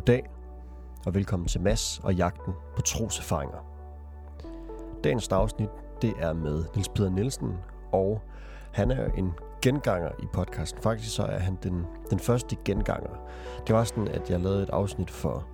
[0.00, 0.30] Goddag,
[1.06, 3.58] og velkommen til Mass og jagten på troserfaringer.
[5.04, 5.68] Dagens afsnit,
[6.02, 7.52] det er med Nils Peter Nielsen,
[7.92, 8.22] og
[8.72, 9.32] han er en
[9.62, 10.82] genganger i podcasten.
[10.82, 13.10] Faktisk så er han den, den første genganger.
[13.66, 15.46] Det var sådan, at jeg lavede et afsnit for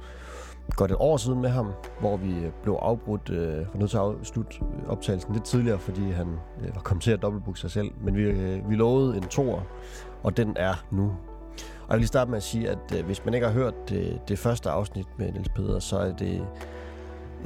[0.70, 4.02] godt et år siden med ham, hvor vi blev afbrudt, øh, var nødt til at
[4.02, 4.56] afslutte
[4.88, 6.28] optagelsen lidt tidligere, fordi han
[6.60, 7.90] øh, var kommet til at dobbeltbooke sig selv.
[8.00, 9.60] Men vi, øh, vi lovede en toer,
[10.22, 11.12] og den er nu
[11.86, 13.74] og jeg vil lige starte med at sige, at øh, hvis man ikke har hørt
[13.88, 16.46] det, det første afsnit med Niels Peder, så er det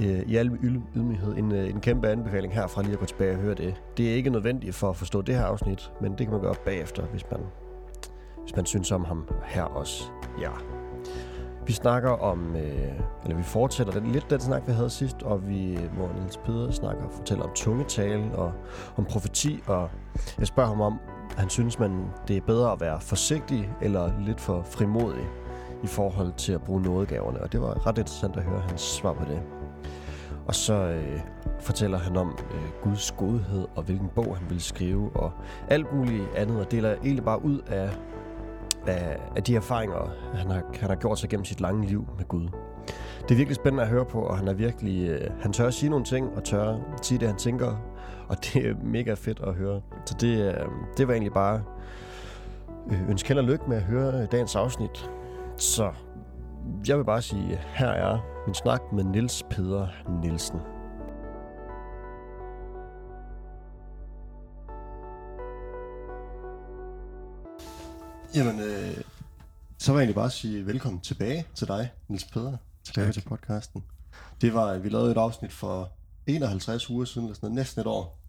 [0.00, 0.50] øh, i al
[0.96, 3.82] ydmyghed en, øh, en kæmpe anbefaling herfra lige at gå tilbage og høre det.
[3.96, 6.54] Det er ikke nødvendigt for at forstå det her afsnit, men det kan man gøre
[6.64, 7.40] bagefter, hvis man,
[8.42, 10.04] hvis man synes om ham her også.
[10.40, 10.50] Ja.
[11.66, 12.92] Vi snakker om, øh,
[13.24, 16.70] eller vi fortsætter den, lidt den snak, vi havde sidst, og vi, hvor Niels Peder
[16.70, 18.52] snakker og fortæller om tungetale og
[18.96, 19.90] om profeti, og
[20.38, 20.98] jeg spørger ham om,
[21.36, 25.24] han synes, man det er bedre at være forsigtig eller lidt for frimodig
[25.82, 27.40] i forhold til at bruge nådegaverne.
[27.40, 29.42] Og det var ret interessant at høre hans svar på det.
[30.46, 31.20] Og så øh,
[31.60, 35.32] fortæller han om øh, Guds godhed og hvilken bog han vil skrive og
[35.68, 36.60] alt muligt andet.
[36.60, 37.90] Og deler egentlig bare ud af,
[38.86, 42.28] af, af de erfaringer, han har, han har gjort sig gennem sit lange liv med
[42.28, 42.48] Gud.
[43.22, 45.74] Det er virkelig spændende at høre på, og han er virkelig, øh, han tør at
[45.74, 47.76] sige nogle ting, og tør at sige det, han tænker,
[48.30, 49.82] og det er mega fedt at høre.
[50.06, 51.62] Så det, øh, det var egentlig bare
[52.90, 55.10] øh, ønske held og lykke med at høre dagens afsnit.
[55.56, 55.92] Så
[56.88, 59.88] jeg vil bare sige, her er min snak med Nils Peder
[60.22, 60.60] Nielsen.
[68.34, 69.04] Jamen, øh,
[69.78, 73.14] så vil jeg egentlig bare sige velkommen tilbage til dig, Nils Peder, tilbage tak.
[73.14, 73.84] til podcasten.
[74.40, 75.92] Det var, vi lavede et afsnit for
[76.26, 78.19] 51 uger siden, eller sådan noget, næsten et år,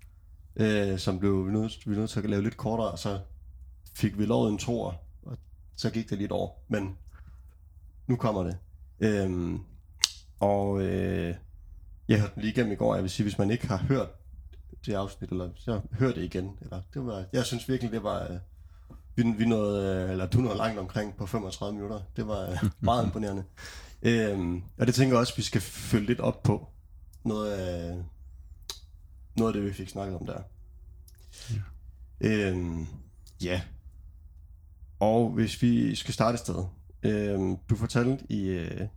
[0.55, 3.19] øh, som blev vi nødt, vi nødt til at lave lidt kortere, og så
[3.93, 5.37] fik vi lovet en tor, og
[5.75, 6.49] så gik det lidt over.
[6.67, 6.97] Men
[8.07, 8.57] nu kommer det.
[8.99, 9.59] Øhm,
[10.39, 11.35] og øh,
[12.07, 14.09] jeg hørte den lige igennem i går, jeg vil sige, hvis man ikke har hørt
[14.85, 16.57] det afsnit, eller så hør det igen.
[16.61, 18.23] Eller, det var, jeg synes virkelig, det var...
[18.23, 18.37] Øh,
[19.15, 21.99] vi, vi nåede, øh, eller du nåede langt omkring på 35 minutter.
[22.15, 23.43] Det var øh, meget imponerende.
[24.01, 26.67] Øhm, og det tænker jeg også, vi skal følge lidt op på.
[27.23, 28.03] Noget af,
[29.41, 30.41] noget af det, vi fik snakket om der.
[31.51, 31.61] Ja.
[32.21, 32.87] Øhm,
[33.43, 33.61] ja.
[34.99, 36.65] Og hvis vi skal starte et sted.
[37.03, 38.87] Øhm, du fortalte i, øh,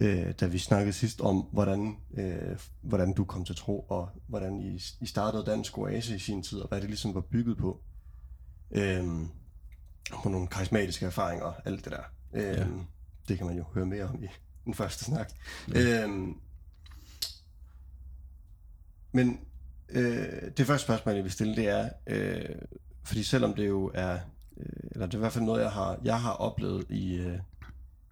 [0.00, 4.60] øh, da vi snakkede sidst om, hvordan, øh, hvordan du kom til tro, og hvordan
[4.60, 7.80] I, I startede Dansk Oase i sin tid, og hvad det ligesom var bygget på.
[8.70, 9.28] Øhm,
[10.22, 12.02] på nogle karismatiske erfaringer og alt det der.
[12.32, 12.84] Øhm, ja.
[13.28, 14.28] Det kan man jo høre mere om i
[14.64, 15.32] den første snak.
[15.74, 16.04] Ja.
[16.04, 16.36] Øhm,
[19.12, 19.40] men
[19.88, 22.54] øh, det første spørgsmål, jeg vil stille, det er, øh,
[23.04, 24.18] fordi selvom det jo er,
[24.56, 27.38] øh, eller det er i hvert fald noget, jeg har, jeg har oplevet i, øh,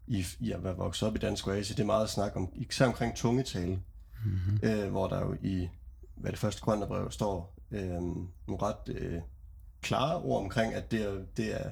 [0.07, 2.87] i, i at være vokset op i Dansk Oase, det er meget snak om, især
[2.87, 3.83] omkring tungetale,
[4.25, 4.61] mm-hmm.
[4.63, 5.69] øh, hvor der jo i,
[6.15, 9.21] hvad det første Korintherbrev står, øh, nogle ret øh,
[9.83, 11.71] klare ord omkring, at det er, det er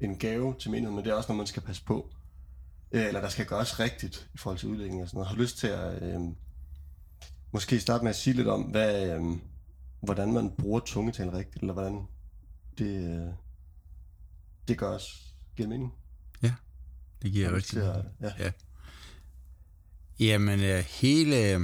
[0.00, 2.10] en gave til menigheden, men det er også noget, man skal passe på.
[2.92, 5.28] Øh, eller der skal gøres rigtigt i forhold til udlægning og sådan noget.
[5.28, 6.02] Har lyst til at...
[6.02, 6.20] Øh,
[7.52, 9.22] måske starte med at sige lidt om, hvad, øh,
[10.00, 12.06] hvordan man bruger tungetale rigtigt, eller hvordan
[12.78, 13.32] det, øh,
[14.68, 15.34] det gøres.
[15.56, 15.92] Giver mening?
[16.42, 16.54] Ja,
[17.22, 18.32] det giver rigtig at, ja.
[18.38, 18.50] ja.
[20.20, 21.60] Jamen, øh, hele,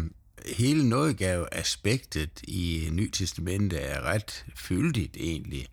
[0.57, 5.67] hele nådegave-aspektet i Ny Testamente er ret fyldigt egentlig,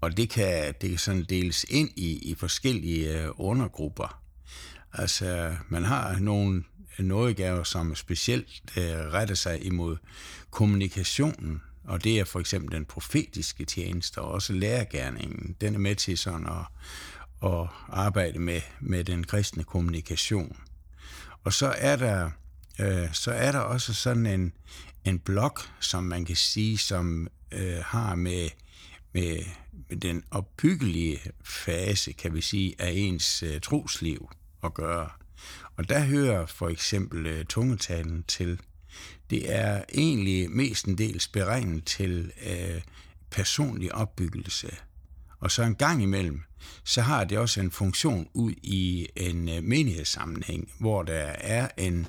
[0.00, 4.22] og det kan, det kan sådan deles ind i, i forskellige øh, undergrupper.
[4.92, 6.64] Altså, man har nogle
[6.98, 9.96] nådegaver, som specielt øh, retter sig imod
[10.50, 15.56] kommunikationen, og det er for eksempel den profetiske tjeneste og også lærergærningen.
[15.60, 16.66] Den er med til sådan at,
[17.50, 20.56] at arbejde med, med den kristne kommunikation.
[21.44, 22.30] Og så er der,
[22.80, 24.52] øh, så er der også sådan en,
[25.04, 28.48] en blok, som man kan sige, som øh, har med,
[29.12, 29.38] med,
[29.88, 34.30] med den opbyggelige fase, kan vi sige, af ens øh, trosliv
[34.64, 35.08] at gøre.
[35.76, 38.60] Og der hører for eksempel øh, tungetalen til.
[39.30, 42.80] Det er egentlig mestendels beregnet til øh,
[43.30, 44.76] personlig opbyggelse.
[45.40, 46.42] Og så en gang imellem,
[46.84, 52.06] så har det også en funktion ud i en øh, menighedssammenhæng, hvor der er en,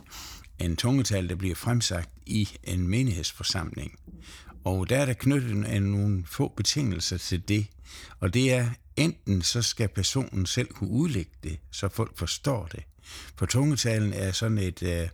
[0.60, 4.00] en tungetal, der bliver fremsagt i en menighedsforsamling.
[4.64, 7.68] Og der er der knyttet en, nogle få betingelser til det.
[8.20, 12.84] Og det er, enten så skal personen selv kunne udlægge det, så folk forstår det,
[13.36, 15.08] for tungetalen er sådan et, øh,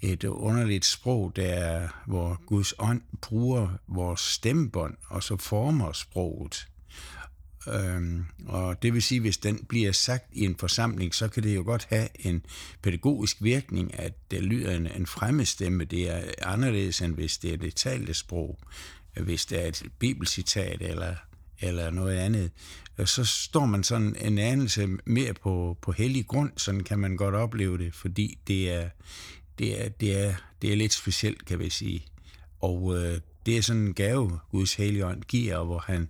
[0.00, 6.68] et underligt sprog, der, hvor Guds ånd bruger vores stemmebånd, og så former sproget.
[7.66, 11.56] Øhm, og det vil sige, hvis den bliver sagt i en forsamling, så kan det
[11.56, 12.46] jo godt have en
[12.82, 15.84] pædagogisk virkning, at det lyder en, en fremmedstemme.
[15.84, 18.58] Det er anderledes, end hvis det er det talte sprog.
[19.20, 21.14] Hvis det er et bibelcitat eller,
[21.60, 22.50] eller noget andet,
[22.98, 27.16] øh, så står man sådan en anelse mere på, på hellig grund, sådan kan man
[27.16, 28.88] godt opleve det, fordi det er,
[29.58, 32.06] det er, det er, det er lidt specielt, kan vi sige.
[32.60, 36.08] Og øh, det er sådan en gave, Guds Helligånd giver, hvor han,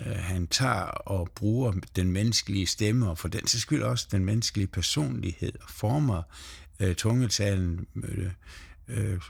[0.00, 4.24] øh, han tager og bruger den menneskelige stemme, og for den til skyld også den
[4.24, 6.22] menneskelige personlighed, og former
[6.80, 8.30] øh, tungetalen øh,
[8.88, 9.20] øh,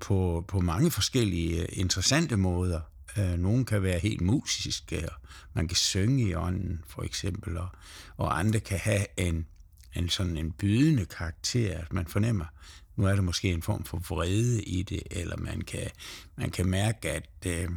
[0.00, 2.80] på, på mange forskellige øh, interessante måder.
[3.18, 5.14] Øh, nogle kan være helt musiske, og
[5.54, 7.68] man kan synge i ånden, for eksempel, og,
[8.16, 9.46] og andre kan have en,
[9.94, 12.44] en sådan en bydende karakter, at man fornemmer,
[12.96, 15.90] nu er der måske en form for vrede i det, eller man kan,
[16.36, 17.68] man kan mærke, at, øh,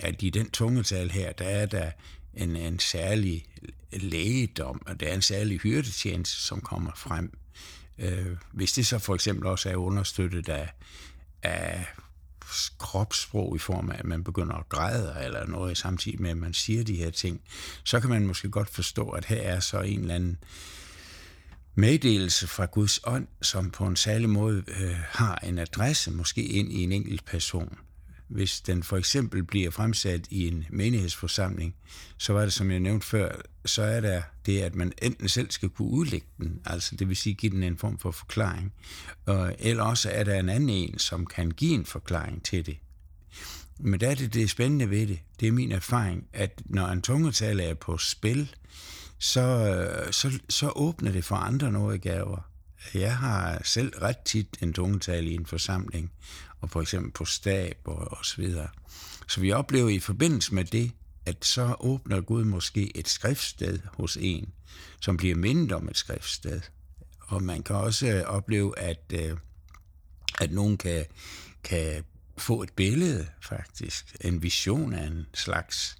[0.00, 1.90] at i den tungetal her, der er der
[2.34, 3.44] en, en særlig
[3.92, 7.38] lægedom, og der er en særlig hyrdetjeneste, som kommer frem.
[7.98, 10.72] Øh, hvis det så for eksempel også er understøttet af,
[11.42, 11.86] af
[12.78, 16.54] kropssprog i form af, at man begynder at græde eller noget samtidig med, at man
[16.54, 17.40] siger de her ting,
[17.84, 20.38] så kan man måske godt forstå, at her er så en eller anden
[21.74, 26.72] meddelelse fra Guds ånd, som på en særlig måde øh, har en adresse, måske ind
[26.72, 27.78] i en enkelt person.
[28.30, 31.74] Hvis den for eksempel bliver fremsat i en menighedsforsamling,
[32.16, 33.32] så var det, som jeg nævnte før,
[33.64, 37.16] så er der det, at man enten selv skal kunne udlægge den, altså det vil
[37.16, 38.72] sige give den en form for forklaring,
[39.26, 42.76] og, eller også er der en anden en, som kan give en forklaring til det.
[43.78, 47.02] Men der er det, det spændende ved det, det er min erfaring, at når en
[47.02, 48.54] tungetale er på spil,
[49.18, 52.24] så, så, så åbner det for andre nådegaver.
[52.24, 52.50] gaver.
[52.94, 56.10] Jeg har selv ret tit en tungetale i en forsamling,
[56.60, 58.68] og for eksempel på stab og, og så videre.
[59.28, 60.92] Så vi oplever i forbindelse med det,
[61.26, 64.52] at så åbner Gud måske et skriftsted hos en,
[65.00, 66.60] som bliver mindet om et skriftsted.
[67.20, 69.36] Og man kan også øh, opleve, at, øh,
[70.40, 71.04] at nogen kan,
[71.64, 72.04] kan
[72.38, 74.16] få et billede, faktisk.
[74.20, 75.98] En vision af en slags.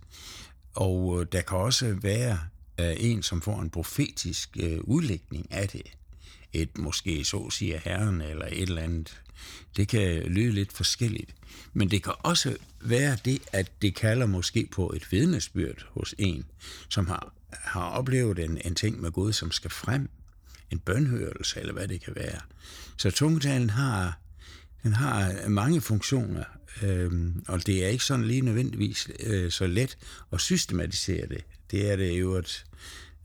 [0.74, 2.38] Og øh, der kan også være
[2.78, 5.82] en, som får en profetisk udlægning af det.
[6.52, 9.20] Et måske så siger herren, eller et eller andet
[9.76, 11.34] det kan lyde lidt forskelligt.
[11.72, 16.44] Men det kan også være det, at det kalder måske på et vidnesbyrd hos en,
[16.88, 20.10] som har, har oplevet en, en ting med Gud, som skal frem.
[20.70, 22.40] En bønhørelse, eller hvad det kan være.
[22.96, 24.18] Så tungetalen har,
[24.82, 26.44] den har mange funktioner,
[26.82, 29.98] øhm, og det er ikke sådan lige nødvendigvis øh, så let
[30.32, 31.44] at systematisere det.
[31.70, 32.64] Det er det jo at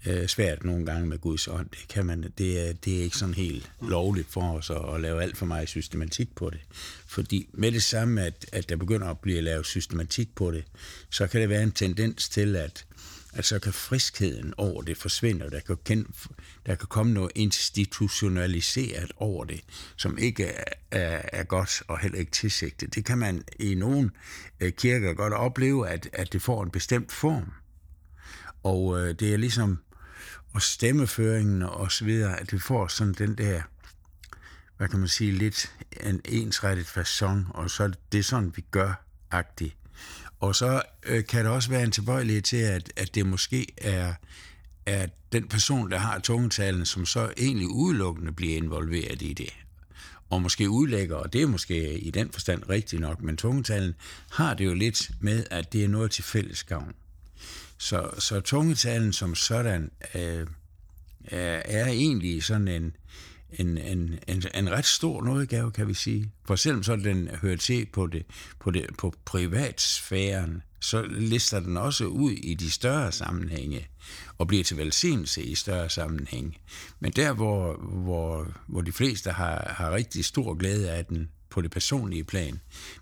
[0.08, 1.70] øh, svært nogle gange med Guds ånd.
[1.70, 5.02] Det, kan man, det, er, det er ikke sådan helt lovligt for os at, at
[5.02, 6.60] lave alt for meget systematik på det.
[7.08, 10.64] Fordi med det samme, at, at der begynder at blive lavet systematik på det,
[11.10, 12.86] så kan det være en tendens til, at,
[13.34, 16.06] at så kan friskheden over det forsvinde, og der kan, kende,
[16.66, 19.62] der kan komme noget institutionaliseret over det,
[19.98, 22.96] som ikke er, er, er godt og heller ikke tilsigtet.
[22.96, 24.12] Det kan man i nogle
[24.60, 27.52] øh, kirker godt opleve, at, at det får en bestemt form.
[28.64, 29.78] Og øh, det er ligesom
[30.56, 33.62] og stemmeføringen og så videre, at vi får sådan den der,
[34.78, 39.06] hvad kan man sige, lidt en ensrettet façon, og så det er sådan, vi gør
[39.32, 39.76] agtigt.
[40.40, 44.14] Og så øh, kan der også være en tilbøjelighed til, at, at det måske er,
[44.86, 49.54] at den person, der har tungetalen, som så egentlig udelukkende bliver involveret i det,
[50.30, 53.96] og måske udlægger, og det er måske i den forstand rigtigt nok, men tungetalen
[54.32, 56.94] har det jo lidt med, at det er noget til fælles gavn.
[57.78, 60.48] Så, så tungetalen som sådan øh,
[61.26, 62.96] er, er egentlig sådan en,
[63.54, 66.32] en, en, en, en ret stor nådegave, kan vi sige.
[66.46, 68.26] For selvom så den hører til på, det,
[68.60, 73.88] på, det, på privatsfæren, så lister den også ud i de større sammenhænge
[74.38, 76.58] og bliver til velsignelse i større sammenhæng.
[77.00, 81.62] Men der, hvor, hvor, hvor de fleste har, har rigtig stor glæde af den på
[81.62, 82.60] det personlige plan,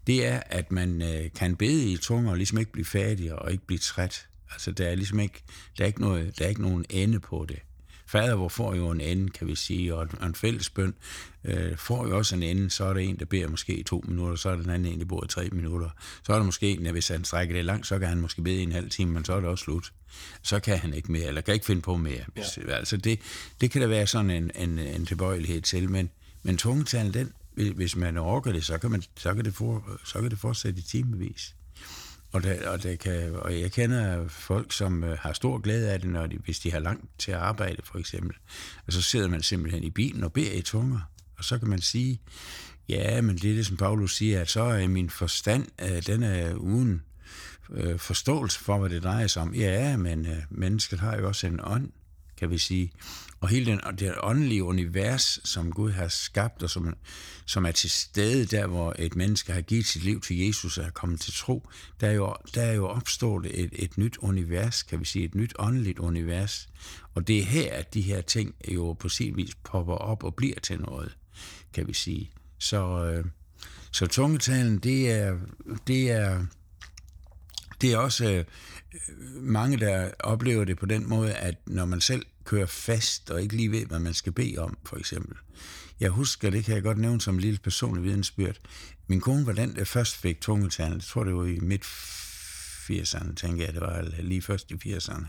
[0.08, 3.52] det er, at man øh, kan bede i tunger og ligesom ikke blive fattig og
[3.52, 4.28] ikke blive træt.
[4.54, 5.44] Altså, der er ligesom ikke,
[5.78, 7.60] der er ikke, noget, der er ikke nogen ende på det.
[8.06, 10.94] Fader, hvor får jo en ende, kan vi sige, og en fælles bøn
[11.44, 12.70] øh, får jo også en ende.
[12.70, 15.00] Så er der en, der beder måske i to minutter, så er den anden en,
[15.00, 15.90] der bor i tre minutter.
[16.26, 18.42] Så er der måske en, der hvis han strækker det langt, så kan han måske
[18.42, 19.94] bede i en halv time, men så er det også slut.
[20.42, 22.24] Så kan han ikke mere, eller kan ikke finde på mere.
[22.68, 22.74] Ja.
[22.74, 23.20] Altså det,
[23.62, 26.10] det kan der være sådan en, en, en tilbøjelighed til, men,
[26.44, 27.34] men tungetalen, den,
[27.76, 30.80] hvis man orker det, så kan, man, så kan, det, for, så kan det fortsætte
[30.80, 31.56] i timevis.
[32.34, 36.00] Og, det, og, det kan, og jeg kender folk, som øh, har stor glæde af
[36.00, 38.38] det, når de, hvis de har langt til at arbejde, for eksempel.
[38.88, 41.00] Og så sidder man simpelthen i bilen og beder i tunger.
[41.38, 42.22] Og så kan man sige,
[42.90, 46.24] ja, men det er det, som Paulus siger, at så er min forstand, øh, den
[46.24, 47.02] er uden
[47.72, 49.54] øh, forståelse for, hvad det drejer sig om.
[49.56, 51.92] Ja, men mennesket har jo også en ånd,
[52.38, 52.92] kan vi sige.
[53.40, 56.94] Og hele den, det åndelige univers, som Gud har skabt, og som,
[57.46, 60.86] som er til stede der, hvor et menneske har givet sit liv til Jesus og
[60.86, 61.68] er kommet til tro,
[62.02, 65.36] der er jo, der er jo opstået et, et nyt univers, kan vi sige, et
[65.36, 66.70] nyt åndeligt univers.
[67.14, 70.36] Og det er her, at de her ting jo på sin vis popper op og
[70.36, 71.18] bliver til noget,
[71.74, 72.32] kan vi sige.
[72.58, 73.26] Så, øh,
[73.92, 75.38] så tungetalen, det er,
[75.88, 76.46] det er,
[77.82, 78.46] det er også øh,
[79.42, 83.56] mange, der oplever det på den måde, at når man selv kører fast og ikke
[83.56, 85.38] lige ved, hvad man skal bede om, for eksempel.
[86.00, 88.56] Jeg husker, det kan jeg godt nævne som en lille personlig vidensbyrd.
[89.08, 90.94] Min kone var den, der først fik tungetand.
[90.94, 91.84] Jeg tror, det var i midt
[92.92, 95.26] 80'erne, tænker jeg, det var lige først i 80'erne.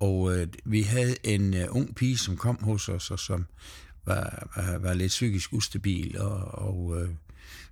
[0.00, 3.46] Og øh, vi havde en øh, ung pige, som kom hos os, og som
[4.04, 7.08] var, var, var lidt psykisk ustabil, og, og øh,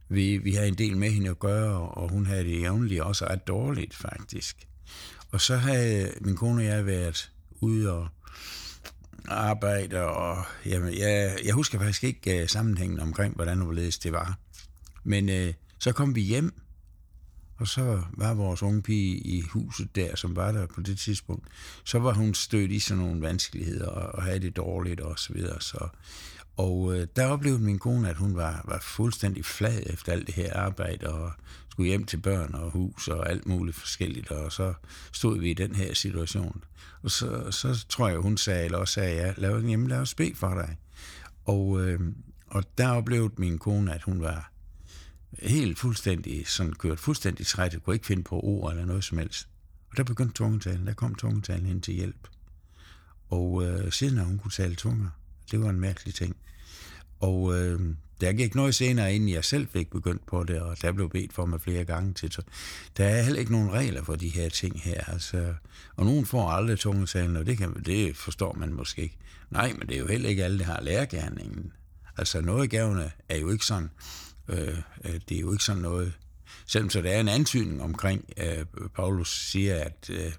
[0.09, 3.27] vi, vi havde en del med hende at gøre, og hun havde det jævnligt også
[3.27, 4.69] ret dårligt, faktisk.
[5.31, 8.09] Og så havde min kone og jeg været ude og
[9.29, 14.39] arbejde, og jamen, jeg, jeg husker faktisk ikke uh, sammenhængen omkring, hvordan hvorledes det var.
[15.05, 16.55] Men uh, så kom vi hjem,
[17.57, 21.49] og så var vores unge pige i huset der, som var der på det tidspunkt.
[21.85, 25.33] Så var hun stødt i sådan nogle vanskeligheder og, og havde det dårligt og så
[25.33, 25.61] videre.
[25.61, 25.89] Så,
[26.57, 30.35] og øh, der oplevede min kone, at hun var, var fuldstændig flad efter alt det
[30.35, 31.33] her arbejde, og
[31.75, 34.75] skulle hjem til børn og hus og alt muligt forskelligt, og så
[35.13, 36.65] stod vi i den her situation.
[37.03, 40.15] Og så, så tror jeg, hun sagde, eller også sagde jeg, lad, jamen, lad os
[40.15, 40.77] bede for dig.
[41.45, 42.01] Og, øh,
[42.47, 44.53] og der oplevede min kone, at hun var
[45.39, 49.49] helt fuldstændig, sådan kørt fuldstændig træt, kunne ikke finde på ord eller noget som helst.
[49.91, 52.29] Og der begyndte tungetalen, der kom tungetalen ind til hjælp.
[53.31, 55.09] Og øh, siden har hun kunne tale tunger.
[55.51, 56.37] Det var en mærkelig ting.
[57.21, 60.93] Og øh, der gik noget senere, inden jeg selv fik begyndt på det, og der
[60.93, 62.33] blev bedt for mig flere gange til.
[62.33, 62.43] Så
[62.97, 65.05] der er heller ikke nogen regler for de her ting her.
[65.13, 65.55] Altså,
[65.97, 69.17] og nogen får aldrig tungetalen, og det, kan, det forstår man måske ikke.
[69.51, 71.73] Nej, men det er jo heller ikke alle, der har lærergærningen.
[72.17, 73.91] Altså noget gavne er jo ikke sådan,
[74.49, 76.13] øh, øh, det er jo ikke sådan noget,
[76.67, 80.33] selvom så der er en antydning omkring, øh, Paulus siger, at øh,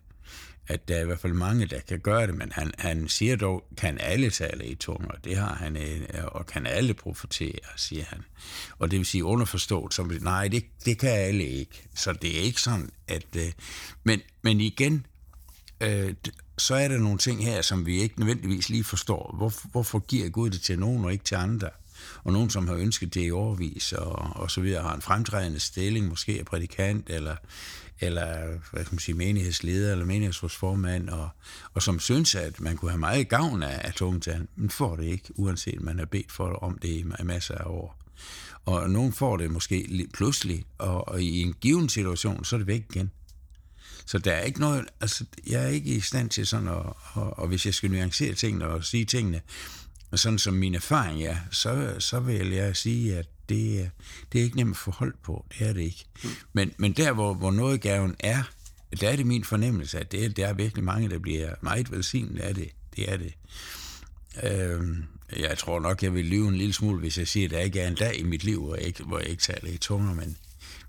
[0.68, 3.36] at der er i hvert fald mange, der kan gøre det, men han, han siger
[3.36, 8.04] dog, kan alle tale i tunger, det har han, øh, og kan alle profetere, siger
[8.04, 8.24] han.
[8.80, 11.88] Og det vil sige underforstået, som, nej, det, det kan alle ikke.
[11.96, 13.26] Så det er ikke sådan, at...
[13.38, 13.52] Øh,
[14.04, 15.06] men, men igen,
[15.82, 16.14] øh,
[16.58, 19.36] så er der nogle ting her, som vi ikke nødvendigvis lige forstår.
[19.38, 21.70] Hvor, hvorfor giver Gud det til nogen og ikke til andre?
[22.24, 25.60] Og nogen, som har ønsket det i overvis, og, og så videre, har en fremtrædende
[25.60, 27.36] stilling, måske er prædikant, eller
[28.00, 31.30] eller hvad kan man sige, menighedsleder eller menighedsrådsformand, og,
[31.74, 35.06] og som synes, at man kunne have meget gavn af, af tungetal, men får det
[35.06, 37.98] ikke, uanset man har bedt for om det i masser af år.
[38.66, 42.68] Og nogen får det måske pludselig, og, og i en given situation, så er det
[42.68, 43.12] væk igen.
[44.06, 47.40] Så der er ikke noget, altså jeg er ikke i stand til sådan, at, og,
[47.40, 49.42] og hvis jeg skal nuancere tingene og sige tingene,
[50.20, 53.92] sådan som min erfaring er, så, så vil jeg sige, at det,
[54.32, 55.46] det er ikke nemt at få hold på.
[55.60, 56.06] Det er det ikke.
[56.24, 56.30] Mm.
[56.54, 58.44] Men, men der, hvor, hvor noget gaven er,
[59.02, 62.40] der er det min fornemmelse, at det, der er virkelig mange, der bliver meget velsignet
[62.40, 62.70] af det.
[62.96, 63.34] Det er det.
[64.44, 65.04] Øhm,
[65.40, 67.80] jeg tror nok, jeg vil lyve en lille smule, hvis jeg siger, at der ikke
[67.80, 70.14] er en dag i mit liv, hvor jeg ikke, hvor jeg ikke taler i tunger,
[70.14, 70.38] men,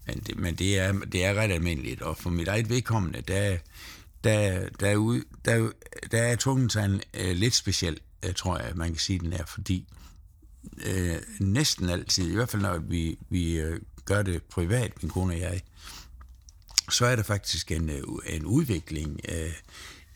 [0.07, 2.03] men, det, men det, er, det er ret almindeligt.
[2.03, 3.57] Og for mit eget vedkommende, der,
[4.25, 5.71] der, der, ude, der,
[6.11, 9.89] der er tungetalen øh, lidt speciel, Øh, tror jeg, man kan sige, den er, fordi
[10.87, 15.35] øh, næsten altid, i hvert fald når vi, vi øh, gør det privat, min kone
[15.35, 15.61] og jeg,
[16.91, 19.53] så er der faktisk en, øh, en udvikling øh,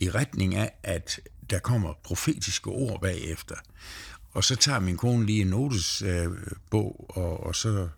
[0.01, 3.55] i retning af, at der kommer profetiske ord bagefter.
[4.33, 7.89] Og så tager min kone lige en notesbog, øh, og, og så,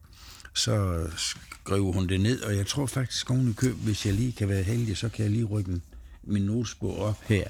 [0.55, 4.33] så skriver hun det ned, og jeg tror faktisk, hun i køb, hvis jeg lige
[4.33, 5.81] kan være heldig, så kan jeg lige rykke
[6.23, 7.49] min notesbog op her.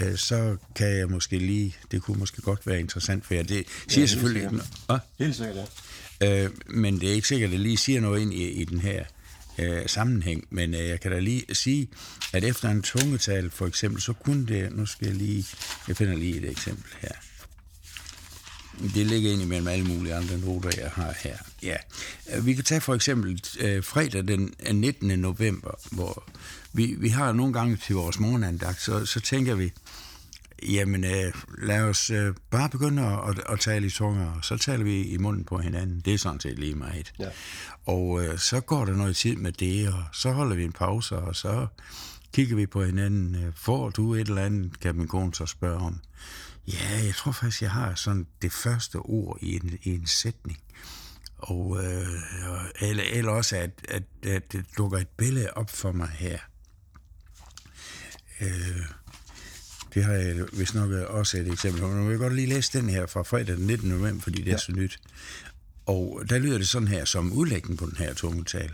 [0.00, 3.42] Øh, så kan jeg måske lige, det kunne måske godt være interessant for jer.
[3.42, 4.56] Det siger ja, selvfølgelig ikke
[4.88, 5.02] noget.
[5.18, 5.56] Helt sikkert,
[6.20, 6.44] ja.
[6.44, 8.80] Øh, men det er ikke sikkert, at det lige siger noget ind i, i den
[8.80, 9.04] her
[9.58, 10.44] øh, sammenhæng.
[10.50, 11.88] Men øh, jeg kan da lige sige,
[12.32, 15.46] at efter en tungetal for eksempel, så kunne det, nu skal jeg lige,
[15.88, 17.12] jeg finder lige et eksempel her.
[18.94, 21.36] Det ligger ind imellem alle mulige andre noter, jeg har her.
[21.62, 21.76] Ja.
[22.40, 25.18] Vi kan tage for eksempel øh, fredag den 19.
[25.18, 26.24] november, hvor
[26.72, 29.72] vi, vi har nogle gange til vores morgenandagt, så, så tænker vi,
[30.62, 34.56] jamen øh, lad os øh, bare begynde at, at, at tale i tunger, og så
[34.56, 36.00] taler vi i munden på hinanden.
[36.04, 37.12] Det er sådan set lige meget.
[37.18, 37.28] Ja.
[37.86, 41.16] Og øh, så går der noget tid med det, og så holder vi en pause,
[41.16, 41.66] og så
[42.32, 43.34] kigger vi på hinanden.
[43.34, 46.00] Øh, får du et eller andet, kan min kone så spørge om.
[46.66, 50.58] Ja, jeg tror faktisk, jeg har sådan det første ord i en, i en sætning.
[51.38, 52.08] Og, øh,
[52.80, 56.38] eller, eller også, at, at, at det dukker et billede op for mig her.
[58.40, 58.82] Øh,
[59.94, 61.88] det har jeg vist nok også et eksempel på.
[61.88, 63.88] Men jeg vil godt lige læse den her fra fredag den 19.
[63.88, 64.52] november, fordi det ja.
[64.52, 64.98] er så nyt.
[65.86, 68.72] Og der lyder det sådan her, som udlægning på den her tungetal.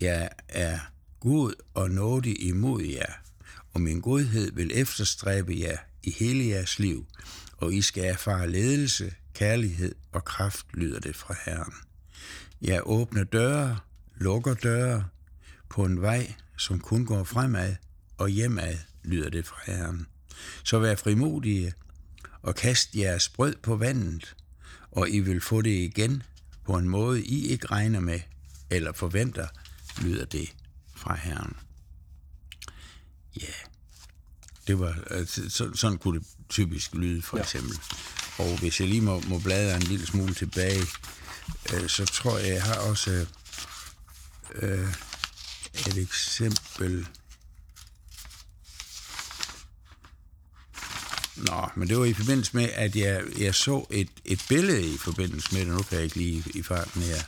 [0.00, 0.78] Jeg er
[1.20, 3.12] god og nådig imod jer,
[3.72, 7.06] og min godhed vil efterstræbe jer i hele jeres liv,
[7.56, 11.72] og I skal erfare ledelse, kærlighed og kraft, lyder det fra Herren.
[12.62, 13.78] Jeg åbner døre,
[14.16, 15.04] lukker døre
[15.68, 17.76] på en vej, som kun går fremad
[18.18, 20.06] og hjemad, lyder det fra Herren.
[20.64, 21.72] Så vær frimodige
[22.42, 24.34] og kast jeres brød på vandet,
[24.90, 26.22] og I vil få det igen
[26.64, 28.20] på en måde, I ikke regner med
[28.70, 29.46] eller forventer,
[30.00, 30.52] lyder det
[30.96, 31.56] fra Herren.
[33.36, 33.54] Ja, yeah.
[34.66, 37.78] det var, altså, sådan kunne det typisk lyde, for eksempel.
[38.38, 38.44] Ja.
[38.44, 40.82] Og hvis jeg lige må, må bladre en lille smule tilbage,
[41.74, 43.26] øh, så tror jeg, jeg har også
[44.54, 44.94] øh,
[45.74, 47.08] et eksempel.
[51.42, 54.96] Nå, men det var i forbindelse med, at jeg, jeg så et, et billede i
[54.96, 55.74] forbindelse med det.
[55.74, 57.22] Nu kan jeg ikke lige i farten her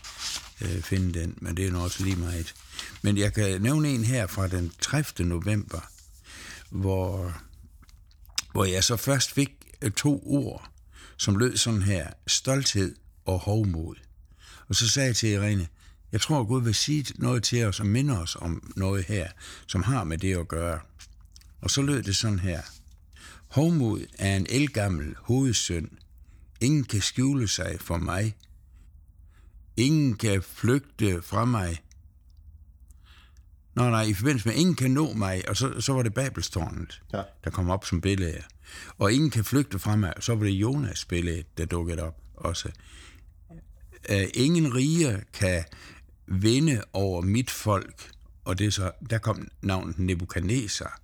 [0.60, 2.54] øh, finde den, men det er nu også lige meget.
[3.02, 5.28] Men jeg kan nævne en her fra den 30.
[5.28, 5.80] november,
[6.70, 7.34] hvor,
[8.52, 9.50] hvor jeg så først fik
[9.82, 10.70] øh, to ord,
[11.16, 13.94] som lød sådan her, stolthed og hovmod.
[14.68, 15.68] Og så sagde jeg til Irene,
[16.12, 19.28] jeg tror, at Gud vil sige noget til os og minde os om noget her,
[19.66, 20.80] som har med det at gøre.
[21.60, 22.62] Og så lød det sådan her.
[23.54, 25.88] Hovmod er en elgammel hovedsynd.
[26.60, 28.36] Ingen kan skjule sig for mig.
[29.76, 31.82] Ingen kan flygte fra mig.
[33.74, 37.02] Nå nej, i forbindelse med, ingen kan nå mig, og så, så var det Babelstårnet,
[37.12, 37.22] ja.
[37.44, 38.42] der kom op som billede.
[38.98, 42.20] Og ingen kan flygte fra mig, og så var det Jonas billede, der dukkede op
[42.34, 42.68] også.
[44.10, 45.64] Uh, ingen riger kan
[46.26, 48.10] vinde over mit folk,
[48.44, 51.00] og det så, der kom navnet Nebuchadnezzar.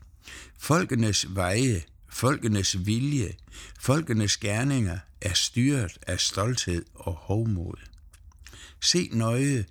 [0.59, 3.35] Folkenes veje, folkenes vilje,
[3.81, 7.77] folkenes gerninger er styret af stolthed og hovmod.
[8.81, 9.65] Se nøje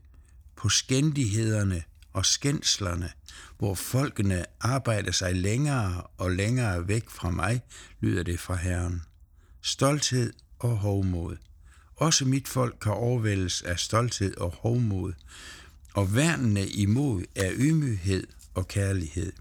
[0.55, 1.83] på skændighederne
[2.13, 3.11] og skændslerne,
[3.57, 7.61] hvor folkene arbejder sig længere og længere væk fra mig,
[7.99, 9.01] lyder det fra Herren.
[9.61, 11.37] Stolthed og hovmod.
[11.95, 15.13] Også mit folk kan overvældes af stolthed og hovmod,
[15.93, 19.33] og værnene imod er ydmyghed og kærlighed.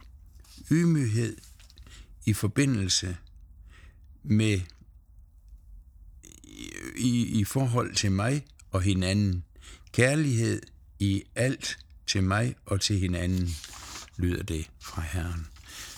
[0.71, 1.37] Ydmyghed
[2.29, 3.17] i forbindelse
[4.23, 4.61] med
[6.97, 9.45] i, i forhold til mig og hinanden.
[9.93, 10.63] Kærlighed
[10.99, 13.49] i alt til mig og til hinanden,
[14.17, 15.47] lyder det fra Herren.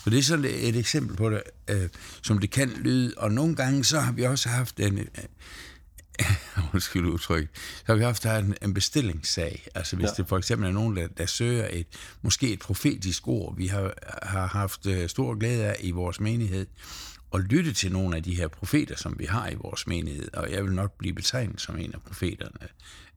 [0.03, 1.89] Så det er sådan et eksempel på det, øh,
[2.21, 3.13] som det kan lyde.
[3.17, 5.05] Og nogle gange så har vi også haft en, øh,
[6.73, 9.67] undskyld udtryk, så har vi haft en, en bestillingssag.
[9.75, 10.13] Altså hvis ja.
[10.17, 11.87] det for eksempel er nogen, der, der søger et,
[12.21, 16.67] måske et profetisk ord, vi har, har haft uh, stor glæde af i vores menighed,
[17.31, 20.29] og lytte til nogle af de her profeter, som vi har i vores menighed.
[20.33, 22.67] Og jeg vil nok blive betegnet som en af profeterne,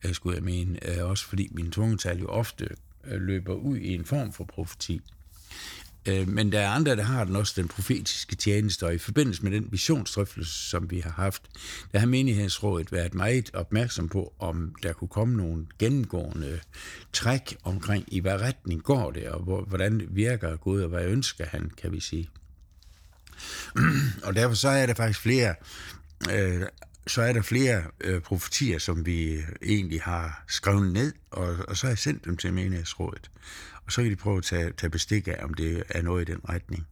[0.05, 0.79] uh, skulle jeg mene.
[0.89, 2.69] Uh, også fordi min tungetal jo ofte
[3.05, 5.01] løber ud i en form for profeti.
[6.07, 9.43] Øh, men der er andre, der har den også, den profetiske tjeneste, og i forbindelse
[9.43, 11.43] med den visionsdrøftelse, som vi har haft,
[11.93, 16.61] der har menighedsrådet været meget opmærksom på, om der kunne komme nogle gennemgående
[17.13, 21.71] træk omkring, i hvad retning går det, og hvordan virker Gud, og hvad ønsker han,
[21.83, 22.31] kan vi sige.
[24.25, 25.55] Og derfor så er der faktisk flere
[26.33, 26.63] øh,
[27.07, 31.87] så er der flere øh, profetier, som vi egentlig har skrevet ned, og, og så
[31.87, 33.31] har jeg sendt dem til menighedsrådet
[33.87, 36.33] og så kan de prøve at tage, tage bestik af, om det er noget i
[36.33, 36.87] den retning.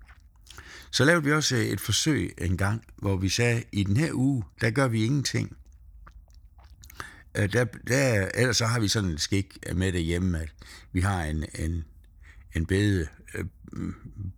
[0.91, 4.13] Så lavede vi også øh, et forsøg en gang, hvor vi sagde, i den her
[4.13, 5.57] uge, der gør vi ingenting.
[7.35, 10.53] Øh, der, der, ellers så har vi sådan en skik med det hjemme, at
[10.93, 11.85] vi har en, en,
[12.55, 13.45] en bede øh,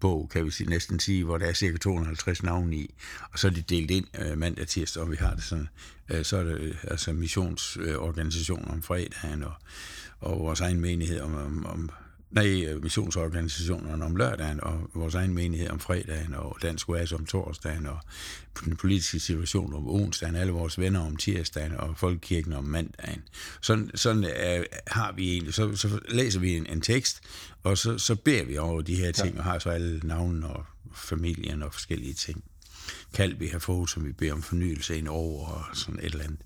[0.01, 2.95] bog, kan vi sige, næsten sige, hvor der er cirka 250 navne i,
[3.33, 5.69] og så er det delt ind øh, mandag, tirsdag, og vi har det sådan,
[6.09, 9.55] øh, så er det altså missionsorganisationer om fredagen, og,
[10.21, 11.91] og vores egen menighed om, om, om
[12.35, 17.27] nej, øh, missionsorganisationerne om lørdagen, og vores egen menighed om fredagen, og Dansk UAS om
[17.27, 17.99] torsdagen, og
[18.65, 23.23] den politiske situation om onsdagen, alle vores venner om tirsdagen, og Folkekirken om mandagen.
[23.61, 27.21] Sådan, sådan er, har vi egentlig, så, så læser vi en, en tekst,
[27.63, 29.39] og så, så beder vi over de her ting, ja.
[29.39, 32.45] og har så alle navnene og familien og forskellige ting.
[33.15, 36.25] Kald vi har fået, som vi beder om fornyelse ind over, og sådan et eller
[36.25, 36.41] andet.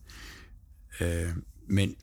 [1.00, 1.34] Øh,
[1.66, 1.96] men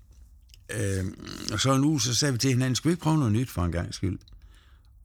[0.69, 1.05] Øh,
[1.53, 3.49] og så en uge, så sagde vi til hinanden, skal vi ikke prøve noget nyt
[3.49, 4.19] for en gang skyld?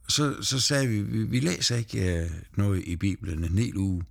[0.08, 4.02] Så, så sagde vi, vi, vi læser ikke øh, noget i Bibelen en hel uge.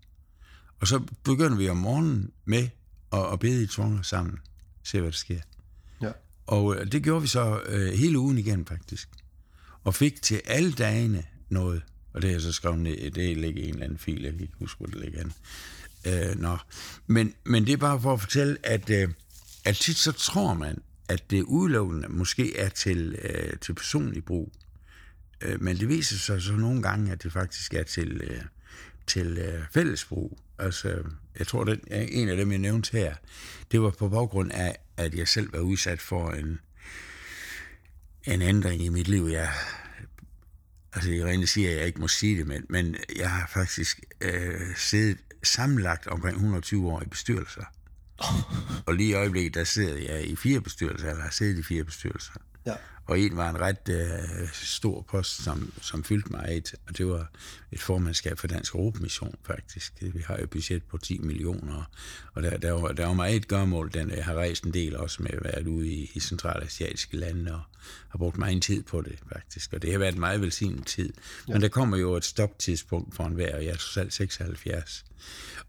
[0.79, 2.67] Og så begynder vi om morgenen med
[3.13, 4.38] at, at bede i tunger sammen.
[4.83, 5.39] Se, hvad der sker.
[6.01, 6.12] Ja.
[6.47, 9.09] Og øh, det gjorde vi så øh, hele ugen igen, faktisk.
[9.83, 11.81] Og fik til alle dagene noget.
[12.13, 13.12] Og det har jeg så skrevet ned.
[13.12, 15.33] Det ligger i en eller anden fil, jeg kan ikke huske, hvor det ligger an.
[16.05, 16.57] Øh, nå.
[17.07, 19.09] Men, men det er bare for at fortælle, at, øh,
[19.65, 24.51] at tit så tror man, at det udelukkende måske er til, øh, til personlig brug.
[25.41, 28.41] Øh, men det viser sig så nogle gange, at det faktisk er til, øh,
[29.07, 30.39] til øh, fællesbrug.
[30.59, 31.03] Altså,
[31.39, 33.15] jeg tror, at øh, en af dem, jeg nævnte her,
[33.71, 36.59] det var på baggrund af, at jeg selv var udsat for en,
[38.23, 39.23] en ændring i mit liv.
[39.31, 39.49] Jeg,
[40.93, 43.99] altså, jeg rent siger, at jeg ikke må sige det, men, men jeg har faktisk
[44.21, 47.63] øh, siddet sammenlagt omkring 120 år i bestyrelser.
[48.88, 51.84] og lige i øjeblikket, der sidder jeg i fire bestyrelser, eller har siddet i fire
[51.84, 52.32] bestyrelser.
[52.65, 52.73] Ja.
[53.10, 57.08] Og en var en ret øh, stor post, som, som fyldte mig et, og det
[57.08, 57.32] var
[57.71, 59.93] et formandskab for Dansk Europamission, faktisk.
[60.01, 61.84] Vi har jo et budget på 10 millioner,
[62.34, 64.97] og der, der, var, der var meget et gørmål, den jeg har rejst en del
[64.97, 67.62] også med at være ude i, i centralasiatiske lande, og
[68.10, 69.73] har brugt meget tid på det, faktisk.
[69.73, 71.13] Og det har været en meget velsignet tid.
[71.47, 71.53] Ja.
[71.53, 75.05] Men der kommer jo et stoptidspunkt for en hver, og jeg er selv 76.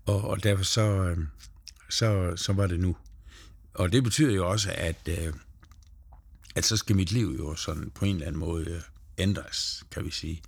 [0.07, 1.19] Og, og derfor så, øh,
[1.91, 2.97] så, så var det nu.
[3.75, 5.09] Og det betyder jo også, at...
[5.09, 5.33] Øh,
[6.55, 8.81] at så skal mit liv jo sådan på en eller anden måde øh,
[9.19, 10.43] ændres, kan vi sige.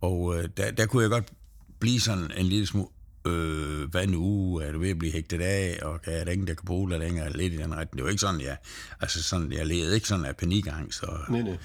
[0.00, 1.32] Og øh, der, der kunne jeg godt
[1.78, 2.88] blive sådan en lille smule,
[3.26, 6.54] øh, hvad nu, er du ved at blive hægtet af, og jeg der ingen, der
[6.54, 7.96] kan bruge dig længere, lidt i den retning.
[7.96, 8.56] Det var ikke sådan, jeg,
[9.00, 11.58] altså sådan, jeg levede ikke sådan af panikangst, og, nej, nej.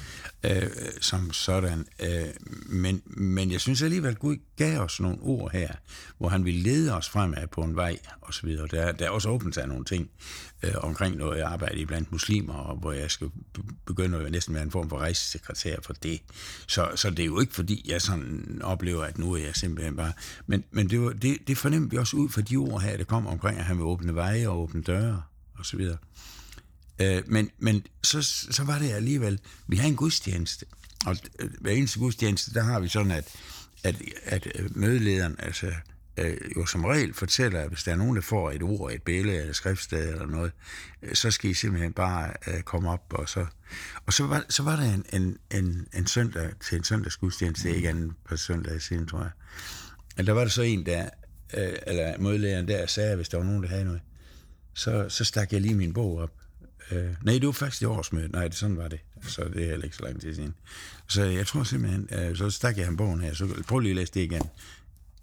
[0.43, 0.69] Øh,
[1.01, 1.85] som sådan.
[1.99, 2.27] Øh,
[2.65, 5.69] men, men jeg synes alligevel, Gud gav os nogle ord her,
[6.17, 8.67] hvor han ville lede os fremad på en vej, og så videre.
[8.67, 10.09] Der, der er også åbent sig nogle ting
[10.63, 13.29] øh, omkring noget arbejde blandt muslimer, og hvor jeg skal
[13.85, 16.21] begynde at næsten være en form for rejsesekretær for det.
[16.67, 19.95] Så, så det er jo ikke, fordi jeg sådan oplever, at nu er jeg simpelthen
[19.95, 20.13] bare...
[20.47, 23.03] Men, men det, var, det, det fornemmer vi også ud fra de ord her, der
[23.03, 25.21] kom omkring, at han vil åbne veje og åbne døre,
[25.57, 25.97] og så videre.
[27.01, 30.65] Øh, men men så, så var det alligevel, vi har en gudstjeneste,
[31.05, 33.35] og øh, hver eneste gudstjeneste, der har vi sådan, at,
[33.83, 35.71] at, at øh, mødelederen, altså
[36.17, 39.03] øh, jo som regel fortæller, at hvis der er nogen, der får et ord, et
[39.03, 40.51] billede eller skriftsted eller noget,
[41.01, 43.13] øh, så skal I simpelthen bare øh, komme op.
[43.13, 43.45] Og så,
[44.05, 47.89] og så, var, så var der en, en, en, en søndag til en søndagsgudstjeneste, ikke
[47.89, 49.31] anden på søndag siden, tror jeg.
[50.17, 51.09] Og der var der så en, der,
[51.57, 54.01] øh, eller modlægeren der, sagde, at hvis der var nogen, der havde noget,
[54.73, 56.31] så, så stak jeg lige min bog op.
[56.91, 58.31] Øh, nej, det var faktisk i årsmødet.
[58.31, 58.99] Nej, det, sådan var det.
[59.27, 60.53] Så det er heller ikke så lang tid siden.
[61.07, 63.33] Så jeg tror simpelthen, øh, så stak jeg ham bogen her.
[63.33, 64.43] Så prøv lige at læse det igen.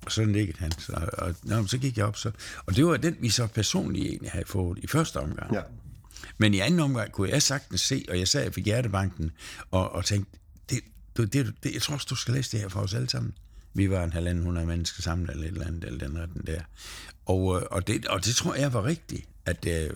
[0.05, 0.73] Og så nikkede han.
[0.73, 2.17] Så, og, og nå, så gik jeg op.
[2.17, 2.31] Så,
[2.67, 5.55] og det var den, vi så personligt egentlig havde fået i første omgang.
[5.55, 5.61] Ja.
[6.39, 9.31] Men i anden omgang kunne jeg sagtens se, og jeg jeg fik hjertebanken,
[9.71, 10.39] og, og tænkte,
[10.71, 10.81] det,
[11.17, 13.35] det, det, det, jeg tror også, du skal læse det her for os alle sammen.
[13.75, 16.61] Vi var en halvanden hundrede mennesker sammen, eller et eller andet, eller den retten der.
[17.27, 19.91] Og, øh, og, det, og det tror jeg var rigtigt, at, øh,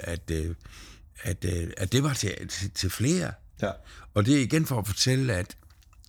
[0.00, 0.54] at, øh,
[1.22, 3.32] at, at, at det var til, til, til flere.
[3.64, 3.70] Ja.
[4.14, 5.56] Og det er igen for at fortælle, at,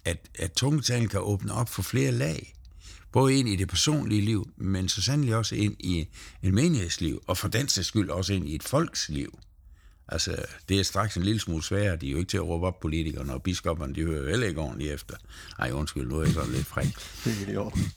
[0.05, 2.55] at, at tungetalen kan åbne op for flere lag.
[3.11, 6.07] Både ind i det personlige liv, men så sandelig også ind i
[6.43, 9.39] en menighedsliv, og for den sags skyld også ind i et folks liv.
[10.07, 10.35] Altså,
[10.69, 11.95] det er straks en lille smule sværere.
[11.95, 14.47] De er jo ikke til at råbe op politikerne, og biskopperne, de hører jo heller
[14.47, 15.15] ikke ordentligt efter.
[15.59, 16.87] Ej, undskyld, nu er jeg sådan lidt fræk.
[17.23, 17.91] Det er i orden.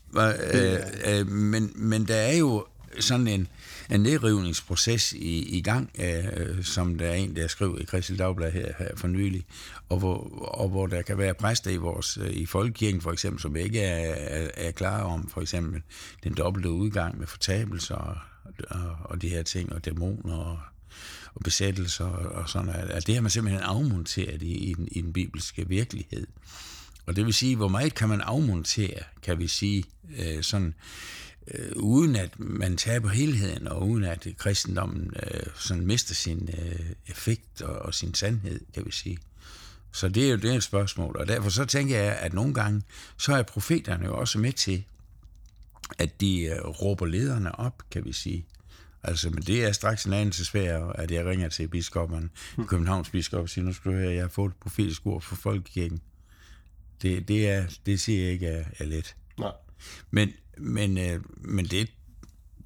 [0.55, 2.66] Øh, øh, men, men der er jo
[3.01, 3.48] sådan en,
[3.90, 8.53] en nedrivningsproces i, i gang, øh, som der er en, der skriver i Kristel Dagblad
[8.53, 9.44] her, her for nylig,
[9.88, 10.16] og hvor,
[10.59, 13.81] og hvor der kan være præster i, vores, øh, i Folkekirken for eksempel, som ikke
[13.81, 15.83] er, er, er klar om, for eksempel
[16.24, 18.16] den dobbelte udgang med fortabelser og,
[18.70, 20.59] og, og de her ting, og dæmoner og
[21.35, 22.90] og besættelser og sådan noget.
[22.90, 26.27] At det har man simpelthen afmonteret i, i, den, i den bibelske virkelighed.
[27.07, 29.85] Og det vil sige, hvor meget kan man afmontere, kan vi sige,
[30.18, 30.74] øh, sådan,
[31.54, 36.90] øh, uden at man taber helheden, og uden at kristendommen øh, sådan mister sin øh,
[37.06, 39.18] effekt og, og sin sandhed, kan vi sige.
[39.92, 42.82] Så det er jo det et spørgsmål, og derfor så tænker jeg, at nogle gange,
[43.16, 44.84] så er profeterne jo også med til,
[45.98, 48.46] at de øh, råber lederne op, kan vi sige.
[49.02, 52.66] Altså, men det er straks en anelse svært, at jeg ringer til biskoppen, hmm.
[52.66, 55.37] Københavns biskop, og siger, nu skal du høre, jeg har fået et profetisk ord for
[55.37, 56.00] folkekirken.
[57.02, 59.16] Det, det, er, det siger jeg ikke er, er let.
[59.38, 59.52] Nej.
[60.11, 61.92] Men, men, øh, men det,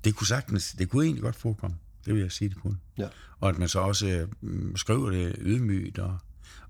[0.05, 1.77] det kunne sagtens, det kunne egentlig godt forekomme.
[2.07, 2.79] Det vil jeg sige, det kunne.
[2.99, 3.09] Ja.
[3.41, 6.19] Og at man så også øh, skriver det ydmygt og,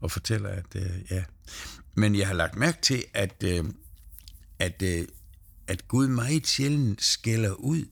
[0.01, 1.25] og fortæller, at øh, ja.
[1.95, 3.65] Men jeg har lagt mærke til, at, øh,
[4.59, 5.05] at, øh,
[5.67, 7.85] at Gud meget sjældent skælder ud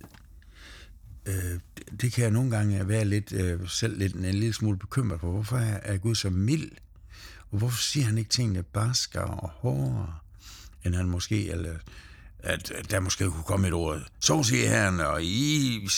[1.26, 1.60] øh,
[2.00, 5.30] det kan jeg nogle gange være lidt, øh, selv lidt, en lille smule bekymret for.
[5.30, 6.70] Hvorfor er, er Gud så mild?
[7.50, 10.14] Og hvorfor siger han ikke tingene barskere og hårdere,
[10.84, 11.76] end han måske, eller
[12.42, 15.88] at der måske kunne komme et ord, Så siger han, og I,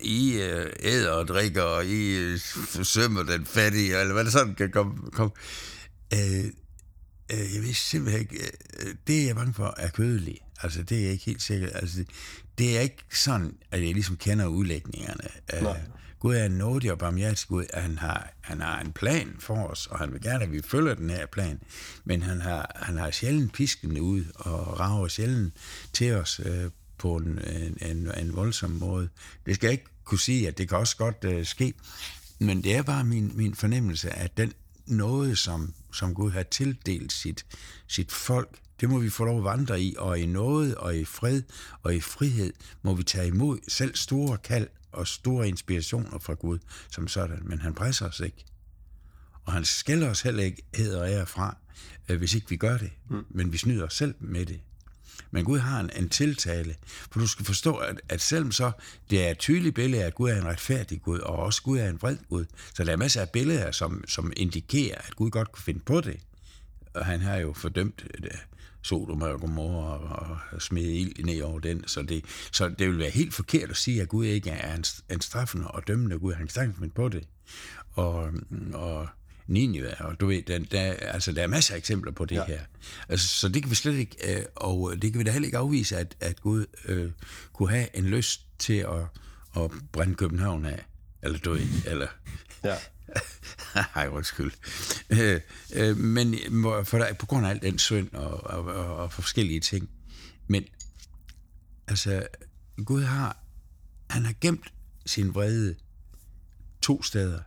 [0.00, 2.38] I øh, æder og drikker, og I øh,
[2.82, 5.10] sømmer den fattige, eller hvad det sådan kan komme.
[5.10, 5.32] komme.
[6.14, 6.44] Øh,
[7.32, 8.36] øh, jeg ved simpelthen ikke,
[8.80, 10.38] øh, det er jeg bange for er kødeligt.
[10.62, 11.68] Altså, det er jeg ikke helt sikker.
[11.68, 12.04] Altså,
[12.58, 15.24] det er ikke sådan, at jeg ligesom kender udlægningerne.
[15.62, 15.80] Nej.
[16.20, 19.66] Gud er en nådig og barmhjertig Gud, at han har, han har en plan for
[19.66, 21.60] os, og han vil gerne, at vi følger den her plan.
[22.04, 25.54] Men han har, han har sjældent pisken ud og rager sjældent
[25.92, 29.08] til os øh, på en, en, en, en voldsom måde.
[29.46, 31.74] Det skal jeg ikke kunne sige, at det kan også godt øh, ske,
[32.38, 34.52] men det er bare min, min fornemmelse, at den
[34.86, 37.46] noget, som, som Gud har tildelt sit,
[37.86, 41.04] sit folk, det må vi få lov at vandre i, og i noget, og i
[41.04, 41.42] fred,
[41.82, 42.52] og i frihed
[42.82, 46.58] må vi tage imod selv store kald og store inspirationer fra Gud
[46.90, 48.44] som sådan, men han presser os ikke.
[49.44, 51.56] Og han skælder os heller ikke heder og ære fra,
[52.08, 52.90] øh, hvis ikke vi gør det.
[53.10, 53.24] Mm.
[53.30, 54.60] Men vi snyder os selv med det.
[55.30, 56.74] Men Gud har en, en tiltale,
[57.10, 58.70] for du skal forstå, at, at selvom så
[59.10, 61.78] det er et tydeligt billede af, at Gud er en retfærdig Gud, og også Gud
[61.78, 65.30] er en vred Gud, så der er masser af billeder, som, som indikerer, at Gud
[65.30, 66.20] godt kunne finde på det.
[66.94, 68.30] Og han har jo fordømt det, øh,
[68.88, 71.88] Sodom og Gomorra og, og smed ild ned over den.
[71.88, 74.84] Så det, så det vil være helt forkert at sige, at Gud ikke er en,
[75.10, 76.32] en straffende og dømmende Gud.
[76.32, 77.24] Han kan finde på det.
[77.92, 78.30] Og,
[78.72, 79.08] og
[79.46, 82.44] Nineveh, og du ved, der, der, altså, der er masser af eksempler på det ja.
[82.44, 82.60] her.
[83.08, 85.58] Altså, så det kan vi slet ikke, øh, og det kan vi da heller ikke
[85.58, 87.10] afvise, at, at Gud øh,
[87.52, 89.04] kunne have en lyst til at,
[89.62, 90.84] at brænde København af.
[91.22, 92.06] Eller du ved, eller...
[92.64, 92.76] Ja.
[93.94, 94.52] Ej, undskyld.
[95.10, 95.40] Øh,
[95.74, 96.34] øh, men
[96.84, 99.90] for der, på grund af alt den synd og, og, og, og forskellige ting.
[100.46, 100.64] Men
[101.88, 102.26] altså,
[102.84, 103.36] Gud har,
[104.10, 104.72] han har gemt
[105.06, 105.74] sin vrede
[106.82, 107.40] to steder.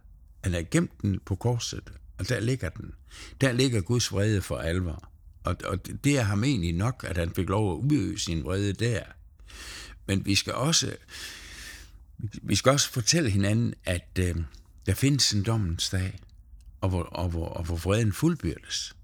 [0.44, 2.94] Han har gemt den på korset, og der ligger den.
[3.42, 5.12] Der ligger Guds vrede for alvor.
[5.44, 8.74] Og, og det er ham egentlig nok, at han fik lov at udøve sin vrede
[8.74, 9.04] der.
[10.06, 10.96] Men vi skal også,
[12.18, 14.36] vi skal også fortælle hinanden, at øh,
[14.86, 16.20] der findes en dommens dag,
[16.82, 18.96] og hvor, og hvor, og hvor vreden fuldbyrdes.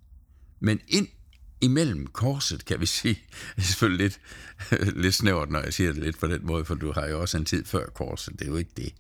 [0.59, 1.07] Men ind
[1.61, 3.19] imellem korset, kan vi sige,
[3.57, 4.19] er selvfølgelig lidt,
[5.03, 7.37] lidt snævert, når jeg siger det lidt på den måde, for du har jo også
[7.37, 8.93] en tid før korset, det er jo ikke det.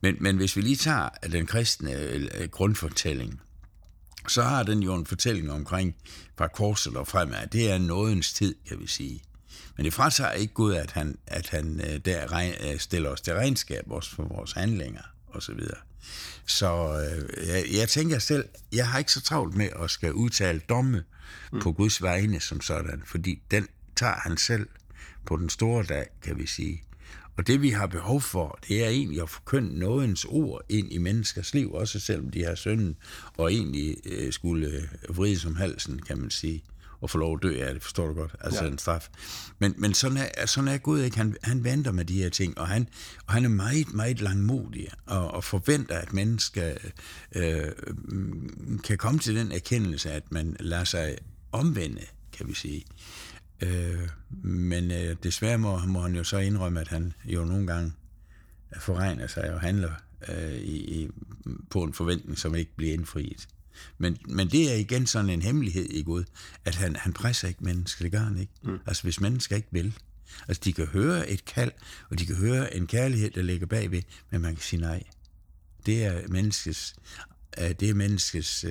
[0.00, 3.40] Men, men hvis vi lige tager den kristne øh, grundfortælling,
[4.28, 5.96] så har den jo en fortælling omkring
[6.38, 7.46] fra korset og fremad.
[7.52, 9.22] Det er nådens tid, kan vi sige.
[9.76, 13.34] Men det fratager ikke Gud, at han, at han øh, der øh, stiller os til
[13.34, 15.60] regnskab også for vores handlinger osv.
[15.60, 15.76] Så
[16.92, 21.04] øh, jeg, jeg tænker selv, jeg har ikke så travlt med at skal udtale domme
[21.52, 21.60] mm.
[21.60, 24.68] på Guds vegne som sådan, fordi den tager han selv
[25.26, 26.82] på den store dag, kan vi sige.
[27.36, 30.98] Og det vi har behov for, det er egentlig at forkynde nådens ord ind i
[30.98, 32.96] menneskers liv, også selvom de har synden,
[33.36, 36.64] og egentlig øh, skulle vride som halsen, kan man sige
[37.02, 38.36] at få lov at dø af det, forstår du godt?
[38.40, 38.70] Altså ja.
[38.70, 39.08] en straf.
[39.58, 41.16] Men, men sådan, er, sådan er Gud ikke.
[41.16, 42.88] Han, han venter med de her ting, og han,
[43.26, 46.74] og han er meget, meget langmodig, og, og forventer, at mennesker
[47.34, 47.72] øh,
[48.84, 51.16] kan komme til den erkendelse, at man lader sig
[51.52, 52.02] omvende,
[52.32, 52.84] kan vi sige.
[53.60, 54.08] Øh,
[54.42, 57.92] men øh, desværre må, må han jo så indrømme, at han jo nogle gange
[58.80, 59.90] forregner sig og handler
[60.28, 61.10] øh, i, i,
[61.70, 63.48] på en forventning, som ikke bliver indfriet.
[63.98, 66.24] Men, men det er igen sådan en hemmelighed i Gud,
[66.64, 68.52] at han, han presser ikke mennesker, det gør han ikke.
[68.62, 68.78] Mm.
[68.86, 69.98] Altså hvis mennesker ikke vil.
[70.48, 71.72] Altså de kan høre et kald,
[72.10, 75.02] og de kan høre en kærlighed, der ligger bagved, men man kan sige nej.
[75.86, 76.94] Det er menneskets,
[77.58, 78.70] øh, det er menneskets uh,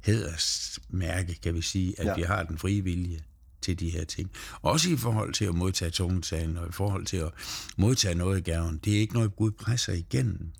[0.00, 2.14] hedersmærke, kan vi sige, at ja.
[2.14, 3.20] vi har den frie vilje
[3.62, 4.30] til de her ting.
[4.62, 7.30] Også i forhold til at modtage tungetalen, og i forhold til at
[7.76, 8.80] modtage noget af gaven.
[8.84, 10.52] Det er ikke noget, Gud presser igennem.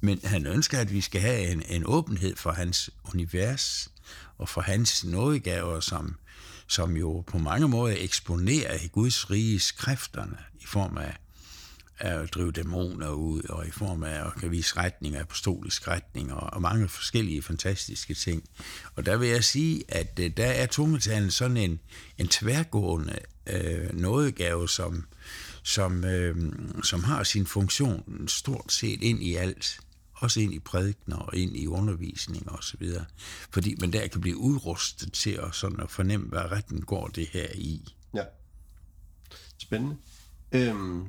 [0.00, 3.90] Men han ønsker, at vi skal have en, en åbenhed for hans univers
[4.38, 6.16] og for hans nådegaver, som,
[6.66, 11.16] som jo på mange måder eksponerer Guds rige kræfterne i form af
[11.98, 16.52] at drive dæmoner ud, og i form af at kan vise retning, apostolisk retning, og,
[16.52, 18.44] og mange forskellige fantastiske ting.
[18.96, 21.80] Og der vil jeg sige, at øh, der er tungetalen sådan en,
[22.18, 25.04] en tværgående øh, nådegave, som,
[25.62, 29.80] som, øh, som har sin funktion stort set ind i alt
[30.20, 33.04] også ind i prædikner og ind i undervisning og så videre.
[33.50, 37.26] Fordi man der kan blive udrustet til at, sådan at fornemme, hvad retten går det
[37.26, 37.94] her i.
[38.14, 38.22] Ja.
[39.58, 39.96] Spændende.
[40.52, 41.06] Øhm,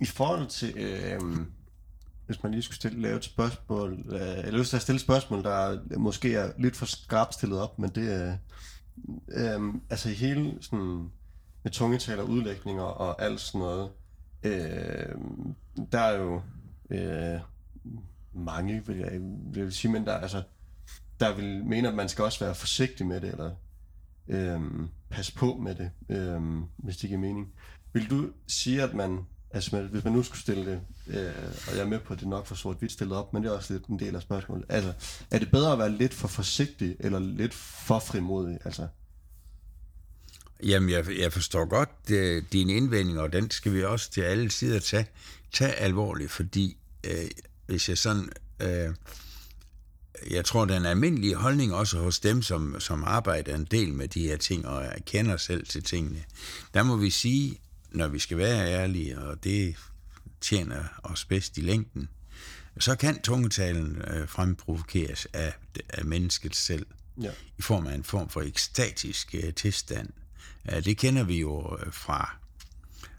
[0.00, 1.52] I forhold til, øhm,
[2.26, 5.02] hvis man lige skulle stille, lave et spørgsmål, øh, eller lyst til at stille et
[5.02, 8.36] spørgsmål, der måske er lidt for skarpt stillet op, men det er,
[9.28, 11.10] øh, øhm, altså hele sådan,
[11.62, 13.90] med tungetaler, udlægninger og alt sådan noget,
[14.42, 15.14] øh,
[15.92, 16.42] der er jo
[16.90, 17.40] øh,
[18.36, 19.12] mange, vil jeg,
[19.52, 20.42] vil jeg sige, men der, altså,
[21.20, 23.50] der vil mene, at man skal også være forsigtig med det, eller
[24.28, 27.52] øhm, passe på med det, øhm, hvis det giver mening.
[27.92, 29.20] Vil du sige, at man,
[29.50, 31.34] altså hvis man nu skulle stille det, øh,
[31.68, 33.48] og jeg er med på, at det er nok for sort-hvidt stillet op, men det
[33.48, 34.66] er også lidt en del af spørgsmålet.
[34.68, 34.92] Altså,
[35.30, 38.58] er det bedre at være lidt for forsigtig, eller lidt for frimodig?
[38.64, 38.88] Altså,
[40.62, 44.20] Jamen, jeg, jeg forstår godt øh, uh, din indvending, og den skal vi også til
[44.20, 45.06] alle sider tage,
[45.52, 47.12] tage alvorligt, fordi uh,
[47.66, 48.28] hvis jeg sådan...
[48.64, 48.94] Uh,
[50.30, 54.20] jeg tror, den almindelige holdning også hos dem, som, som arbejder en del med de
[54.20, 56.24] her ting og kender selv til tingene,
[56.74, 59.76] der må vi sige, når vi skal være ærlige, og det
[60.40, 62.08] tjener os bedst i længden,
[62.78, 65.54] så kan tungetalen øh, fremprovokeres af,
[65.88, 66.86] af mennesket selv
[67.22, 67.30] ja.
[67.58, 70.08] i form af en form for ekstatisk øh, tilstand.
[70.70, 72.36] Ja, det kender vi jo øh, fra,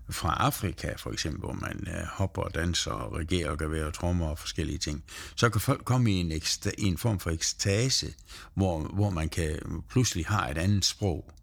[0.10, 3.94] fra Afrika, for eksempel, hvor man øh, hopper og danser og regerer og gør og
[3.94, 5.04] trommer og forskellige ting.
[5.36, 8.14] Så kan folk komme i en, eksta, i en form for ekstase,
[8.54, 11.34] hvor, hvor man kan pludselig har et andet sprog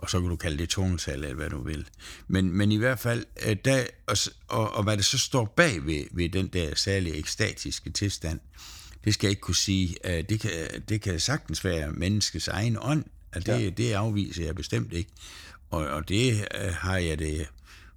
[0.00, 1.88] og så kan du kalde det tungetal, eller hvad du vil.
[2.28, 4.16] Men, men i hvert fald, øh, der, og,
[4.48, 8.40] og, og hvad det så står bag ved, ved den der særlige ekstatiske tilstand,
[9.04, 9.96] det skal jeg ikke kunne sige.
[10.04, 10.50] Det kan,
[10.88, 13.70] det kan sagtens være menneskets egen ånd, at det, ja.
[13.70, 15.10] det afviser jeg bestemt ikke.
[15.70, 17.48] Og, og det øh, har jeg det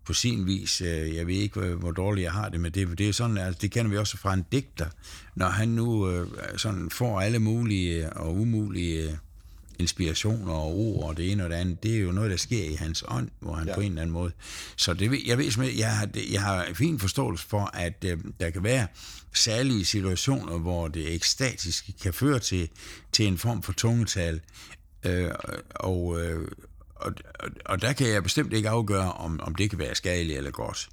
[0.06, 0.82] på sin vis.
[0.82, 3.60] Øh, jeg ved ikke, hvor dårligt jeg har det, men det, det er sådan, altså,
[3.62, 4.88] det kender vi også fra en digter.
[5.36, 9.20] Når han nu øh, sådan får alle mulige og umulige
[9.80, 12.64] inspirationer og ord og det ene og det andet, det er jo noget, der sker
[12.64, 13.76] i hans ånd, hvor han ja.
[13.76, 14.32] på en eller anden måde.
[14.76, 18.50] Så det, jeg ved simpelthen, jeg har, jeg har fin forståelse for, at øh, der
[18.50, 18.88] kan være
[19.34, 22.70] særlige situationer, hvor det ekstatiske kan føre til,
[23.12, 24.42] til en form for tungetal,
[25.04, 25.32] øh,
[25.76, 26.48] og, øh,
[27.04, 27.14] og,
[27.66, 30.90] og der kan jeg bestemt ikke afgøre, om, om det kan være skadeligt eller godt.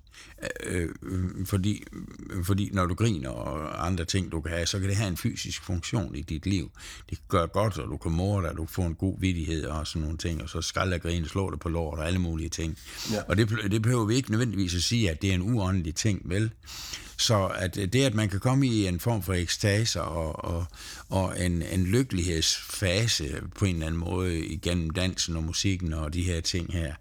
[0.67, 0.89] Øh,
[1.45, 1.85] fordi,
[2.45, 5.17] fordi når du griner og andre ting, du kan have, så kan det have en
[5.17, 6.71] fysisk funktion i dit liv.
[7.11, 9.65] Det kan gøre godt, og du kan morde dig, du kan få en god vidighed
[9.65, 12.19] og sådan nogle ting, og så skal der grine, slå dig på lort og alle
[12.19, 12.79] mulige ting.
[13.13, 13.23] Ja.
[13.29, 16.23] Og det, det behøver vi ikke nødvendigvis at sige, at det er en uåndelig ting,
[16.25, 16.51] vel?
[17.21, 20.67] Så at det, at man kan komme i en form for ekstase og, og,
[21.09, 26.23] og en, en lykkelighedsfase på en eller anden måde igennem dansen og musikken og de
[26.23, 26.95] her ting her,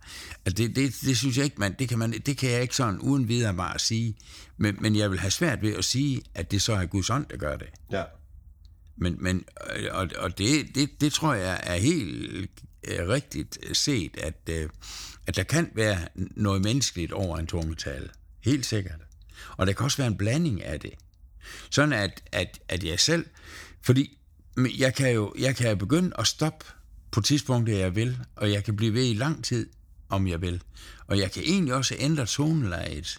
[0.46, 2.76] at det, det, det synes jeg ikke, man, det, kan man, det kan jeg ikke
[2.76, 4.18] sådan uden videre bare sige.
[4.58, 7.26] Men, men jeg vil have svært ved at sige, at det så er Guds ånd,
[7.30, 7.68] der gør det.
[7.92, 8.04] Ja.
[8.98, 9.46] Men, men
[9.92, 12.50] og, og det, det, det tror jeg er helt
[12.88, 14.70] øh, rigtigt set, at, øh,
[15.28, 18.10] at der kan være noget menneskeligt over en tungetale.
[18.42, 19.00] Helt sikkert.
[19.58, 20.94] Og der kan også være en blanding af det.
[21.70, 23.26] Sådan at, at, at jeg selv,
[23.82, 24.18] fordi
[24.78, 26.66] jeg kan jo jeg kan begynde at stoppe
[27.12, 29.70] på tidspunktet, jeg vil, og jeg kan blive ved i lang tid,
[30.10, 30.62] om jeg vil.
[31.10, 33.18] Og jeg kan egentlig også ændre tonelejet.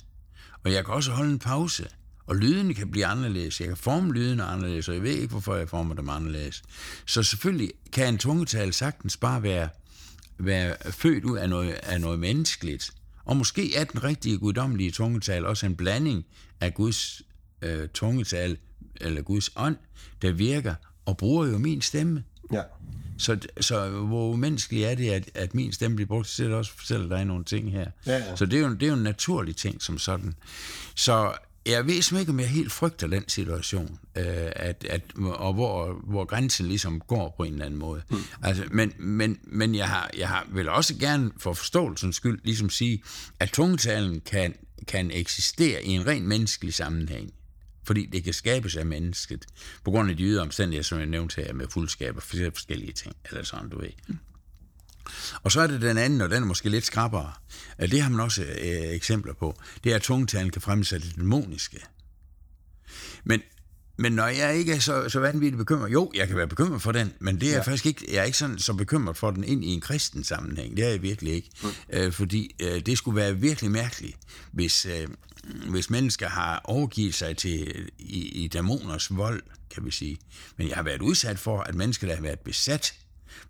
[0.64, 1.88] Og jeg kan også holde en pause.
[2.26, 3.61] Og lydene kan blive anderledes.
[3.61, 6.62] Jeg kan forme lydene anderledes, og jeg ved ikke, hvorfor jeg former dem anderledes.
[7.07, 9.68] Så selvfølgelig kan en tungetal sagtens bare være,
[10.38, 12.90] være født ud af noget, af noget menneskeligt.
[13.24, 16.24] Og måske er den rigtige guddommelige tungetal også en blanding
[16.61, 17.22] af Guds
[17.62, 18.57] øh, tungetal,
[18.96, 19.76] eller Guds ånd,
[20.22, 20.74] der virker
[21.07, 22.24] og bruger jo min stemme.
[22.52, 22.62] Ja.
[23.18, 26.72] Så, så hvor umenneskeligt er det, at, at min stemme bliver brugt til at også
[26.72, 27.90] fortælle dig nogle ting her.
[28.06, 28.36] Ja, ja.
[28.36, 30.34] Så det er, jo, det er jo en naturlig ting som sådan.
[30.94, 31.32] Så
[31.66, 34.24] jeg ved simpelthen ikke, om jeg helt frygter den situation, øh,
[34.56, 38.02] at, at, og hvor, hvor grænsen ligesom går på en eller anden måde.
[38.10, 38.18] Mm.
[38.42, 42.70] Altså, men men, men jeg, har, jeg har, vil også gerne for forståelsens skyld ligesom
[42.70, 43.02] sige,
[43.40, 44.54] at tungetalen kan,
[44.88, 47.32] kan eksistere i en ren menneskelig sammenhæng
[47.84, 49.46] fordi det kan skabes af mennesket,
[49.84, 53.16] på grund af de ydre omstændigheder, som jeg nævnte her, med fuldskab og forskellige ting,
[53.24, 53.90] eller sådan, du ved.
[54.08, 54.18] Mm.
[55.42, 57.32] Og så er det den anden, og den er måske lidt skrappere.
[57.80, 59.60] Det har man også øh, eksempler på.
[59.84, 61.78] Det er, at tungetalen kan fremsætte det dæmoniske.
[63.24, 63.42] Men,
[63.96, 66.92] men når jeg ikke er så, så vanvittigt bekymret, jo, jeg kan være bekymret for
[66.92, 67.60] den, men det er ja.
[67.60, 70.76] faktisk ikke, jeg er ikke sådan, så bekymret for den ind i en kristen sammenhæng.
[70.76, 71.50] Det er jeg virkelig ikke.
[71.62, 71.68] Mm.
[71.92, 74.16] Øh, fordi øh, det skulle være virkelig mærkeligt,
[74.52, 75.08] hvis, øh,
[75.44, 80.18] hvis mennesker har overgivet sig til i, i dæmoners vold, kan vi sige.
[80.57, 82.94] Men jeg har været udsat for, at mennesker, der har været besat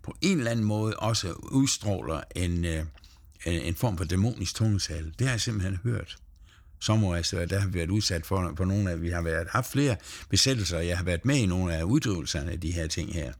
[0.03, 2.85] på en eller anden måde også udstråler en, øh,
[3.45, 5.13] en, en form for dæmonisk tungesal.
[5.19, 6.17] Det har jeg simpelthen hørt.
[6.81, 9.95] Sommerrejser, der har vi været udsat for, for nogle af, vi har været, haft flere
[10.29, 13.33] besættelser, jeg har været med i nogle af uddrivelserne af de her ting her,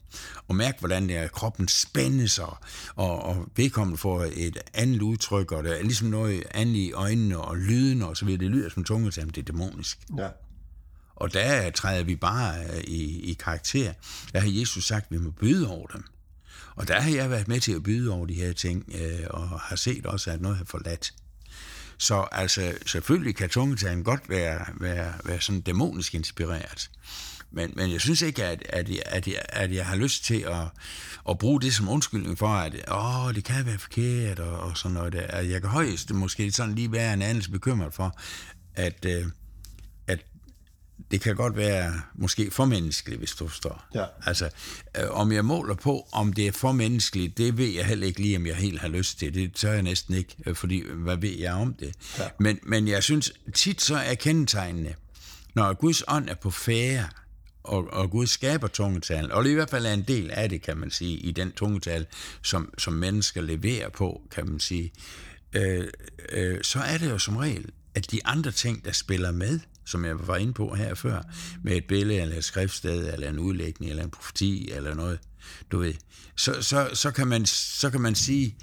[0.47, 2.57] og mærke, hvordan der kroppen spændes, og,
[2.95, 7.37] og, og vedkommende får et andet udtryk, og der er ligesom noget andet i øjnene,
[7.37, 8.39] og lyden, og så videre.
[8.39, 9.99] Det lyder som tungesal, det er dæmonisk.
[10.17, 10.29] Ja.
[11.15, 13.93] Og der træder vi bare øh, i, i karakter.
[14.33, 16.03] Der har Jesus sagt, at vi må byde over dem.
[16.75, 19.49] Og der har jeg været med til at byde over de her ting, øh, og
[19.49, 21.13] har set også, at noget har forladt.
[22.01, 26.91] Så altså, selvfølgelig kan tungetalen godt være, være, være sådan dæmonisk inspireret.
[27.51, 30.39] Men, men jeg synes ikke, at, at, jeg, at, jeg, at jeg har lyst til
[30.41, 30.67] at,
[31.29, 34.93] at bruge det som undskyldning for, at åh, det kan være forkert og, og sådan
[34.93, 35.21] noget der.
[35.21, 38.19] Altså, jeg kan højst måske sådan lige være en anelse bekymret for,
[38.75, 39.25] at, øh,
[41.11, 43.85] det kan godt være måske for menneskeligt, hvis du forstår.
[43.95, 44.05] Ja.
[44.25, 44.49] Altså,
[44.97, 48.21] øh, om jeg måler på, om det er for menneskeligt, det ved jeg heller ikke
[48.21, 49.33] lige, om jeg helt har lyst til.
[49.33, 51.93] Det tør jeg næsten ikke, øh, fordi hvad ved jeg om det?
[52.19, 52.27] Ja.
[52.39, 54.95] Men, men jeg synes, tit så er kendetegnene,
[55.53, 57.07] når Guds ånd er på færre,
[57.63, 60.77] og, og Gud skaber tungetalen, og i hvert fald er en del af det, kan
[60.77, 62.05] man sige, i den tungetal,
[62.41, 64.91] som, som mennesker leverer på, kan man sige,
[65.53, 65.87] øh,
[66.29, 69.59] øh, så er det jo som regel, at de andre ting, der spiller med,
[69.91, 71.21] som jeg var inde på her før,
[71.63, 75.19] med et billede, eller et skriftsted, eller en udlægning, eller en profeti, eller noget,
[75.71, 75.93] du ved,
[76.35, 78.55] så, så, så, kan, man, så kan man sige,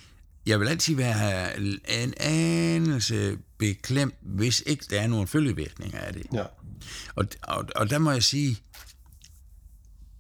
[0.46, 1.60] jeg vil altid være
[2.02, 6.26] en anelse beklemt, hvis ikke der er nogen følgevirkninger af det.
[6.32, 6.44] Ja.
[7.14, 8.56] Og, og, og der må jeg sige,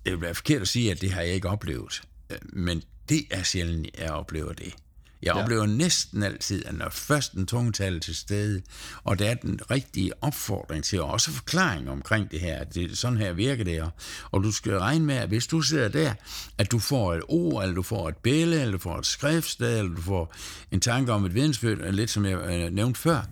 [0.04, 2.02] det vil være forkert at sige, at det har jeg ikke oplevet.
[2.42, 4.74] Men det er sjældent, jeg oplever det.
[5.22, 5.42] Jeg Ja.
[5.42, 8.62] oplever næsten altid, at når først den tungetal er til stede,
[9.04, 12.98] og der er den rigtige opfordring til, og også forklaring omkring det her, at det,
[12.98, 13.90] sådan her virker det, og,
[14.30, 16.14] og du skal regne med, at hvis du sidder der,
[16.58, 19.78] at du får et ord, eller du får et billede, eller du får et skriftsted,
[19.78, 20.34] eller du får
[20.70, 23.22] en tanke om et vidensbyrd, lidt som jeg øh, nævnte før,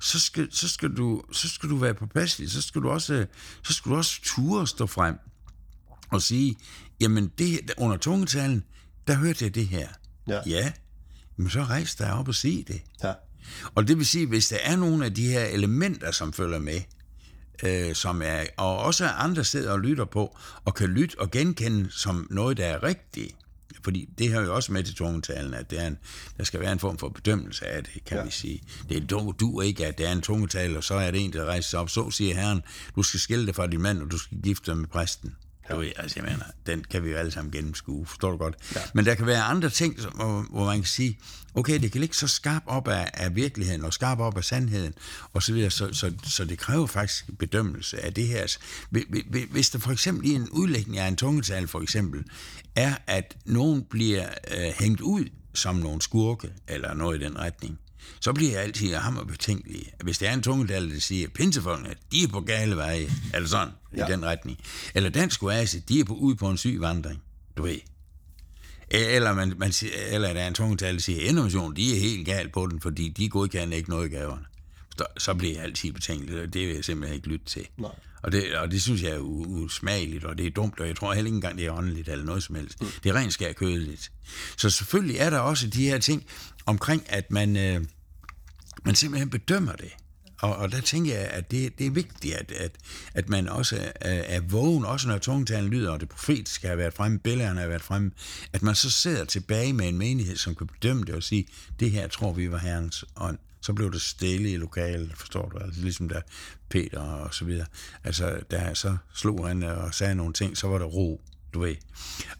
[0.00, 3.26] så skal, så skal, du, så skal du være påpasselig, så skal du også,
[3.64, 5.14] så skal du også ture stå frem
[6.10, 6.56] og sige,
[7.00, 8.64] jamen det, under tungetalen,
[9.06, 9.88] der hørte jeg det her.
[10.28, 10.40] Ja.
[10.46, 10.72] ja.
[11.36, 12.82] Men så rejs dig op og sig det.
[13.04, 13.12] Ja.
[13.74, 16.80] Og det vil sige, hvis der er nogle af de her elementer, som følger med,
[17.62, 21.90] øh, som er, og også andre steder og lytter på, og kan lytte og genkende
[21.90, 23.34] som noget, der er rigtigt,
[23.84, 25.98] fordi det hører jo også med til tungetalen, at det er en,
[26.36, 28.24] der skal være en form for bedømmelse af det, kan Ja.
[28.24, 28.62] vi sige.
[28.88, 31.32] Det er du, du ikke, at det er en tungetal, og så er det en,
[31.32, 31.90] der rejser sig op.
[31.90, 32.62] Så siger Herren,
[32.96, 35.36] du skal skille dig fra din mand, og du skal gifte dig med præsten.
[35.70, 38.54] Du ved, altså jeg mener, den kan vi jo alle sammen gennemskue, forstår du godt?
[38.74, 38.80] Ja.
[38.94, 41.18] Men der kan være andre ting, som- hvor, hvor man kan sige,
[41.54, 44.94] okay, det kan ligge så skarp op af, af virkeligheden, og skarp op af sandheden,
[45.32, 48.56] og så videre, så, så, så det kræver faktisk bedømmelse af det her.
[49.50, 52.24] Hvis der for eksempel i en udlægning af en tungetal, for eksempel,
[52.76, 57.78] er, at nogen bliver øh, hængt ud som nogle skurke, eller noget i den retning,
[58.20, 59.92] så bliver jeg altid hammer betænkelig.
[60.02, 63.72] Hvis det er en tungetal, der siger, pinsefolkene, de er på gale veje, eller sådan,
[63.96, 64.06] ja.
[64.06, 64.58] I den retning.
[64.94, 67.22] Eller dansk oase, de er på, ude på en syg vandring,
[67.56, 67.78] du ved.
[68.90, 72.26] Eller, man, man siger, eller der er en tungetal, der siger, innovation, de er helt
[72.26, 74.44] galt på den, fordi de godkender ikke noget i gaverne.
[74.98, 77.66] Så, så bliver jeg altid betænkelig, og det vil jeg simpelthen ikke lytte til.
[77.78, 77.90] Nej.
[78.22, 81.14] Og det, og det synes jeg er usmageligt, og det er dumt, og jeg tror
[81.14, 82.82] heller ikke engang, det er åndeligt eller noget som helst.
[82.82, 82.88] Mm.
[83.02, 84.12] Det er rent skær kødeligt.
[84.56, 86.26] Så selvfølgelig er der også de her ting
[86.66, 87.84] omkring, at man, øh,
[88.84, 89.92] man simpelthen bedømmer det.
[90.40, 92.72] Og, og der tænker jeg, at det, det er vigtigt, at, at,
[93.14, 96.94] at man også er, er vågen, også når tungtalen lyder, og det profetiske har været
[96.94, 98.10] fremme, billederne har været fremme,
[98.52, 101.46] at man så sidder tilbage med en menighed, som kan bedømme det og sige,
[101.80, 103.38] det her tror vi var Herrens ånd.
[103.60, 105.58] Så blev det stille i lokalet, forstår du?
[105.58, 106.20] Altså, ligesom der
[106.68, 107.66] Peter og så videre.
[108.04, 111.20] Altså, der så slog han og sagde nogle ting, så var der ro,
[111.54, 111.76] du ved.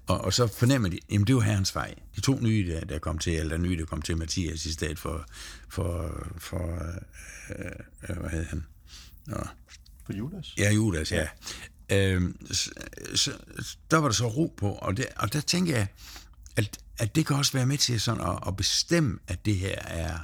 [0.06, 1.94] Og, og så fornemmer de, jamen det var herrens vej.
[2.16, 4.98] De to nye, der, der kom til, eller nye, der kom til Mathias i stedet
[4.98, 5.26] for,
[5.68, 6.74] for, for
[7.58, 7.66] øh,
[8.08, 8.64] øh, hvad hed han?
[9.26, 9.36] Nå,
[10.06, 10.54] For Judas?
[10.58, 11.28] Ja, Judas, ja.
[11.92, 12.70] Øhm, så,
[13.14, 13.32] så,
[13.90, 15.86] der var der så ro på, og, det, og der tænker jeg,
[16.56, 19.78] at, at det kan også være med til sådan at, at bestemme, at det her
[19.78, 20.18] er,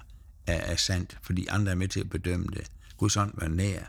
[0.46, 2.66] er, er sandt, fordi andre er med til at bedømme det.
[2.96, 3.82] Guds ånd var nær.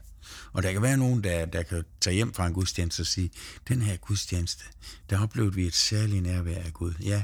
[0.54, 3.32] Og der kan være nogen, der, der kan tage hjem fra en gudstjeneste og sige,
[3.68, 4.64] den her gudstjeneste,
[5.10, 6.94] der oplevede vi et særligt nærvær af Gud.
[7.04, 7.24] Ja,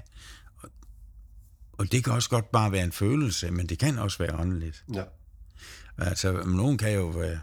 [0.58, 0.70] og,
[1.74, 4.84] og det kan også godt bare være en følelse, men det kan også være åndeligt.
[4.94, 5.04] Ja.
[5.98, 7.38] Altså, nogen kan jo, øh,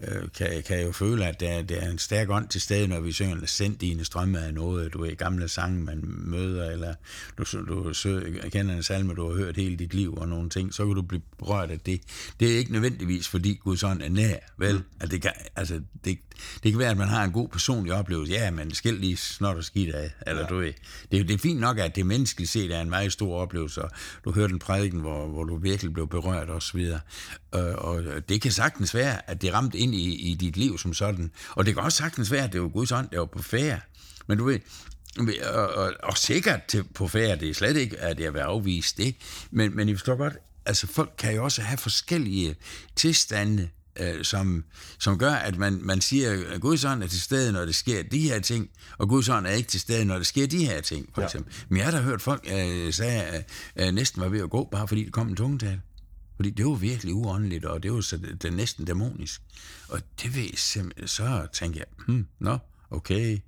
[0.00, 3.00] øh, kan, kan jo føle, at der, der er en stærk ånd til stede, når
[3.00, 6.94] vi synger, send dine strømme af noget, du ved, gamle sange, man møder, eller
[7.38, 8.20] du, du sø,
[8.52, 11.02] kender en salme, du har hørt hele dit liv og nogle ting, så kan du
[11.02, 12.00] blive berørt af det.
[12.40, 14.74] Det er ikke nødvendigvis, fordi Guds ånd er nær, vel?
[14.74, 14.82] Mm.
[15.00, 16.18] At det, kan, altså, det,
[16.62, 18.32] det kan være, at man har en god personlig oplevelse.
[18.32, 20.48] Ja, men skil lige snart og skidt af, eller ja.
[20.48, 20.72] du ved.
[21.12, 23.90] Det, det er fint nok, at det menneskeligt set er en meget stor oplevelse, og
[24.24, 27.00] du hørte en prædiken, hvor, hvor du virkelig blev berørt og så videre.
[27.58, 30.94] Øh, og det kan sagtens være, at det ramte ind i, i dit liv som
[30.94, 31.30] sådan.
[31.50, 33.80] Og det kan også sagtens være, at det var Guds ånd, der var på færre.
[34.26, 34.58] Men du ved,
[35.54, 38.94] og, og, og sikkert til, på færre, det er slet ikke, at jeg vil afvise
[38.96, 39.14] det,
[39.50, 40.34] men, men I forstår godt,
[40.66, 42.56] altså folk kan jo også have forskellige
[42.96, 43.68] tilstande,
[44.00, 44.64] øh, som,
[44.98, 48.02] som gør, at man, man siger, at Guds ånd er til stede, når det sker
[48.02, 50.80] de her ting, og Guds ånd er ikke til stede, når det sker de her
[50.80, 51.26] ting, for Ja.
[51.26, 51.54] eksempel.
[51.68, 54.68] Men jeg har da hørt folk øh, sige, at øh, næsten var ved at gå,
[54.72, 55.80] bare fordi det kom en tungetal.
[56.36, 59.42] Fordi det var virkelig uåndeligt, og det var så det, det næsten dæmonisk.
[59.88, 62.58] Og det ved simpelthen, så tænker jeg, hmm, nå,
[62.90, 63.38] okay,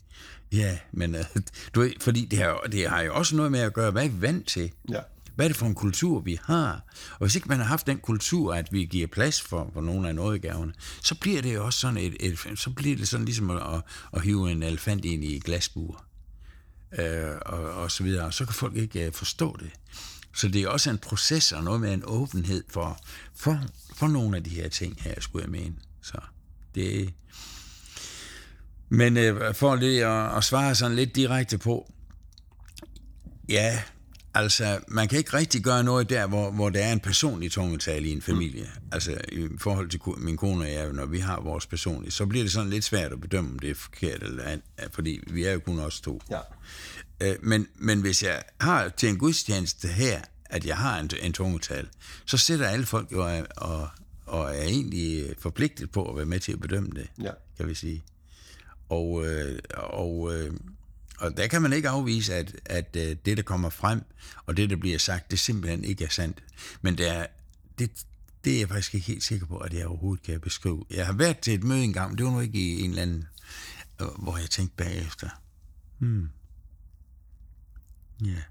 [0.53, 1.24] ja, men øh,
[1.74, 4.09] du ved, fordi det har, det har jo også noget med at gøre, hvad er
[4.09, 4.70] vi vant til?
[4.91, 5.01] Ja.
[5.34, 6.84] Hvad er det for en kultur, vi har?
[7.12, 10.09] Og hvis ikke man har haft den kultur, at vi giver plads for, for nogle
[10.09, 10.72] af nådegaverne,
[11.03, 13.82] så bliver det jo også sådan et, et så bliver det sådan ligesom at, at,
[14.12, 16.05] at hive en elefant ind i et glasbur.
[16.99, 18.26] Øh, og, og så videre.
[18.26, 19.70] Og så kan folk ikke uh, forstå det.
[20.34, 23.00] Så det er også en proces og noget med en åbenhed for,
[23.34, 23.60] for,
[23.94, 25.74] for nogle af de her ting her, skulle jeg mene.
[26.02, 26.18] Så
[26.74, 27.14] det
[28.88, 31.92] Men øh, for lige at, at svare sådan lidt direkte på,
[33.48, 33.82] ja,
[34.34, 38.08] Altså, man kan ikke rigtig gøre noget der, hvor, hvor der er en personlig tungetale
[38.08, 38.62] i en familie.
[38.62, 38.88] Mm.
[38.92, 42.44] Altså, i forhold til min kone og jeg, når vi har vores personlige, så bliver
[42.44, 45.52] det sådan lidt svært at bedømme, om det er forkert eller andet, fordi vi er
[45.52, 46.22] jo kun os to.
[46.30, 46.38] Ja.
[47.20, 51.32] Øh, men, men hvis jeg har til en gudstjeneste her, at jeg har en, en
[51.32, 51.88] tungetal,
[52.24, 53.88] så sætter alle folk jo og, og,
[54.26, 57.30] og er egentlig forpligtet på at være med til at bedømme det, Ja.
[57.56, 58.04] kan vi sige.
[58.88, 60.52] Og, øh, og øh,
[61.20, 64.02] og der kan man ikke afvise, at, at øh, det, der kommer frem,
[64.46, 66.42] og det, der bliver sagt, det simpelthen ikke er sandt.
[66.82, 67.26] Men det er,
[67.78, 67.90] det,
[68.44, 70.84] det er jeg faktisk ikke helt sikker på, at jeg overhovedet kan beskrive.
[70.90, 73.24] Jeg har været til et møde engang, det var nu ikke i en eller anden,
[74.00, 75.28] øh, hvor jeg tænkte bagefter,
[75.98, 76.28] hmm,
[78.24, 78.42] ja,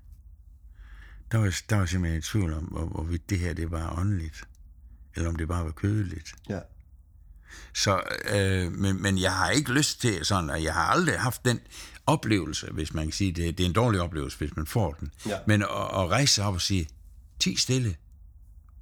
[1.32, 4.44] der var, der var simpelthen i tvivl om, hvor, hvorvidt det her det var åndeligt,
[5.16, 6.36] eller om det bare var kødeligt.
[6.50, 6.60] Ja.
[7.74, 8.02] Så,
[8.36, 11.60] øh, men, men jeg har ikke lyst til sådan, og jeg har aldrig haft den
[12.06, 13.58] oplevelse, hvis man kan sige det.
[13.58, 15.12] Det er en dårlig oplevelse, hvis man får den.
[15.26, 15.38] Ja.
[15.48, 16.90] Men at, at rejse sig op og sige,
[17.40, 17.96] ti stille,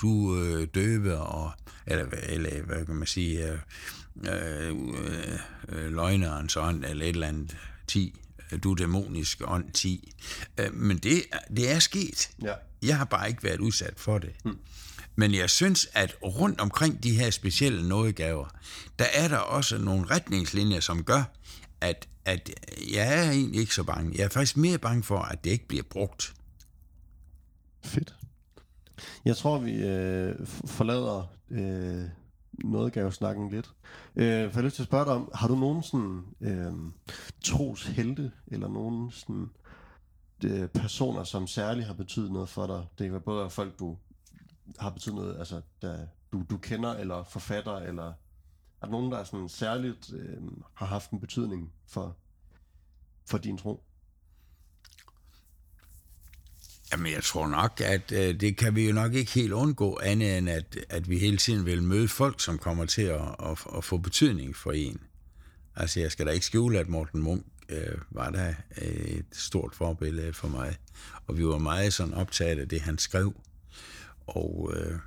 [0.02, 1.52] du øh, døve, og,
[1.86, 3.60] eller, eller hvad kan man sige, øh,
[4.24, 4.76] øh,
[5.70, 7.58] øh, løgnerens ånd, eller et eller andet,
[7.88, 8.20] ti,
[8.64, 10.14] du er dæmonisk ånd, ti.
[10.58, 11.24] Øh, men det,
[11.56, 12.30] det er sket.
[12.42, 12.54] Ja.
[12.82, 14.32] Jeg har bare ikke været udsat for det.
[14.44, 14.58] Hmm.
[15.16, 18.48] Men jeg synes, at rundt omkring de her specielle nådegaver,
[19.00, 21.24] der er der også nogle retningslinjer, som gør,
[21.82, 22.50] at, at
[22.94, 24.12] jeg er egentlig ikke så bange.
[24.18, 26.34] Jeg er faktisk mere bange for, at det ikke bliver brugt.
[27.84, 28.16] Fedt.
[29.26, 30.36] Jeg tror, vi øh,
[30.66, 32.04] forlader øh,
[32.64, 33.74] nådegavesnakken lidt.
[34.16, 36.74] Øh, for jeg lyst til at spørge dig om, har du nogen sådan øh,
[37.44, 39.50] troshelte, eller nogen sådan
[40.46, 42.88] øh, personer, som særligt har betydet noget for dig?
[42.98, 43.98] Det kan være både folk, du
[44.80, 48.14] har betydet noget, altså der, du, du kender, eller forfatter, eller
[48.82, 50.42] er der nogen, der sådan særligt øh,
[50.74, 52.16] har haft en betydning for,
[53.26, 53.84] for din tro?
[56.92, 60.38] Jamen, jeg tror nok, at øh, det kan vi jo nok ikke helt undgå, andet
[60.38, 63.84] end at, at vi hele tiden vil møde folk, som kommer til at, at, at
[63.84, 65.00] få betydning for en.
[65.76, 69.76] Altså, jeg skal da ikke skjule, at Morten Munk øh, var der øh, et stort
[69.76, 70.76] forbillede for mig.
[71.28, 73.34] Og vi var meget sådan optaget af det, han skrev.
[74.28, 75.00] Og, øh,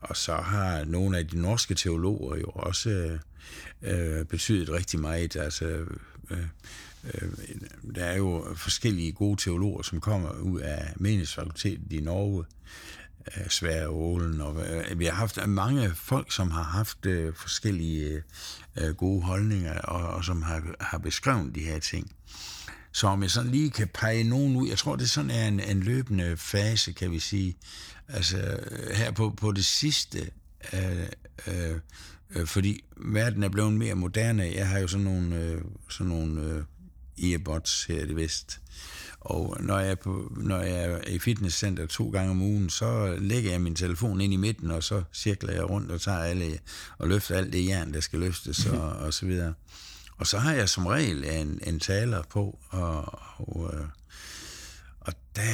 [0.00, 3.18] og så har nogle af de norske teologer jo også øh,
[3.82, 5.36] øh betydet rigtig meget.
[5.36, 5.86] Altså, øh,
[6.30, 6.46] øh,
[7.04, 7.28] Øh,
[7.94, 12.44] der er jo forskellige gode teologer, som kommer ud af meningsfakultetet i Norge,
[13.36, 16.98] øh, Sverre Ålen, og øh, vi har haft mange folk, som har haft
[17.34, 18.22] forskellige
[18.96, 22.10] gode holdninger, og, og som har, har beskrevet de her ting.
[22.92, 25.60] Så om jeg sådan lige kan pege nogen ud, jeg tror, det sådan er en,
[25.60, 27.56] en løbende fase, kan vi sige.
[28.08, 28.60] Altså
[28.94, 30.30] her på, på det sidste,
[30.72, 31.06] øh,
[31.46, 31.80] øh,
[32.30, 34.42] øh, fordi verden er blevet mere moderne.
[34.42, 36.62] Jeg har jo sådan nogle, øh, sådan nogle øh,
[37.22, 38.60] earbuds her i det vest.
[39.20, 43.16] Og når jeg, er på, når jeg er i fitnesscenter to gange om ugen, så
[43.20, 46.58] lægger jeg min telefon ind i midten, og så cirkler jeg rundt og tager alle,
[46.98, 49.54] og løfter alt det jern, der skal løftes, og, og så videre.
[50.16, 53.86] Og så har jeg som regel en, en taler på, og, og, øh,
[55.00, 55.44] og der,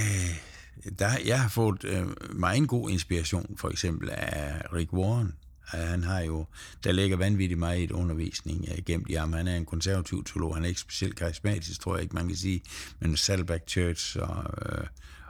[0.98, 5.34] der, jeg har fået øh, meget god inspiration, for eksempel af Rick Warren.
[5.78, 6.46] Han har jo,
[6.84, 9.32] der ligger vanvittigt meget et undervisning øh, gemt i ham.
[9.32, 12.36] Han er en konservativ teolog, han er ikke specielt karismatisk, tror jeg ikke, man kan
[12.36, 12.62] sige,
[13.00, 14.86] men Saddleback Church og, øh,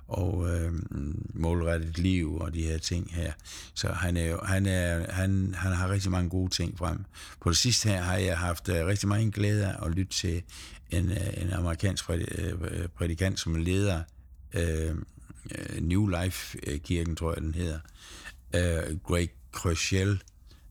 [0.09, 0.73] og øh,
[1.35, 3.33] målrettet liv og de her ting her.
[3.75, 7.05] Så han, er jo, han, er, han, han har rigtig mange gode ting frem.
[7.41, 10.43] På det sidste her har jeg haft øh, rigtig meget glæde af at lytte til
[10.91, 12.19] en, øh, en amerikansk øh,
[12.97, 14.03] prædikant, som leder
[14.55, 14.95] øh,
[15.81, 17.79] New Life-kirken, tror jeg den hedder,
[18.55, 20.23] øh, Greg Cruciel.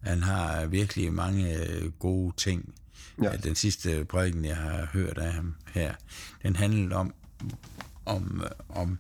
[0.04, 1.58] Han har virkelig mange
[2.00, 2.76] gode ting.
[3.24, 3.36] Ja.
[3.36, 5.95] Den sidste prædiken, jeg har hørt af ham her,
[6.43, 7.14] den handlede om,
[8.06, 9.00] om, om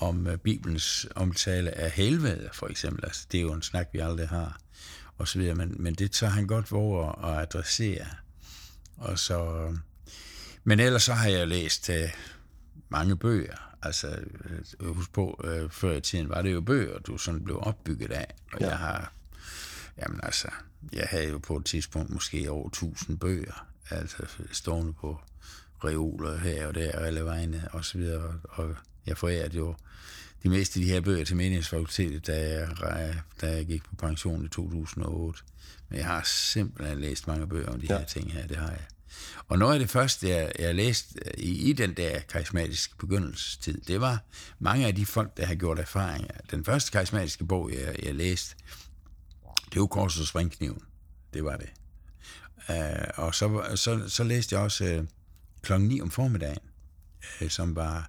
[0.00, 3.04] om Bibelens omtale af helvede, for eksempel.
[3.04, 4.60] Altså, det er jo en snak, vi aldrig har,
[5.18, 5.54] og så videre.
[5.54, 8.06] Men, men det tager han godt over at adressere.
[8.96, 9.72] Og så,
[10.64, 12.10] men ellers så har jeg læst uh,
[12.88, 13.76] mange bøger.
[13.82, 14.18] Altså,
[14.80, 18.34] husk på, uh, før i tiden var det jo bøger, du sådan blev opbygget af.
[18.52, 18.68] Og ja.
[18.68, 19.12] jeg har,
[19.98, 20.48] jamen altså,
[20.92, 23.66] jeg havde jo på et tidspunkt måske over 1000 bøger.
[23.90, 25.20] altså stående på
[25.84, 28.40] reoler her og der og alle vegne og så videre.
[28.42, 28.76] Og
[29.06, 29.74] jeg forærede jo
[30.42, 34.44] de meste af de her bøger til menighedsfakultetet, da jeg, da jeg gik på pension
[34.44, 35.42] i 2008.
[35.88, 37.98] Men jeg har simpelthen læst mange bøger om de ja.
[37.98, 38.84] her ting her, det har jeg.
[39.48, 44.00] Og noget af det første, jeg, jeg læste i, i den der karismatiske begyndelsestid, det
[44.00, 44.18] var
[44.58, 46.30] mange af de folk, der har gjort erfaringer.
[46.50, 48.56] Den første karismatiske bog, jeg, jeg læste,
[49.72, 50.82] det var Kors og Springkniven.
[51.34, 51.68] Det var det.
[52.68, 55.06] Uh, og så, så, så læste jeg også uh,
[55.62, 56.58] klokken 9 om formiddagen,
[57.40, 58.08] uh, som var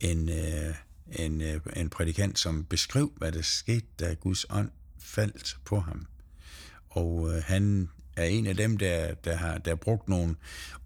[0.00, 0.74] en, uh,
[1.20, 6.06] en, uh, en prædikant, som beskrev, hvad der skete, da Guds ånd faldt på ham.
[6.90, 10.36] Og uh, han er en af dem, der, der har der brugt nogle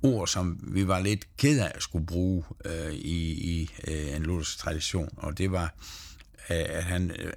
[0.02, 4.22] ord, som vi var lidt ked af at skulle bruge uh, i, i uh, en
[4.22, 5.74] luthersk tradition, og det var
[6.48, 7.32] at han, øh,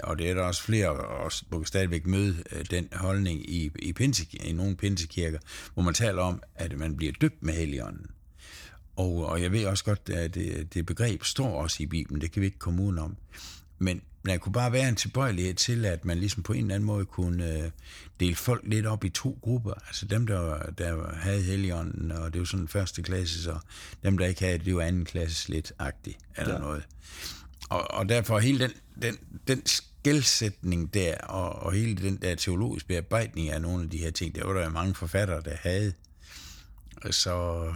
[0.00, 3.70] og det er der også flere, og du kan stadigvæk møde øh, den holdning i,
[3.78, 5.38] i, pinse, i nogle pinsekirker,
[5.74, 8.06] hvor man taler om, at man bliver døbt med heligånden.
[8.96, 12.32] Og, og jeg ved også godt, at det, det begreb står også i Bibelen, det
[12.32, 13.16] kan vi ikke komme udenom.
[13.78, 16.86] Men der kunne bare være en tilbøjelighed til, at man ligesom på en eller anden
[16.86, 17.70] måde kunne øh,
[18.20, 19.72] dele folk lidt op i to grupper.
[19.86, 23.58] Altså dem, der, der havde heligånden, og det var sådan første klasse, så
[24.02, 26.60] dem, der ikke havde, det var anden klasse lidt agtigt, eller ja.
[26.60, 26.86] noget.
[27.70, 29.16] Og, og derfor hele den, den,
[29.48, 34.10] den skældsætning der, og, og hele den der teologiske bearbejdning af nogle af de her
[34.10, 35.92] ting, der var der mange forfattere, der havde.
[37.10, 37.66] Så,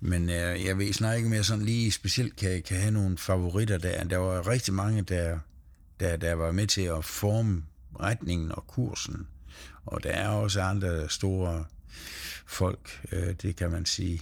[0.00, 3.18] men øh, jeg ved snart ikke, om jeg sådan lige specielt kan, kan have nogle
[3.18, 4.04] favoritter der.
[4.04, 5.38] Der var rigtig mange, der,
[6.00, 7.62] der, der var med til at forme
[8.00, 9.26] retningen og kursen.
[9.86, 11.64] Og der er også andre store
[12.46, 14.20] folk, øh, det kan man sige.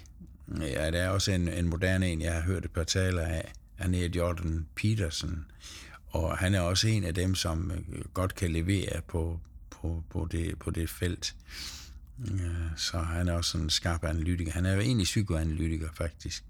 [0.60, 3.52] Ja, der er også en, en moderne en, jeg har hørt et par taler af,
[3.82, 5.44] han er Jordan Peterson,
[6.06, 10.28] og han er også en af dem, som øh, godt kan levere på, på, på,
[10.30, 11.34] det, på det felt.
[12.76, 14.52] Så han er også en skarp analytiker.
[14.52, 16.44] Han er jo egentlig psykoanalytiker, faktisk.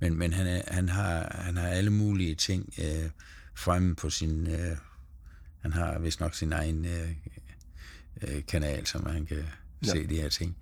[0.00, 3.10] Men, men han, er, han, har, han har alle mulige ting øh,
[3.54, 4.46] fremme på sin...
[4.46, 4.76] Øh,
[5.60, 7.10] han har vist nok sin egen øh,
[8.22, 9.44] øh, kanal, som han kan
[9.86, 9.90] ja.
[9.92, 10.56] se de her ting.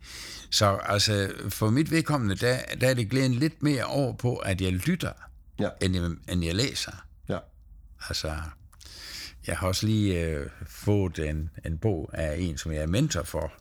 [0.51, 4.61] Så altså, for mit vedkommende, der, der er det glæden lidt mere over på, at
[4.61, 5.12] jeg lytter
[5.59, 5.69] ja.
[5.83, 7.07] end, jeg, end jeg læser.
[7.29, 7.39] Ja.
[8.09, 8.33] Altså,
[9.47, 13.23] jeg har også lige øh, fået en, en bog af en, som jeg er mentor
[13.23, 13.53] for,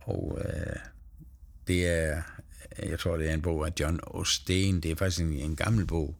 [0.00, 0.76] og øh,
[1.66, 2.22] det er,
[2.82, 4.80] jeg tror, det er en bog af John Osteen.
[4.80, 6.16] Det er faktisk en, en gammel bog,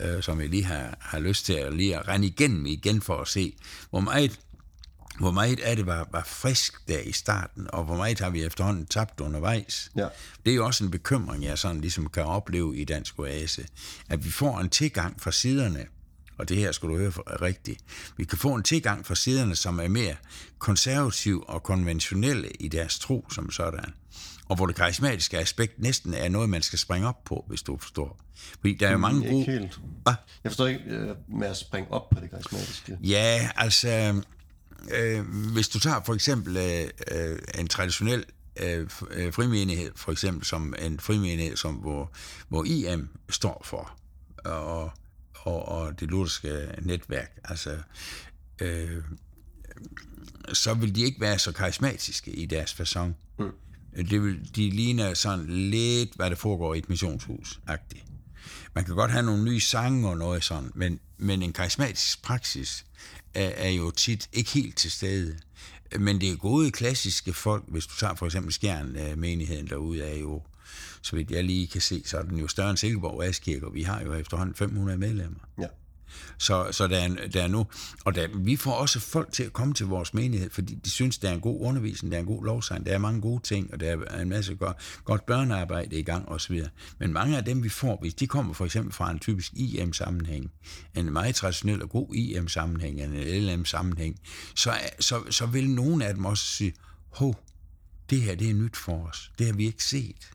[0.00, 3.16] øh, som jeg lige har, har lyst til at lige at rende igennem igen for
[3.16, 3.56] at se,
[3.90, 4.40] hvor meget
[5.20, 8.44] hvor meget af det var, var frisk der i starten, og hvor meget har vi
[8.44, 9.90] efterhånden tabt undervejs.
[9.96, 10.08] Ja.
[10.44, 13.66] Det er jo også en bekymring, jeg sådan ligesom kan opleve i Dansk Oase,
[14.08, 15.86] at vi får en tilgang fra siderne,
[16.38, 17.80] og det her skal du høre for, rigtigt,
[18.16, 20.14] vi kan få en tilgang fra siderne, som er mere
[20.58, 23.94] konservativ og konventionelle i deres tro som sådan.
[24.48, 27.78] Og hvor det karismatiske aspekt næsten er noget, man skal springe op på, hvis du
[27.78, 28.20] forstår.
[28.60, 29.40] Fordi der er jo mange gode...
[29.40, 29.80] Ikke helt.
[30.06, 30.14] Ah?
[30.44, 32.98] Jeg forstår ikke øh, med at springe op på det karismatiske.
[33.02, 34.22] Ja, altså
[34.90, 35.20] øh,
[35.52, 38.24] hvis du tager for eksempel øh, øh en traditionel
[38.60, 42.12] øh, øh, frimenighed, for eksempel som en frimenighed, som, hvor,
[42.48, 43.98] hvor IM står for,
[44.44, 44.90] og,
[45.34, 47.78] og, og det lutherske netværk, altså,
[48.60, 49.02] øh,
[50.52, 53.16] så vil de ikke være så karismatiske i deres fasong.
[53.38, 53.52] Mm.
[53.96, 58.04] Det vil, de ligner sådan lidt, hvad der foregår i et missionshus-agtigt.
[58.74, 62.84] Man kan godt have nogle nye sange og noget sådan, men, men en karismatisk praksis
[63.34, 65.38] er, er jo tit ikke helt til stede.
[65.98, 70.02] Men det er gode klassiske folk, hvis du tager for eksempel Skjern øh, menigheden derude,
[70.02, 70.42] er jo,
[71.02, 73.74] så vidt jeg lige kan se, så er den jo større end Silkeborg Askirke, og
[73.74, 75.38] vi har jo efterhånden 500 medlemmer.
[75.60, 75.66] Ja.
[76.38, 77.66] Så, så der, er, der er nu,
[78.04, 81.18] og der, vi får også folk til at komme til vores menighed, fordi de synes,
[81.18, 83.72] der er en god undervisning, der er en god lovsang, der er mange gode ting,
[83.72, 86.62] og der er en masse godt, godt børnearbejde i gang osv.
[86.98, 90.50] Men mange af dem, vi får, hvis de kommer for eksempel fra en typisk IM-sammenhæng,
[90.96, 94.20] en meget traditionel og god IM-sammenhæng, en LM-sammenhæng,
[94.54, 96.72] så, så, så vil nogen af dem også sige,
[97.12, 97.44] hov,
[98.10, 100.30] det her det er nyt for os, det har vi ikke set.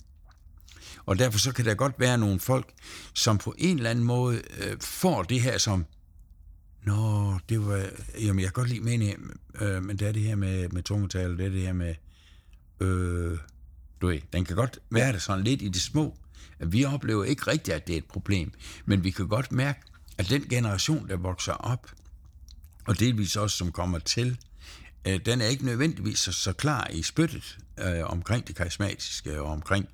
[1.05, 2.73] Og derfor så kan der godt være nogle folk,
[3.13, 5.85] som på en eller anden måde øh, får det her som,
[6.85, 7.89] Nå, det var,
[8.19, 9.31] jamen jeg kan godt lide meningen,
[9.61, 11.95] øh, men det er det her med, med tungetal, det er det her med,
[12.79, 13.37] øh,
[14.01, 16.17] du ved, den kan godt være det sådan lidt i det små.
[16.59, 18.51] Vi oplever ikke rigtigt, at det er et problem,
[18.85, 19.79] men vi kan godt mærke,
[20.17, 21.91] at den generation, der vokser op,
[22.87, 24.37] og delvis også som kommer til,
[25.07, 29.51] øh, den er ikke nødvendigvis så, så klar i spyttet øh, omkring det karismatiske og
[29.51, 29.87] omkring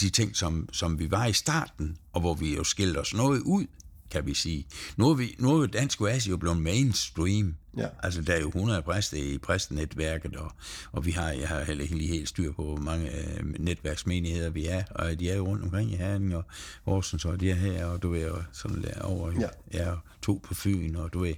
[0.00, 3.40] de ting, som, som vi var i starten, og hvor vi jo skilte os noget
[3.40, 3.66] ud
[4.10, 4.66] kan vi sige.
[4.96, 7.54] Nu er, vi, nu er Dansk Oase jo blevet mainstream.
[7.76, 7.86] Ja.
[8.02, 10.52] Altså, der er jo 100 præster i præstenetværket, og,
[10.92, 14.50] og vi har, jeg har heller ikke lige helt styr på, hvor mange øh, netværksmenigheder
[14.50, 16.44] vi er, og de er jo rundt omkring i Herning og
[16.84, 19.48] Horsens, og de er her, og du ved, og sådan der over, Ja.
[19.72, 21.34] ja, to på Fyn, og du ved.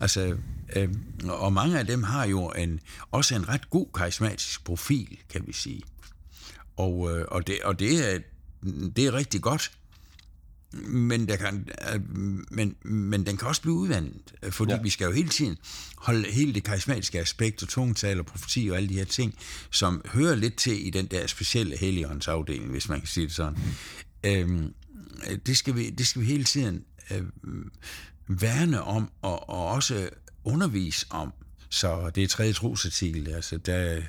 [0.00, 0.36] Altså,
[0.76, 0.88] øh,
[1.28, 5.52] og mange af dem har jo en, også en ret god karismatisk profil, kan vi
[5.52, 5.82] sige.
[6.76, 8.18] Og, øh, og, det, og det, er,
[8.96, 9.72] det er rigtig godt.
[10.72, 12.00] Men, der kan, øh,
[12.50, 14.82] men, men den kan også blive udvandet, øh, fordi Ja.
[14.82, 15.56] vi skal jo hele tiden
[15.96, 19.34] holde hele det karismatiske aspekt og tungetal og profeti og alle de her ting,
[19.70, 23.58] som hører lidt til i den der specielle helligåndsafdeling, hvis man kan sige det sådan.
[24.24, 24.74] Øhm,
[25.30, 27.22] øh, det, skal vi, det skal vi hele tiden øh,
[28.28, 30.08] værne om og, og også
[30.44, 31.32] undervise om.
[31.68, 33.28] Så det er tredje trosartikel.
[33.28, 34.00] Altså, der,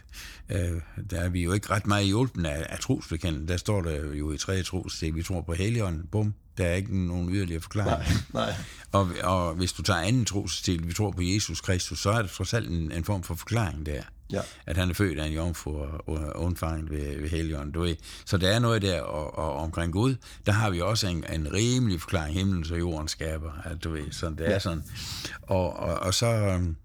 [0.49, 3.47] øh, der er vi jo ikke ret meget hjulpen af, af trosbekendelsen.
[3.47, 6.07] Der står der jo i tredje trosartikel, vi tror på Helligånden.
[6.11, 6.33] Bum.
[6.57, 8.03] Der er ikke nogen yderligere forklaring.
[8.33, 8.53] Nej, nej.
[8.91, 12.31] Og, og hvis du tager anden trosartikel, vi tror på Jesus Kristus, så er det
[12.31, 14.01] trods alt en, en form for forklaring der.
[14.31, 14.41] Ja.
[14.65, 17.71] At han er født af en jomfru og, undfanget ved, ved Helligånden.
[17.71, 17.95] Du ved.
[18.25, 20.15] Så der er noget der og, og omkring Gud.
[20.45, 23.51] Der har vi også en, en rimelig forklaring, himlen og jorden skaber.
[23.63, 24.59] At, du ved, så det er Ja.
[24.59, 24.83] sådan.
[25.41, 26.27] Og, og, og så...
[26.27, 26.75] øhm,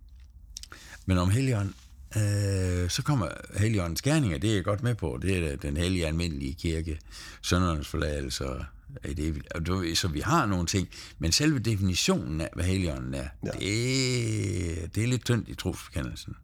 [1.06, 1.74] Men om Helligånden,
[2.16, 5.18] øh, så kommer Helligåndens gerninger, det er jeg godt med på.
[5.22, 6.98] Det er den hellige almindelige kirke,
[7.42, 8.64] søndernes forladelse og
[9.04, 9.52] et evigt.
[9.52, 13.50] Og du, så vi har nogle ting, men selve definitionen af, hvad Helligånden er, Ja.
[13.54, 13.58] ja.
[13.58, 16.34] det, det er lidt tyndt i trosbekendelsen.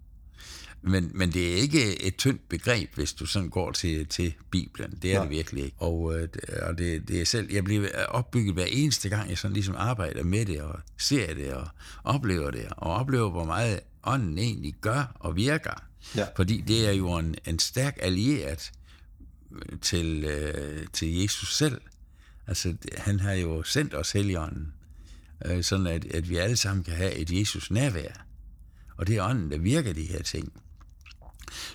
[0.87, 4.99] Men, men det er ikke et tyndt begreb, hvis du sådan går til, til Bibelen.
[5.03, 5.15] Det er.
[5.15, 5.23] Nej.
[5.25, 5.77] det virkelig ikke.
[5.79, 6.29] Og, øh,
[6.63, 10.25] og det, det er selv, jeg bliver opbygget hver eneste gang, jeg sådan ligesom arbejder
[10.25, 11.69] med det, og ser det, og
[12.05, 15.83] oplever det, og oplever, hvor meget ånden egentlig gør og virker.
[16.17, 16.27] Ja.
[16.37, 18.73] Fordi det er jo en, en stærk allieret
[19.83, 21.81] til, øh, til Jesus selv.
[22.47, 24.73] Altså, han har jo sendt os heligånden,
[25.45, 28.27] øh, sådan at, at vi alle sammen kan have et Jesus nærvær.
[28.97, 30.53] Og det er ånden, der virker de her ting.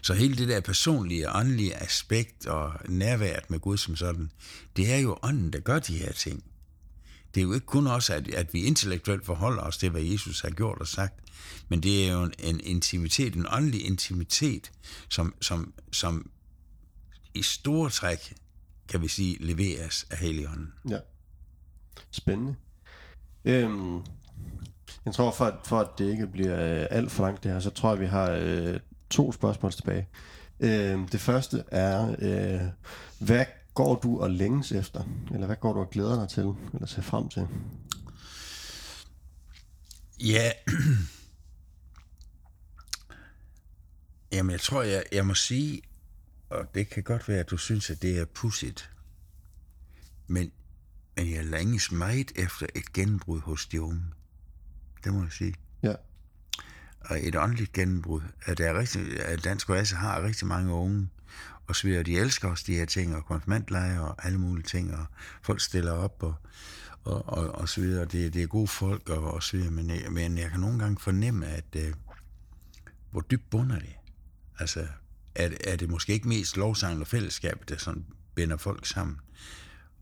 [0.02, 4.32] Så hele det der personlige, åndelige aspekt og nærværet med Gud som sådan,
[4.76, 6.44] det er jo ånden, der gør de her ting.
[7.34, 10.42] Det er jo ikke kun også, at, at vi intellektuelt forholder os til, hvad Jesus
[10.42, 11.14] har gjort og sagt,
[11.70, 14.72] men det er jo en, en intimitet, en åndelig intimitet,
[15.10, 16.30] som, som, som
[17.34, 18.34] i store træk,
[18.90, 20.74] kan vi sige, leveres af Helligånden.
[20.90, 20.98] Ja.
[22.12, 22.56] Spændende.
[23.46, 23.96] Øhm,
[25.06, 27.60] jeg tror, for, at- for at det ikke bliver øh, alt for langt det her,
[27.60, 28.80] så tror jeg, vi har øh,
[29.10, 30.08] to spørgsmål tilbage.
[30.60, 32.62] Øhm, det første er, øh,
[33.20, 35.04] hvad går du og længes efter?
[35.34, 36.54] Eller hvad går du og glæder dig til?
[36.74, 37.48] Eller ser frem til?
[40.20, 40.52] Ja.
[44.32, 45.82] Jamen, jeg tror, jeg, jeg må sige,
[46.50, 48.92] og det kan godt være, at du synes, at det er pudsigt,
[50.28, 50.52] men,
[51.18, 54.04] men jeg længes meget efter et gennembrud hos de unge.
[55.04, 55.54] Det må jeg sige.
[55.84, 55.94] Ja.
[57.00, 58.22] Og et åndeligt gennembrud.
[58.46, 61.10] At, der er rigtig, at Dansk Oase har rigtig mange unge,
[61.68, 62.04] og så videre.
[62.04, 65.06] De elsker også de her ting, og konfirmandlejre og alle mulige ting, og
[65.42, 66.36] folk stiller op, og,
[67.04, 68.06] og, og, og så videre.
[68.06, 69.72] Det, det er gode folk, og, og så videre.
[69.72, 71.94] Men, jeg- men jeg kan nogle gange fornemme, at øh,
[73.12, 73.96] hvor dybt bunder det.
[74.60, 74.88] Altså,
[75.36, 78.06] er, er det måske ikke mest lovsang og fællesskab, der sådan
[78.36, 79.18] binder folk sammen.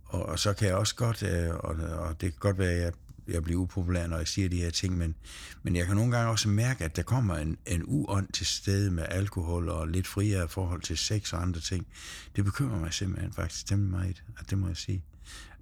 [0.06, 2.82] Og, og så kan jeg også godt, øh, og, og det kan godt være, at
[2.82, 2.94] jeg,
[3.28, 5.16] jeg bliver upopulær, når jeg siger de her ting, men,
[5.64, 8.92] men jeg kan nogle gange også mærke, at der kommer en, en uånd til stede
[8.92, 11.88] med alkohol og lidt friere forhold til sex og andre ting.
[12.36, 15.04] Det bekymrer mig simpelthen faktisk temmelig meget, at det må jeg sige.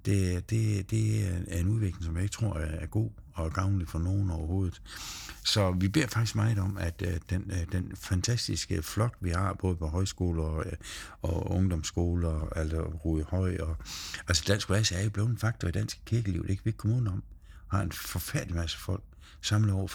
[0.05, 3.99] Det, det, det er en udvikling, som jeg ikke tror er god og gavnlig for
[3.99, 4.81] nogen overhovedet.
[5.45, 9.53] Så vi beder faktisk meget om, at øh, den, øh, den fantastiske flok, vi har,
[9.53, 10.71] både på højskoler og, øh,
[11.21, 13.77] og ungdomsskoler, altså Rue Høj, og,
[14.27, 16.77] altså Dansk Oase er jo blevet en faktor i dansk kirkeliv, det kan vi ikke
[16.77, 17.23] komme udenom.
[17.67, 19.03] Har en forfærdelig masse folk,
[19.41, 19.87] samlet over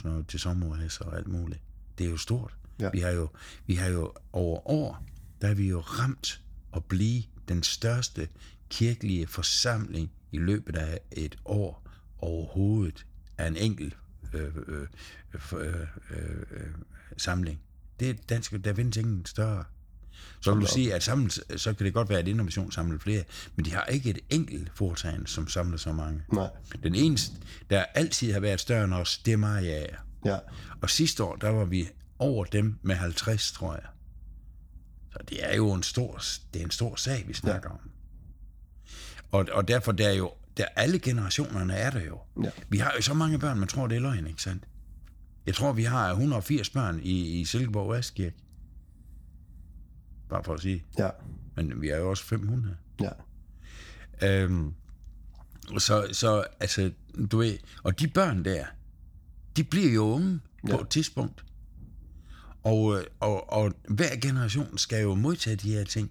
[0.00, 1.60] 5.000 og til sommerrejser og alt muligt.
[1.98, 2.56] Det er jo stort.
[2.80, 2.90] Ja.
[2.92, 3.28] Vi har jo,
[3.66, 5.04] vi har jo over år,
[5.40, 6.40] der er vi jo ramt
[6.76, 8.28] at blive den største
[8.70, 11.88] kirkelige forsamling i løbet af et år
[12.18, 13.06] overhovedet
[13.38, 13.96] af en enkelt
[14.32, 14.86] øh, øh,
[15.52, 16.70] øh, øh, øh,
[17.16, 17.60] samling.
[18.00, 19.64] Det er dansk, der findes ingen større.
[20.40, 23.24] Så vil du sige, at sammen, så kan det godt være, at innovation samler flere,
[23.56, 26.22] men de har ikke et enkelt foretagende, som samler så mange.
[26.32, 26.48] Nej.
[26.82, 27.36] Den eneste,
[27.70, 29.86] der altid har været større end os, det er Maja.
[30.24, 30.38] Ja.
[30.80, 31.88] Og sidste år, der var vi
[32.18, 33.84] over dem med 50, tror jeg.
[35.12, 36.22] Så det er jo en stor,
[36.54, 37.74] det er en stor sag, vi snakker ja.
[37.74, 37.90] om.
[39.30, 42.18] Og, og derfor, der er jo, der alle generationerne er der jo.
[42.44, 42.50] Ja.
[42.68, 44.64] Vi har jo så mange børn, man tror, det er løgn, ikke sandt?
[45.46, 48.36] Jeg tror, vi har 180 børn i, i Silkeborg Vestkirke.
[50.28, 50.84] Bare for at sige.
[50.98, 51.10] Ja.
[51.56, 52.76] Men vi er jo også 500.
[53.00, 53.10] Ja.
[54.22, 54.74] Øhm,
[55.78, 56.90] Så, så altså,
[57.30, 58.64] du ved, og de børn der,
[59.56, 60.76] de bliver jo unge ja.
[60.76, 61.44] på et tidspunkt.
[62.62, 66.10] Og, øh, og, og hver generation skal jo modtage de her ting.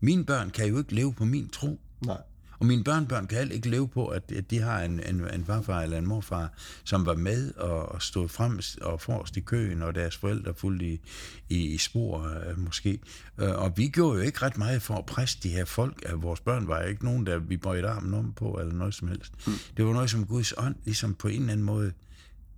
[0.00, 1.80] Mine børn kan jo ikke leve på min tro.
[2.06, 2.22] Nej.
[2.58, 5.44] Og mine børnebørn kan heller ikke leve på, at, at de har en, en, en
[5.44, 6.52] farfar eller en morfar,
[6.84, 10.86] som var med og, og stod frem og forrest i køen, og deres forældre fulgte
[10.86, 11.00] i,
[11.48, 12.98] i, i spor øh, måske.
[13.38, 16.02] Øh, og vi gjorde jo ikke ret meget for at presse de her folk.
[16.06, 19.08] At vores børn var ikke nogen, der vi bøjede armen om på, eller noget som
[19.08, 19.32] helst.
[19.46, 19.52] Mm.
[19.76, 21.92] Det var noget som Guds ånd, ligesom på en eller anden måde.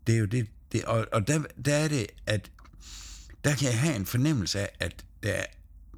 [0.06, 2.50] Det er jo det, det og, og der, der er det, at
[3.44, 5.42] der kan jeg have en fornemmelse af, at der,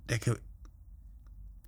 [0.09, 0.37] der kan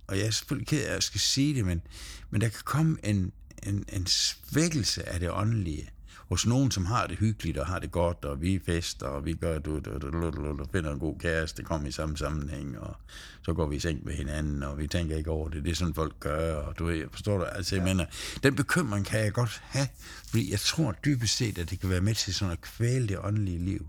[0.07, 1.81] og jeg er selvfølgelig ked af, at jeg skal sige det, men,
[2.29, 3.31] men der kan komme en,
[3.63, 5.89] en, en svækkelse af det åndelige
[6.33, 9.33] hos nogen, som har det hyggeligt og har det godt, og vi fester, og vi
[9.33, 12.17] gør, du, du, du, du, du, du finder en god kæreste, det kommer i samme
[12.17, 12.95] sammenhæng, og
[13.41, 15.63] så går vi i seng med hinanden, og vi tænker ikke over det.
[15.63, 17.43] Det er sådan, folk gør, og du ved, forstår du?
[17.43, 18.05] Altså, jeg mener,
[18.43, 19.87] den bekymring kan jeg godt have,
[20.29, 23.17] fordi jeg tror dybest set, at det kan være med til sådan at kvæle det
[23.23, 23.87] åndelige liv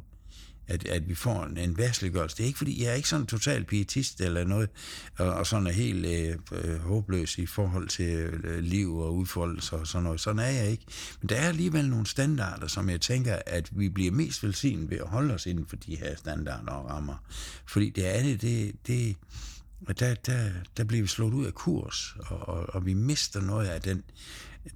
[0.68, 2.36] at, at vi får en, en værtsliggørelse.
[2.36, 4.70] Det er ikke, fordi jeg er ikke sådan total pietist eller noget,
[5.18, 9.76] og, og sådan er helt øh, øh, håbløs i forhold til øh, liv og udfoldelse
[9.76, 10.20] og sådan noget.
[10.20, 10.84] Sådan er jeg ikke.
[11.20, 14.98] Men der er alligevel nogle standarder, som jeg tænker, at vi bliver mest velsignet ved
[14.98, 17.24] at holde os inden for de her standarder og rammer.
[17.66, 19.16] Fordi det andet, det, det
[19.98, 23.66] der, der, der bliver vi slået ud af kurs, og, og, og vi mister noget
[23.66, 24.02] af den,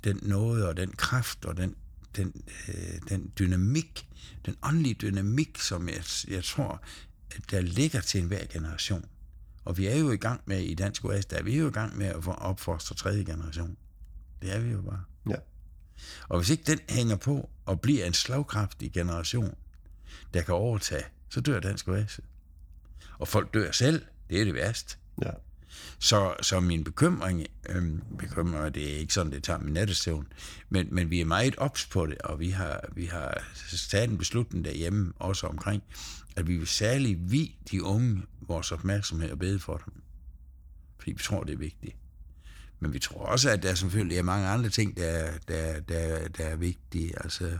[0.04, 1.74] den noget og den kraft og den,
[2.16, 2.32] den,
[2.68, 4.07] øh, den dynamik,
[4.46, 6.82] den åndelige dynamik, som jeg, jeg tror,
[7.50, 9.04] der ligger til enhver generation.
[9.64, 11.70] Og vi er jo i gang med, i Dansk OS, der er vi jo i
[11.70, 13.76] gang med at få opfostre tredje generation.
[14.42, 15.04] Det er vi jo bare.
[15.30, 15.36] Ja.
[16.28, 19.54] Og hvis ikke den hænger på og bliver en slagkraftig generation,
[20.34, 22.20] der kan overtage, så dør Dansk OS.
[23.18, 24.04] Og folk dør selv.
[24.30, 24.96] Det er det værste.
[25.22, 25.30] Ja.
[25.98, 27.82] Så, så min bekymring, øh,
[28.18, 30.26] bekymring, det er ikke sådan, det tager min nattesøvn,
[30.70, 33.44] men, men vi er meget ops på det, og vi har, vi har
[33.90, 35.82] taget en beslutning derhjemme også omkring,
[36.36, 40.02] at vi vil særlig vi de unge vores opmærksomhed og bede for dem.
[40.98, 41.96] Fordi vi tror, det er vigtigt.
[42.80, 46.44] Men vi tror også, at der selvfølgelig er mange andre ting, der, der, der, der
[46.44, 47.22] er vigtige.
[47.22, 47.58] Altså,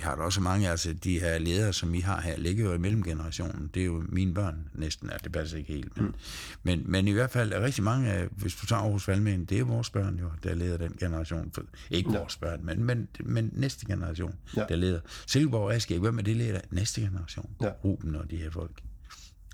[0.00, 2.72] vi har da også mange, altså de her ledere, som I har her, ligger jo
[2.72, 3.70] i mellemgenerationen.
[3.74, 5.96] Det er jo mine børn næsten, at det passer ikke helt.
[5.96, 6.14] Men, mm.
[6.62, 9.64] men, men i hvert fald er rigtig mange, hvis du tager Aarhus Valgmænd, det er
[9.64, 11.52] vores børn jo, der leder den generation.
[11.90, 12.18] Ikke ja.
[12.18, 14.64] vores børn, men, men, men næste generation, ja.
[14.68, 15.00] der leder.
[15.26, 16.60] Silkeborg Aske, hvem er det leder?
[16.70, 17.50] Næste generation.
[17.62, 17.70] Ja.
[17.84, 18.82] Ruben og de her folk.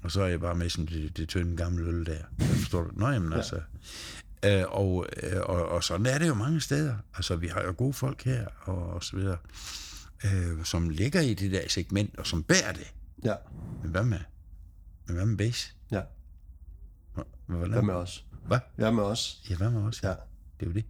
[0.02, 2.22] Og så er jeg bare med som det, det tynde gamle øl der.
[2.38, 2.90] Forstår du?
[2.92, 3.36] Nå, jamen ja.
[3.36, 3.60] altså.
[4.44, 6.94] Øh, og, øh, og, og sådan er det jo mange steder.
[7.14, 9.36] Altså, vi har jo gode folk her, og, og så videre
[10.24, 12.92] øh, som ligger i det der segment, og som bærer det.
[13.24, 13.34] Ja.
[13.82, 14.20] Men hvad med,
[15.06, 15.72] men hvad med base?
[15.90, 16.00] Ja.
[17.46, 18.24] Hvad, hvad med os?
[18.46, 18.58] Hvad?
[18.76, 19.42] Hvad med os?
[19.50, 20.02] Ja, hvad med os?
[20.02, 20.08] Ja.
[20.08, 20.16] Det
[20.60, 20.84] er jo det.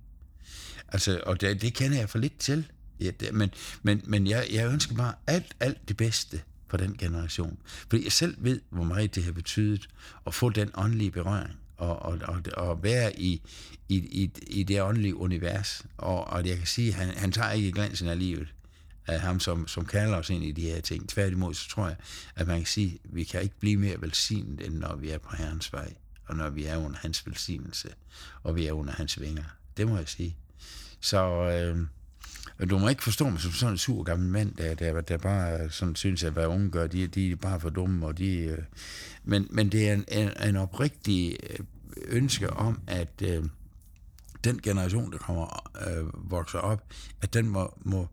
[0.88, 2.72] Altså, og det, det kender jeg for lidt til.
[3.00, 3.50] Ja, det, men
[3.82, 7.58] men, men jeg, jeg ønsker bare alt, alt det bedste for den generation.
[7.64, 9.88] Fordi jeg selv ved, hvor meget det har betydet
[10.26, 13.42] at få den åndelige berøring og, og, og, og være i,
[13.88, 15.86] i, i, i det åndelige univers.
[15.98, 18.54] Og, og jeg kan sige, at han, han tager ikke glansen af livet
[19.06, 21.08] af ham, som, som kalder os ind i de her ting.
[21.08, 21.96] Tværtimod, så tror jeg,
[22.36, 25.18] at man kan sige, at vi kan ikke blive mere velsignet, end når vi er
[25.18, 25.94] på Herrens vej,
[26.26, 27.88] og når vi er under hans velsignelse,
[28.42, 29.44] og vi er under hans vinger.
[29.76, 30.36] Det må jeg sige.
[31.00, 31.86] Så øh,
[32.70, 35.70] du må ikke forstå mig som sådan en sur gammel mand, der, der, der bare
[35.70, 38.36] sådan synes, at hvad unge gør, de, de er bare for dumme, og de...
[38.38, 38.58] Øh,
[39.24, 41.58] men, men det er en, en, en oprigtig øh,
[42.08, 43.44] ønske om, at øh,
[44.44, 46.92] den generation, der kommer øh, vokser op,
[47.22, 48.08] at den må, må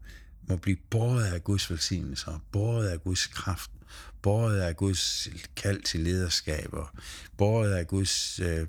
[0.48, 3.72] må blive båret af Guds velsignelser, båret af Guds kraft,
[4.22, 6.96] båret af Guds kald til lederskaber,
[7.38, 8.68] båret af Guds øh,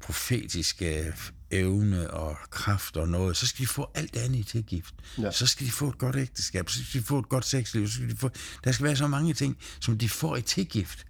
[0.00, 1.14] profetiske
[1.50, 4.94] evne og kraft og noget, så skal de få alt andet i tilgift.
[5.18, 5.30] Ja.
[5.30, 7.94] Så skal de få et godt ægteskab, så skal de få et godt sexliv, så
[7.94, 8.30] skal de få...
[8.64, 11.06] der skal være så mange ting, som de får i tilgift.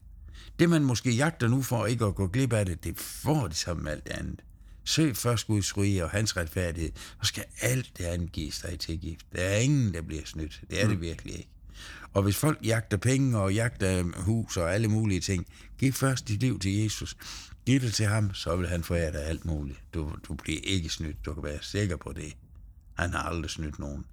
[0.59, 3.55] Det man måske jagter nu for ikke at gå glip af det, det får de
[3.55, 4.41] sammen med alt andet.
[4.91, 9.01] Søg først Guds rige og hans retfærdighed, så skal alt det andet gives dig til
[9.01, 9.26] gift.
[9.32, 10.61] Der er ingen, der bliver snydt.
[10.70, 10.91] Det er mm.
[10.91, 11.49] det virkelig ikke.
[12.12, 15.47] Og hvis folk jagter penge og jagter hus og alle mulige ting,
[15.78, 17.16] giv først dit liv til Jesus.
[17.66, 19.78] Giv det til ham, så vil han forære dig alt muligt.
[19.95, 21.24] Du, du bliver ikke snydt.
[21.24, 22.36] Du kan være sikker på det.
[22.95, 24.05] Han har aldrig snydt nogen.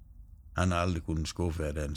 [0.56, 1.96] Han har aldrig kunnet skuffe af den,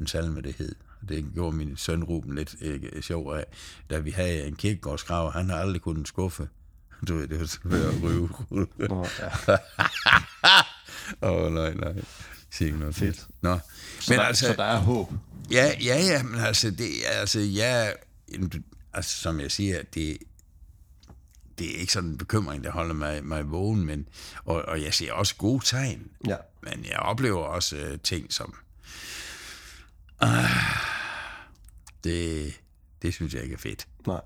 [0.00, 0.74] en salme, det hed.
[1.08, 3.44] Det gjorde min søn Ruben lidt ikke, sjov af.
[3.90, 6.48] Da vi havde en kirkegårdsgrav, han har aldrig kunnet skuffe
[7.08, 8.28] du ved, det var selvfølgelig at ryge.
[8.90, 9.58] Åh, ja.
[11.20, 11.94] oh, nej, nej.
[12.50, 13.26] Sig ikke noget fedt.
[13.40, 13.58] Nå.
[14.00, 15.12] Så, men der, altså, så der er håb?
[15.50, 17.90] Ja, ja, ja, men altså, det, altså, ja,
[18.92, 20.18] altså, som jeg siger, det,
[21.58, 24.08] det er ikke sådan en bekymring, der holder mig, mig vågen, men,
[24.44, 26.10] og, og jeg ser også gode tegn.
[26.28, 26.36] Ja.
[26.62, 28.54] Men jeg oplever også øh, ting som,
[30.20, 30.50] ah,
[32.04, 32.52] det,
[33.02, 33.86] det synes jeg ikke er fedt.
[34.06, 34.20] Nej.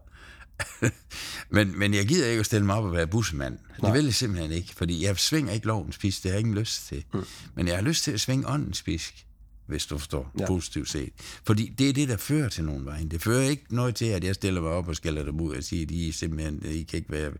[1.56, 3.58] men, men jeg gider ikke at stille mig op og være bussemand.
[3.82, 6.58] Det vil jeg simpelthen ikke, fordi jeg svinger ikke lovens pisk, det har jeg ingen
[6.58, 7.04] lyst til.
[7.14, 7.24] Mm.
[7.54, 9.26] Men jeg har lyst til at svinge åndens pisk,
[9.70, 10.46] hvis du forstår, ja.
[10.46, 11.12] positivt set.
[11.46, 13.06] Fordi det er det, der fører til nogen vej.
[13.10, 15.64] Det fører ikke noget til, at jeg stiller mig op og skælder dem ud og
[15.64, 17.32] siger, at I simpelthen, I kan ikke være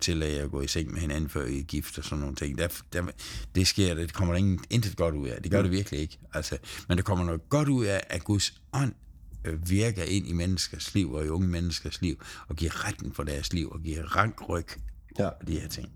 [0.00, 2.58] til at gå i seng med hinanden, før I er gift og sådan nogle ting.
[2.58, 3.02] Der, der,
[3.54, 5.42] det sker, det kommer der ingen, intet godt ud af.
[5.42, 5.64] Det gør mm.
[5.64, 6.18] det virkelig ikke.
[6.34, 6.58] Altså,
[6.88, 8.92] men der kommer noget godt ud af, at Guds ånd
[9.44, 13.52] virker ind i menneskers liv og i unge menneskers liv, og giver retten for deres
[13.52, 14.66] liv, og giver rank ryg
[15.18, 15.26] ja.
[15.26, 15.92] og de her ting.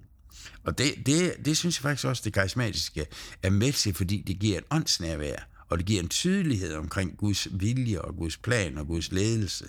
[0.64, 3.07] Og det, det, det synes jeg faktisk også, det karismatiske
[3.42, 5.36] er med til, fordi det giver et åndsnærvær,
[5.68, 9.64] og det giver en tydelighed omkring Guds vilje og Guds plan og Guds ledelse.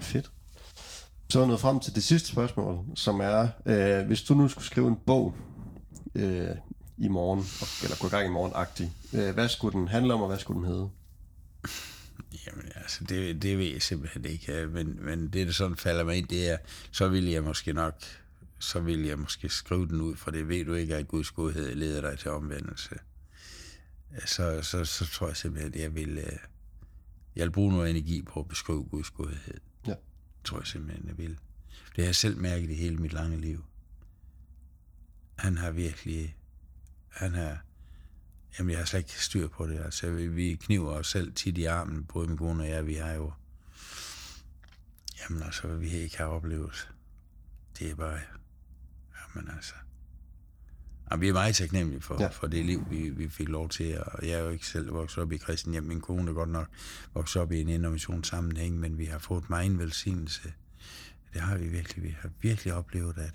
[0.00, 0.32] Fedt.
[1.28, 4.64] Så er noget frem til det sidste spørgsmål, som er, øh, hvis du nu skulle
[4.64, 5.34] skrive en bog
[6.14, 6.48] øh,
[6.98, 7.44] i morgen,
[7.82, 10.60] eller gå i gang i morgen øh, hvad skulle den handle om, og hvad skulle
[10.60, 10.90] den hedde?
[12.46, 16.16] Jamen altså, det, det ved jeg simpelthen ikke, men, men det, der sådan falder mig
[16.16, 16.58] ind, det er,
[16.90, 17.94] så vil jeg måske nok,
[18.58, 21.74] så vil jeg måske skrive den ud, for det ved du ikke, at Guds godhed
[21.74, 22.98] leder dig til omvendelse.
[24.26, 26.38] Så, så, så tror jeg simpelthen, at jeg vil, øh,
[27.36, 29.60] jeg vil bruge noget energi på at beskrive Guds godhed.
[29.86, 29.94] Ja.
[30.44, 31.38] Tror jeg simpelthen, jeg vil.
[31.96, 33.64] Det har jeg selv mærket i hele mit lange liv.
[35.36, 36.36] Han har virkelig,
[37.08, 37.64] han har,
[38.58, 39.78] Jamen, jeg har slet ikke styr på det.
[39.78, 42.86] Altså, vi, vi kniver os selv tit i armen, både min kone og jeg.
[42.86, 43.32] Vi har jo...
[45.20, 46.90] Jamen, altså, vi har ikke har oplevet.
[47.78, 48.18] Det er bare...
[49.34, 49.74] Jamen, altså...
[51.10, 52.28] Jamen, vi er meget taknemmelige for, ja.
[52.28, 54.02] for det liv, vi, vi fik lov til.
[54.06, 55.84] Og jeg er jo ikke selv vokset op i kristen hjem.
[55.84, 56.68] Min kone er godt nok
[57.14, 60.52] vokset op i en innovationssammenhæng, men vi har fået meget en velsignelse.
[61.32, 62.04] Det har vi virkelig.
[62.04, 63.32] Vi har virkelig oplevet, at,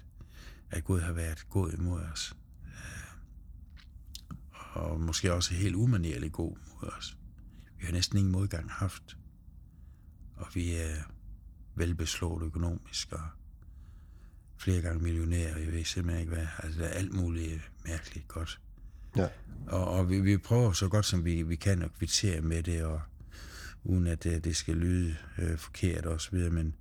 [0.71, 2.35] at Gud har været god imod os
[4.75, 7.17] og måske også helt umanerligt god mod os.
[7.79, 9.17] Vi har næsten ingen modgang haft,
[10.35, 10.95] og vi er
[11.75, 13.21] velbeslået økonomisk, og
[14.57, 18.59] flere gange millionærer, jeg ved simpelthen ikke hvad, altså der er alt muligt mærkeligt godt.
[19.17, 19.27] Ja.
[19.67, 22.83] Og, og vi, vi prøver så godt som vi, vi kan at kvittere med det,
[22.83, 23.01] og
[23.83, 26.75] uden at det, det skal lyde øh, forkert og så videre, men,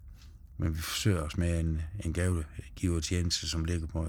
[0.58, 4.06] men vi forsøger os med en, en gavegivertjeneste, som ligger på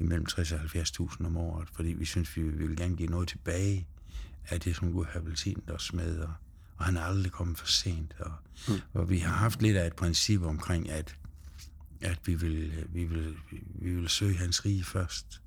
[0.00, 3.28] imellem 60 og 70.000 om året, fordi vi synes, vi, vi vil gerne give noget
[3.28, 3.86] tilbage
[4.48, 6.32] af det, som Gud har velsignet os med, og,
[6.76, 8.14] og han er aldrig kommet for sent.
[8.18, 8.32] Og,
[8.68, 8.74] mm.
[8.92, 11.16] og vi har haft lidt af et princip omkring, at,
[12.00, 13.36] at vi, vil, vi, vil,
[13.74, 15.40] vi vil søge hans rige først.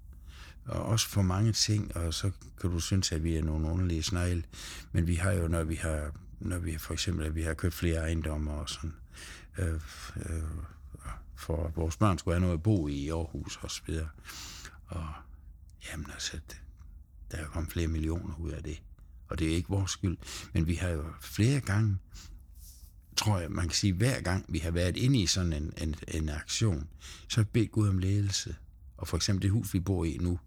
[0.65, 2.31] Og også for mange ting, og så
[2.61, 4.43] kan du synes, at vi er nogle underlige snegle,
[4.91, 7.73] men vi har jo, når vi har, når vi for eksempel, at vi har købt
[7.73, 8.93] flere ejendomme og sådan,
[9.57, 9.73] øh,
[10.15, 10.41] øh,
[11.37, 14.09] for at vores børn skulle have noget at bo i i Aarhus og så videre.
[14.85, 15.07] Og
[15.91, 16.39] jamen altså,
[17.31, 18.81] der er kommet flere millioner ud af det.
[19.27, 20.17] Og det er ikke vores skyld.
[20.53, 21.97] Men vi har jo flere gange,
[23.17, 25.95] tror jeg, man kan sige, hver gang vi har været inde i sådan en, en,
[26.07, 26.89] en aktion,
[27.27, 28.55] så har vi bedt Gud om ledelse.
[28.97, 30.39] Og for eksempel det hus, vi bor i nu,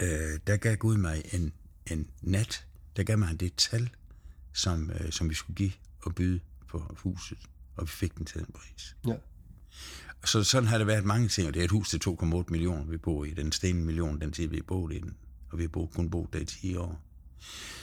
[0.00, 1.52] øh, der gav Gud mig en,
[1.86, 3.90] en nat, der gav mig det tal,
[4.52, 7.38] som, øh, som vi skulle give og byde på huset.
[7.76, 8.96] Og vi fik den til den pris.
[9.06, 9.16] Ja.
[10.24, 12.84] Så sådan har det været mange ting, og det er et hus til 2,8 millioner,
[12.84, 13.30] vi bor i.
[13.30, 15.14] Den sten million, den tid, vi har boet i den.
[15.50, 17.00] Og vi har boet, kun boet der i 10 år.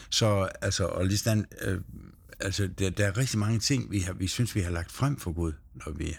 [0.09, 1.81] Så altså, og lige øh,
[2.39, 5.17] altså, der, der, er rigtig mange ting, vi, har, vi synes, vi har lagt frem
[5.17, 5.53] for Gud.
[5.73, 6.17] Når vi,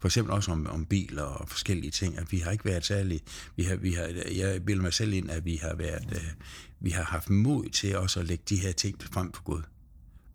[0.00, 3.20] for eksempel også om, om biler og forskellige ting, at vi har ikke været særlig,
[3.56, 4.02] vi har, vi har,
[4.36, 6.30] jeg bilder mig selv ind, at vi har været, øh,
[6.80, 9.62] vi har haft mod til også at lægge de her ting frem for Gud.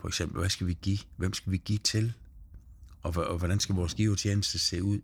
[0.00, 0.98] For eksempel, hvad skal vi give?
[1.16, 2.12] Hvem skal vi give til?
[3.02, 4.98] Og, og hvordan skal vores givetjeneste se ud.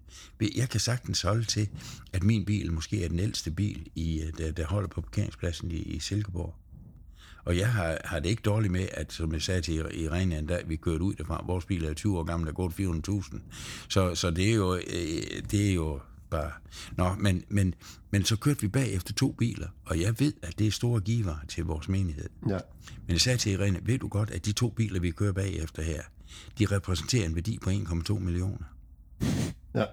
[0.56, 1.68] Jeg kan sagtens holde til,
[2.12, 5.70] at min bil måske er den ældste bil, i, øh, der, der holder på parkeringspladsen
[5.70, 6.54] i, i Silkeborg.
[7.44, 10.60] Og jeg har, har det ikke dårligt med, at som jeg sagde til Irene, da
[10.66, 12.68] vi kørte ud derfra, vores bil er 20 år gammel, der går
[13.32, 13.38] 400.000.
[13.88, 16.50] Så, så det, er jo, øh, det er jo bare...
[16.96, 17.74] Nå, men, men,
[18.10, 21.00] men så kørte vi bag efter to biler, og jeg ved, at det er store
[21.00, 22.28] giver til vores menighed.
[22.48, 22.58] Ja.
[23.06, 25.56] Men jeg sagde til Irene, ved du godt, at de to biler, vi kører bag
[25.56, 26.02] efter her,
[26.58, 28.64] de repræsenterer en værdi på 1,2 millioner.
[29.74, 29.84] Ja.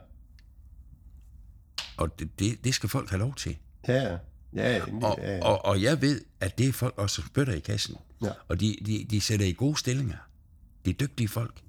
[1.98, 3.58] Og det, det, det skal folk have lov til.
[3.88, 4.18] Ja, ja.
[4.56, 5.44] Ja, ja, og, ja.
[5.44, 7.96] Og, og jeg ved, at det er folk også spytter i kassen.
[8.22, 8.32] Ja.
[8.48, 10.18] Og de, de, de sætter i gode stillinger.
[10.86, 11.62] De er dygtige folk.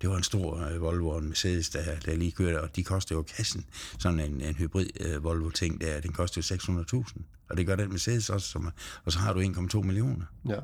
[0.00, 2.84] Det var en stor uh, Volvo og en Mercedes, der, der lige kørte, og de
[2.84, 3.64] koster jo kassen.
[3.98, 6.56] Sådan en, en hybrid uh, Volvo-ting der, den koster
[6.94, 7.22] jo 600.000.
[7.50, 8.70] Og det gør den Mercedes også, som,
[9.04, 10.24] og så har du 1,2 millioner.
[10.48, 10.58] Ja.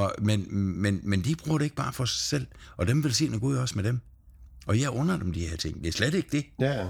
[0.00, 2.46] Og, men, men, men de bruger det ikke bare for sig selv,
[2.76, 4.00] og dem vil sige Gud også med dem.
[4.66, 5.78] Og jeg under dem de her ting.
[5.82, 6.44] Det er slet ikke det.
[6.60, 6.88] Ja.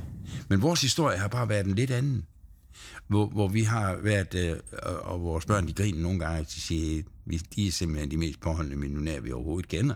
[0.48, 2.26] Men vores historie har bare været en lidt anden.
[3.08, 4.56] Hvor, hvor vi har været, øh,
[5.02, 8.40] og, vores børn, de griner nogle gange, de siger, vi, de er simpelthen de mest
[8.40, 9.94] påholdende millionærer, vi overhovedet kender.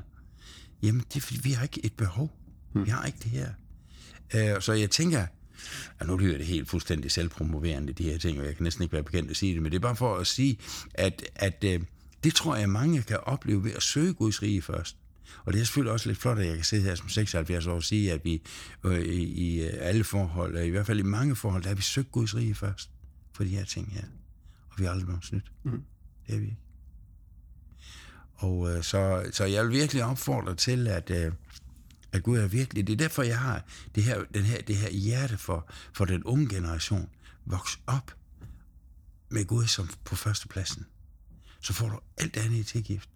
[0.82, 2.30] Jamen, det er fordi, vi har ikke et behov.
[2.74, 3.48] Vi har ikke det her.
[4.34, 5.26] Øh, så jeg tænker,
[6.00, 8.92] og nu lyder det helt fuldstændig selvpromoverende, de her ting, og jeg kan næsten ikke
[8.92, 10.58] være bekendt at sige det, men det er bare for at sige,
[10.94, 11.80] at, at øh,
[12.24, 14.96] det tror jeg, mange kan opleve ved at søge Guds rige først.
[15.44, 17.74] Og det er selvfølgelig også lidt flot, at jeg kan sidde her som 76 år
[17.74, 18.42] og sige, at vi
[18.84, 22.12] øh, i, i alle forhold, i hvert fald i mange forhold, der har vi søgt
[22.12, 22.90] Guds rige først
[23.32, 24.04] for de her ting her.
[24.70, 25.52] Og vi har aldrig blevet snydt.
[25.62, 25.82] Mm.
[26.26, 26.58] Det er vi ikke.
[28.34, 31.32] Og øh, så, så jeg vil virkelig opfordre til, at, øh,
[32.12, 33.64] at Gud er virkelig, det er derfor, jeg har
[33.94, 37.08] det her, den her, det her hjerte for, for den unge generation.
[37.46, 38.14] Voks op
[39.30, 40.86] med Gud som på førstepladsen.
[41.64, 43.08] Så får du alt andet i tilgift.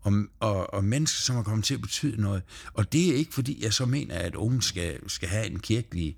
[0.00, 2.42] Og, og, og mennesker, som er kommet til at betyde noget.
[2.74, 6.16] Og det er ikke, fordi jeg så mener, at unge skal, skal have en kirkelig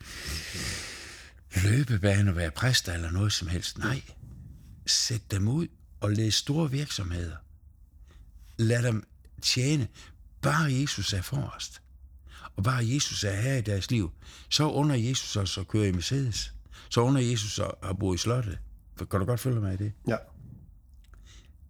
[1.64, 3.78] løbebane og være præster eller noget som helst.
[3.78, 4.02] Nej.
[4.86, 5.68] Sæt dem ud
[6.00, 7.36] og læs store virksomheder.
[8.56, 9.06] Lad dem
[9.42, 9.88] tjene.
[10.42, 11.82] Bare Jesus er forrest.
[12.56, 14.10] Og bare Jesus er her i deres liv.
[14.48, 16.54] Så under Jesus os at køre i Mercedes.
[16.88, 18.58] Så under Jesus at bo i slottet.
[18.98, 19.92] Kan du godt følge mig i det?
[20.08, 20.16] Ja.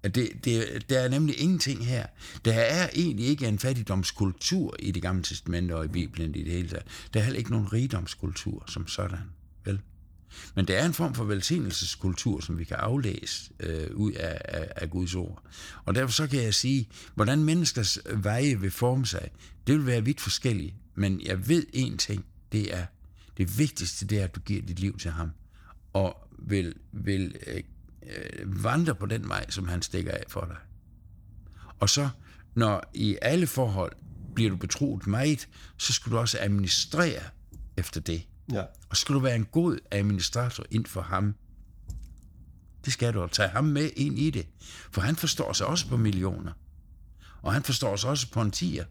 [0.05, 2.07] Det, det, der er nemlig ingenting her.
[2.45, 6.53] Der er egentlig ikke en fattigdomskultur i det gamle testamente og i Bibelen i det
[6.53, 6.87] hele taget.
[7.15, 9.19] Der er heller ikke nogen rigdomskultur som sådan.
[9.65, 9.81] Vel?
[10.55, 14.69] Men der er en form for velsignelseskultur, som vi kan aflæse øh, ud af, af,
[14.77, 15.43] af Guds ord.
[15.85, 19.31] Og derfor så kan jeg sige, hvordan menneskers veje vil forme sig,
[19.67, 20.75] det vil være vidt forskelligt.
[20.95, 22.87] Men jeg ved en ting, det er,
[23.37, 25.31] det vigtigste det er, at du giver dit liv til ham.
[25.93, 27.63] Og vil, vil øh,
[28.09, 30.57] øh, vandre på den vej, som han stikker af for dig.
[31.81, 32.09] Og så,
[32.55, 33.93] når i alle forhold
[34.35, 37.23] bliver du betroet meget, så skal du også administrere
[37.77, 38.27] efter det.
[38.53, 38.65] Ja.
[38.89, 41.35] Og skal du være en god administrator ind for ham.
[42.85, 44.47] Det skal du, og tage ham med ind i det.
[44.93, 46.53] For han forstår sig også på millioner.
[47.43, 48.85] Og han forstår sig også på en tiger.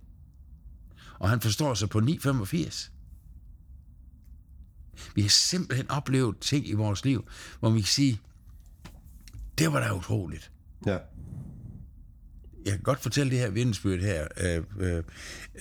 [1.20, 2.90] Og han forstår sig på 9,85.
[5.16, 7.28] Vi har simpelthen oplevet ting i vores liv,
[7.60, 8.22] hvor vi kan sige,
[9.58, 10.52] det var da utroligt.
[10.86, 10.98] Ja.
[12.66, 15.04] Jeg kan godt fortælle det her vidensbyrd her, øh, øh,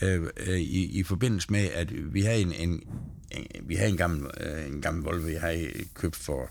[0.03, 2.83] øh, øh, i, i forbindelse med, at vi har en, en,
[3.31, 6.51] en vi har en gammel, øh, en gammel Volvo, jeg har købt for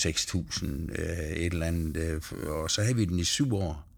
[0.00, 3.88] 6.000 øh, et eller andet, øh, og så havde vi den i syv år,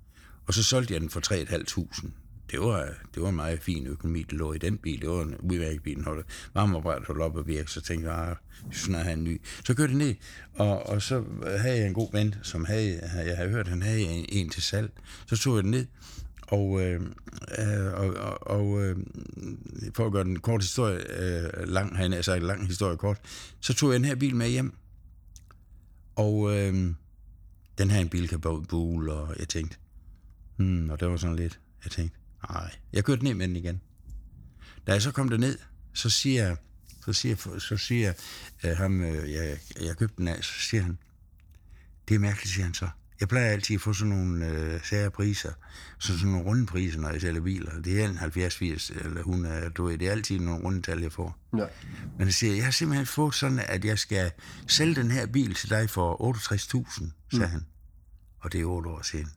[0.46, 2.10] og så solgte jeg den for 3.500
[2.50, 5.00] det var, det var en meget fin økonomi, der lå i den bil.
[5.00, 8.28] Det var en udmærket bil, den holdt varmeapparat holdt op og virke, så tænkte jeg,
[8.28, 8.36] ah,
[8.72, 9.40] snart have en ny.
[9.64, 10.14] Så kørte jeg ned,
[10.54, 11.24] og, og så
[11.58, 14.62] havde jeg en god ven, som havde, jeg havde hørt, han havde en, en til
[14.62, 14.90] salg.
[15.26, 15.86] Så tog jeg den ned,
[16.42, 17.00] og, øh,
[17.58, 18.96] øh og, og, og øh,
[19.94, 23.18] for at gøre den kort historie øh, lang, han altså en lang historie kort,
[23.60, 24.72] så tog jeg den her bil med hjem,
[26.16, 26.94] og øh,
[27.78, 29.76] den her en bil kan bule, og jeg tænkte,
[30.56, 32.17] hmm, og det var sådan lidt, jeg tænkte,
[32.50, 33.80] Nej, jeg kørte ned med den igen.
[34.86, 35.58] Da jeg så kom ned,
[35.94, 36.56] så siger jeg,
[37.04, 38.12] så siger, så siger
[38.64, 40.98] uh, ham, uh, jeg, jeg købte den af, så siger han,
[42.08, 42.88] det er mærkeligt, siger han så.
[43.20, 45.52] Jeg plejer altid at få sådan nogle uh, sære priser,
[45.98, 47.80] så sådan nogle runde priser, når jeg sælger biler.
[47.80, 51.00] Det er en 70, 80 eller 100, du ved, det er altid nogle runde tal,
[51.00, 51.38] jeg får.
[51.58, 51.66] Ja.
[52.18, 54.30] Men jeg siger, jeg har simpelthen fået sådan, at jeg skal
[54.66, 57.52] sælge den her bil til dig for 68.000, sagde mm.
[57.52, 57.66] han.
[58.40, 59.28] Og det er otte år siden.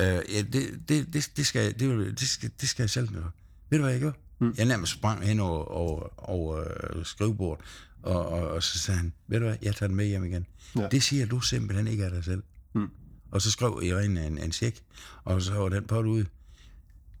[0.00, 3.30] Øh, ja, det, det, det, det, skal, det, det, skal, det skal jeg selv gøre.
[3.70, 4.16] Ved du, hvad jeg gjorde?
[4.40, 4.54] Mm.
[4.56, 7.64] Jeg nærmest sprang hen over, over, over øh, skrivebordet,
[8.02, 10.46] og, og, og så sagde han, ved du hvad, jeg tager den med hjem igen.
[10.76, 10.88] Ja.
[10.90, 12.42] Det siger du simpelthen ikke af dig selv.
[12.74, 12.88] Mm.
[13.30, 14.76] Og så skrev Irene en, en check,
[15.24, 16.24] og så var den på ud.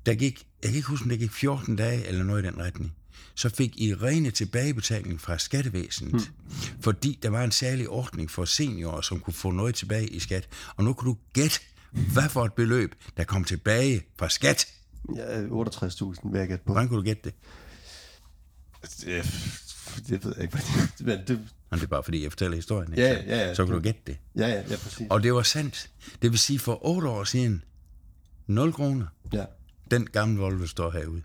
[0.06, 2.58] Der gik, jeg kan ikke huske, om det gik 14 dage eller noget i den
[2.58, 2.94] retning.
[3.34, 6.52] Så fik Irene tilbagebetaling fra skattevæsenet, mm.
[6.80, 10.48] fordi der var en særlig ordning for seniorer, som kunne få noget tilbage i skat.
[10.76, 11.60] Og nu kunne du gætte,
[11.92, 14.66] hvad for et beløb, der kom tilbage fra skat?
[15.16, 16.72] Ja, 68.000 vil jeg gætte på.
[16.72, 17.34] Hvordan kunne du gætte det?
[18.82, 19.24] Det,
[20.08, 20.58] det ved jeg ikke.
[21.00, 21.28] Men det,
[21.70, 22.92] Men det er bare fordi, jeg fortæller historien.
[22.92, 23.02] Ikke?
[23.02, 23.54] Ja, ja, ja.
[23.54, 24.18] Så kunne du gætte det.
[24.36, 25.06] Ja, ja, ja, præcis.
[25.10, 25.90] Og det var sandt.
[26.22, 27.64] Det vil sige, for otte år siden,
[28.46, 29.06] 0 kroner.
[29.32, 29.44] Ja.
[29.90, 31.22] Den gamle Volvo står herude.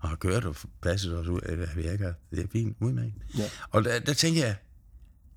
[0.00, 1.40] Og har kørt og passet os ud.
[1.40, 2.12] Det virker.
[2.30, 3.14] Det er fint, udmærket.
[3.38, 3.44] Ja.
[3.70, 4.56] Og der, der tænker jeg,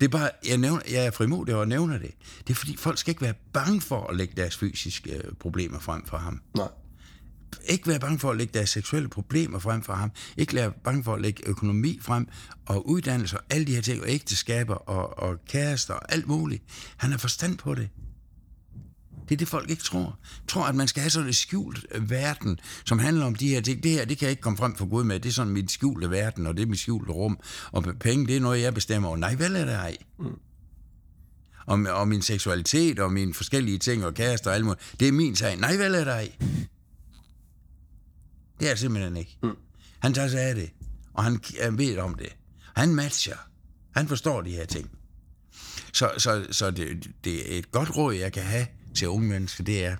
[0.00, 2.10] det er bare, jeg, nævner, jeg er frimodig og nævner det.
[2.38, 5.78] Det er fordi, folk skal ikke være bange for at lægge deres fysiske øh, problemer
[5.78, 6.40] frem for ham.
[6.56, 6.68] Nej.
[7.64, 10.10] Ikke være bange for at lægge deres seksuelle problemer frem for ham.
[10.36, 12.28] Ikke være bange for at lægge økonomi frem,
[12.66, 16.62] og uddannelse og alle de her ting, og ægteskaber og, og kærester og alt muligt.
[16.96, 17.88] Han har forstand på det.
[19.28, 20.18] Det er det, folk ikke tror.
[20.48, 23.60] Tror, at man skal have sådan en skjult øh, verden, som handler om de her
[23.60, 23.82] ting.
[23.82, 25.20] Det her, det kan jeg ikke komme frem for Gud med.
[25.20, 27.38] Det er sådan mit skjulte verden, og det er mit skjulte rum.
[27.72, 29.16] Og penge, det er noget, jeg bestemmer over.
[29.16, 29.96] Nej, vel er det ej.
[30.18, 30.26] Mm.
[31.66, 35.12] Og, og min seksualitet, og mine forskellige ting, og kærester og alt muligt, det er
[35.12, 35.56] min sag.
[35.56, 36.32] Nej, vel er det ej.
[38.60, 39.38] Det er simpelthen ikke.
[39.42, 39.56] Mm.
[39.98, 40.70] Han tager sig af det,
[41.14, 42.36] og han, han ved om det.
[42.76, 43.36] Han matcher.
[43.94, 44.90] Han forstår de her ting.
[45.92, 49.64] Så, så, så det, det er et godt råd, jeg kan have til unge mennesker,
[49.64, 49.96] det er,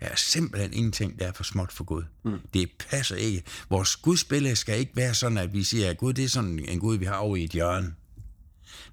[0.00, 2.02] er simpelthen ingenting, der er for småt for Gud.
[2.24, 2.38] Mm.
[2.54, 3.42] Det passer ikke.
[3.70, 6.80] Vores gudsbillede skal ikke være sådan, at vi siger, at Gud det er sådan en
[6.80, 7.94] Gud, vi har over i et hjørne.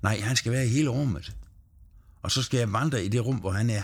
[0.01, 1.35] Nej, han skal være i hele rummet.
[2.21, 3.83] Og så skal jeg vandre i det rum, hvor han er.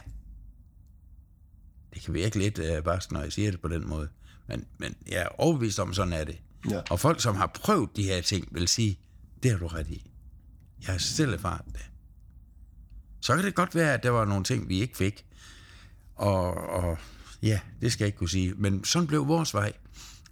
[1.94, 4.10] Det kan virke lidt uh, bare, når jeg siger det på den måde.
[4.48, 6.38] Men, men jeg er overbevist om, sådan er det.
[6.69, 6.81] Ja.
[6.89, 8.99] Og folk, som har prøvet de her ting, vil sige,
[9.44, 10.11] det har du ret i.
[10.81, 11.85] Jeg har selv erfaret det.
[13.22, 15.26] Så kan det godt være, at der var nogle ting, vi ikke fik.
[16.18, 16.98] Og, og
[17.41, 18.53] ja, det skal jeg ikke kunne sige.
[18.57, 19.73] Men sådan blev vores vej.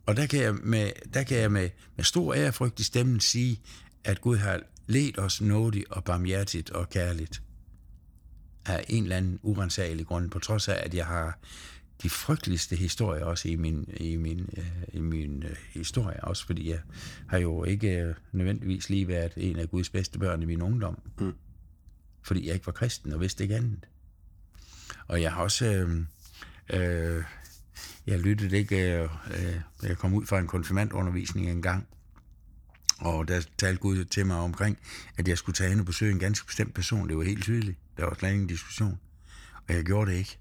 [0.05, 3.61] Og der kan jeg med, der kan jeg med, med stor ærefrygt i stemmen sige,
[4.03, 7.41] at Gud har ledt os nådigt og barmhjertigt og kærligt
[8.65, 11.39] af en eller anden urensagelig grund, på trods af, at jeg har
[12.03, 16.69] de frygteligste historier også i min, i min, øh, i min øh, historie, også fordi
[16.69, 16.79] jeg
[17.27, 20.99] har jo ikke øh, nødvendigvis lige været en af Guds bedste børn i min ungdom.
[21.19, 21.33] Mm.
[22.21, 23.87] Fordi jeg ikke var kristen og vidste ikke andet.
[25.07, 25.65] Og jeg har også...
[25.65, 26.05] Øh,
[26.69, 27.23] øh,
[28.07, 28.93] jeg lyttede ikke...
[28.93, 31.87] Øh, øh jeg kom ud fra en konfirmandundervisning en gang,
[32.99, 34.77] og der talte Gud til mig omkring,
[35.17, 37.09] at jeg skulle tage hen og besøge en ganske bestemt person.
[37.09, 37.77] Det var helt tydeligt.
[37.97, 38.99] Der var slet ingen diskussion.
[39.67, 40.37] Og jeg gjorde det ikke.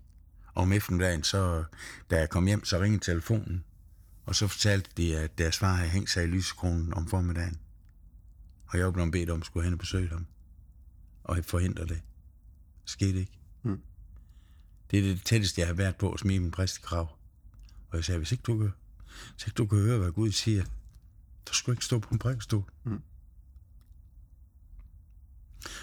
[0.55, 1.65] Og om eftermiddagen, så,
[2.11, 3.65] da jeg kom hjem, så ringede telefonen.
[4.27, 7.59] Og så fortalte de, at deres far havde hængt sig i lyskronen om formiddagen.
[8.67, 10.27] Og jeg var blevet bedt om at skulle hen og besøge dem.
[11.25, 12.03] Og jeg forhindrer Det
[12.85, 13.39] skete ikke.
[14.95, 17.19] Det er det tætteste, jeg har været på at smide min præstekrav.
[17.91, 18.73] Og jeg sagde, hvis ikke du kan,
[19.35, 20.65] hvis ikke du kan høre, hvad Gud siger,
[21.49, 22.65] så skulle ikke stå på en prædikestol.
[22.85, 23.01] Mm.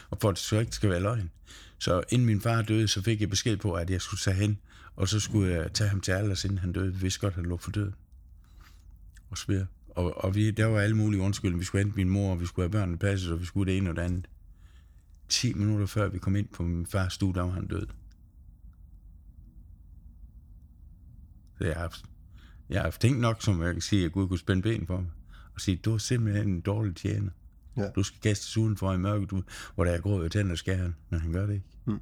[0.09, 1.31] Og for at det så ikke skal være løgn.
[1.77, 4.59] Så inden min far døde, så fik jeg besked på, at jeg skulle tage hen,
[4.95, 6.93] og så skulle jeg tage ham til alders, inden han døde.
[6.93, 7.91] Vi vidste godt, at han lå for død.
[9.29, 9.67] Og så videre.
[9.89, 11.59] Og, og vi, der var alle mulige undskyldninger.
[11.59, 13.77] Vi skulle hente min mor, og vi skulle have børnene passet, og vi skulle det
[13.77, 14.27] ene og det andet.
[15.29, 17.87] 10 minutter før vi kom ind på min fars stue, der var han død.
[21.67, 22.05] Jeg har haft,
[22.69, 24.97] jeg har haft tænkt nok, som jeg kan sige, at Gud kunne spænde ben for
[24.97, 25.11] mig.
[25.53, 27.31] Og sige, du er simpelthen en dårlig tjener.
[27.77, 27.89] Ja.
[27.95, 29.43] Du skal kastes udenfor i mørket, du,
[29.75, 31.65] hvor der er grå og tænder skæren, men han gør det ikke.
[31.85, 31.99] Mm.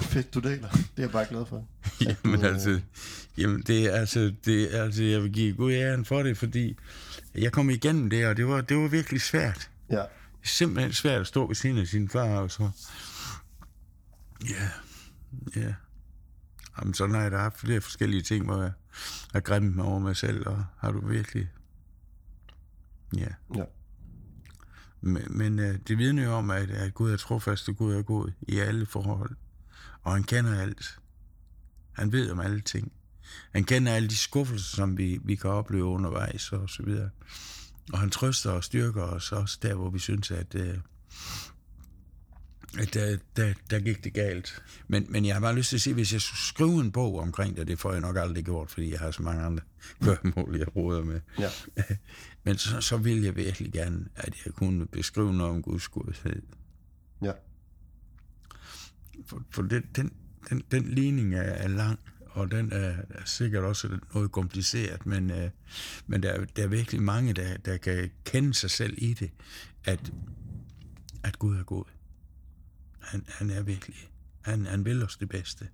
[0.00, 0.68] Fedt, du deler.
[0.68, 1.66] Det er jeg bare glad for.
[2.24, 2.46] jamen, du...
[2.46, 2.80] altså,
[3.36, 6.76] jamen det, er, altså, det, er, altså, jeg vil give Gud æren for det, fordi
[7.34, 9.70] jeg kom igennem det, og det var, det var virkelig svært.
[9.90, 10.02] Ja.
[10.42, 12.70] Simpelthen svært at stå ved siden af sin far, og så...
[14.48, 14.70] Ja,
[15.56, 15.74] ja.
[16.78, 18.72] Jamen, sådan har jeg da haft flere forskellige ting, hvor jeg
[19.32, 21.48] har græmt mig over mig selv, og har du virkelig...
[23.16, 23.28] Ja.
[23.56, 23.64] ja.
[25.00, 28.02] Men, men uh, det vidner jo om, at, at Gud er trofast, og Gud er
[28.02, 29.36] god i alle forhold.
[30.02, 30.98] Og han kender alt.
[31.92, 32.92] Han ved om alle ting.
[33.52, 37.10] Han kender alle de skuffelser, som vi, vi kan opleve undervejs og så videre.
[37.92, 40.74] Og han trøster og styrker os også der, hvor vi synes, at, uh,
[42.72, 44.62] der, der, der gik det galt.
[44.88, 47.18] Men, men jeg har bare lyst til at sige, hvis jeg skulle skrive en bog
[47.18, 49.62] omkring det, det får jeg nok aldrig gjort, fordi jeg har så mange andre
[50.04, 51.20] gørmål, jeg råder med.
[51.38, 51.48] Ja.
[52.44, 56.42] Men så, så vil jeg virkelig gerne, at jeg kunne beskrive noget om Guds godhed.
[57.22, 57.32] Ja.
[59.26, 60.12] For, for den, den,
[60.50, 65.30] den, den ligning er, er lang, og den er, er sikkert også noget kompliceret, men,
[65.30, 65.50] uh,
[66.06, 69.30] men der, der er virkelig mange, der, der kan kende sig selv i det,
[69.84, 70.12] at,
[71.22, 71.84] at Gud er god.
[73.00, 73.96] Han, han er virkelig.
[74.40, 75.68] Han, han vil os det bedste.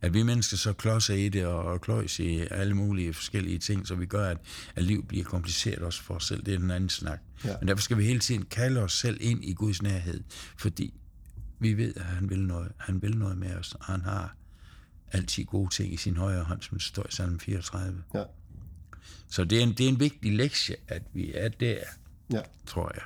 [0.00, 3.86] At vi mennesker så klodser i det og, og kløjs i alle mulige forskellige ting,
[3.86, 4.38] så vi gør, at,
[4.76, 6.44] at liv bliver kompliceret også for os selv.
[6.46, 7.20] Det er en anden snak.
[7.44, 7.56] Ja.
[7.60, 10.22] Men derfor skal vi hele tiden kalde os selv ind i Guds nærhed,
[10.56, 10.94] fordi
[11.58, 14.36] vi ved, at han vil noget, han vil noget med os, og han har
[15.12, 18.02] altid gode ting i sin højre hånd, som står i salm 34.
[18.14, 18.24] Ja.
[19.28, 21.78] Så det er, en, det er en vigtig lektie, at vi er der,
[22.32, 22.40] ja.
[22.66, 23.04] tror jeg.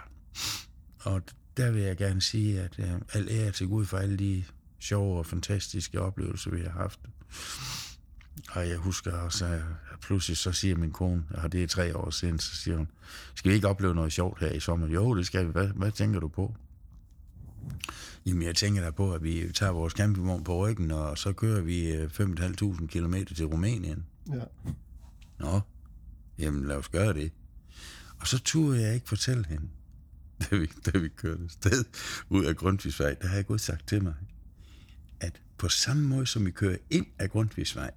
[1.00, 1.22] Og
[1.56, 4.44] der vil jeg gerne sige, at uh, al ære til Gud for alle de
[4.78, 7.00] sjove og fantastiske oplevelser, vi har haft.
[8.50, 12.10] Og jeg husker også, at pludselig så siger min kone, og det er tre år
[12.10, 12.88] siden, så siger hun,
[13.34, 14.88] skal vi ikke opleve noget sjovt her i sommer?
[14.88, 15.52] Jo, det skal vi.
[15.52, 16.54] Hvad, hvad tænker du på?
[18.26, 21.60] Jamen, jeg tænker da på, at vi tager vores campingvogn på ryggen, og så kører
[21.60, 24.06] vi 5.500 km til Rumænien.
[24.32, 24.44] Ja.
[25.38, 25.60] Nå,
[26.38, 27.32] jamen lad os gøre det.
[28.20, 29.68] Og så turde jeg ikke fortælle hende,
[30.50, 31.84] da vi, da vi kørte sted
[32.28, 34.14] ud af Grundtvigsvej, der har jeg gået sagt til mig,
[35.20, 37.90] at på samme måde som vi kører ind af Grundtvigsvej,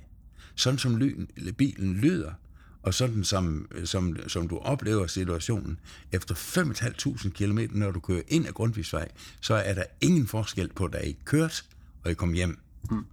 [0.55, 1.27] sådan som lyden,
[1.57, 2.33] bilen lyder,
[2.81, 5.79] og sådan som, som, som du oplever situationen,
[6.11, 9.07] efter 5.500 km, når du kører ind af Grundtvigsvej,
[9.41, 11.65] så er der ingen forskel på, da I kørt,
[12.03, 12.59] og I kom hjem.
[12.91, 13.05] Mm.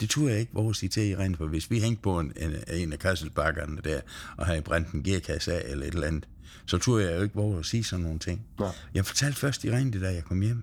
[0.00, 2.32] Det tror jeg ikke hvor at sige til Irene, for hvis vi hængte på en,
[2.36, 4.00] en, en af kasselbakkerne der,
[4.36, 6.28] og havde brændt en gearkasse af eller et eller andet,
[6.66, 8.46] så tror jeg jo ikke hvor at sige sådan nogle ting.
[8.60, 8.70] Ja.
[8.94, 10.62] Jeg fortalte først Irene det, da jeg kom hjem,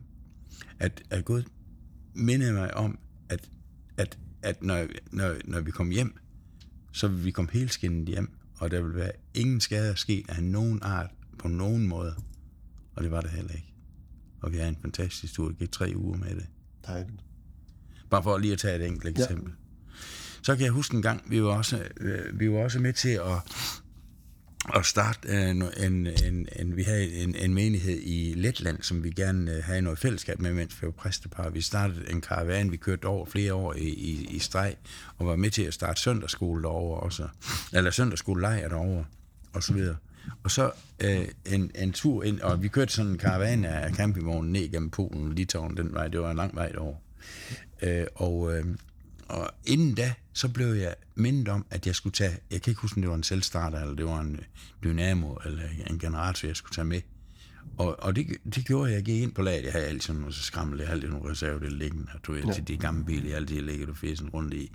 [0.80, 1.44] at, at Gud
[2.14, 3.00] mindede mig om,
[3.30, 3.50] at,
[3.98, 6.18] at, at når, når, når vi kom hjem,
[6.92, 10.44] så vil vi komme helt skinnet hjem, og der vil være ingen skader sket af
[10.44, 12.16] nogen art på nogen måde.
[12.96, 13.74] Og det var der heller ikke.
[14.42, 15.48] Og vi har en fantastisk tur.
[15.48, 16.46] Det gik tre uger med det.
[16.88, 17.24] Dejligt.
[18.10, 19.24] Bare for lige at tage et enkelt ja.
[19.24, 19.54] eksempel.
[20.42, 23.10] Så kan jeg huske en gang, vi var også, øh, vi var også med til
[23.10, 23.38] at,
[24.76, 29.04] at starte øh, en, en, en, en, vi havde en, en menighed i Letland, som
[29.04, 31.50] vi gerne øh, havde noget fællesskab med, mens vi var præstepar.
[31.50, 34.76] Vi startede en karavan, vi kørte over flere år i, i, i streg,
[35.18, 37.28] og var med til at starte søndagsskole derovre også,
[37.74, 39.06] eller søndagsskolelejr derovre,
[39.54, 39.96] og så videre.
[40.44, 44.52] Og så øh, en, en tur ind, og vi kørte sådan en karavan af campingvognen
[44.52, 46.98] ned gennem Polen, Litauen, den vej, det var en lang vej derovre.
[47.82, 48.66] Øh, og, øh,
[49.34, 52.82] og inden da, så blev jeg mindet om, at jeg skulle tage, jeg kan ikke
[52.82, 54.40] huske, om det var en selvstarter, eller det var en
[54.84, 57.02] dynamo, eller en generator, jeg skulle tage med.
[57.78, 60.34] Og, og det, det gjorde jeg, jeg gik ind på laget, jeg havde altid nogle
[60.34, 62.54] skrammel, jeg havde altid nogle reservedel liggende, og tog ja.
[62.54, 64.72] til de gamle biler, jeg altid ligget og fæsen rundt i.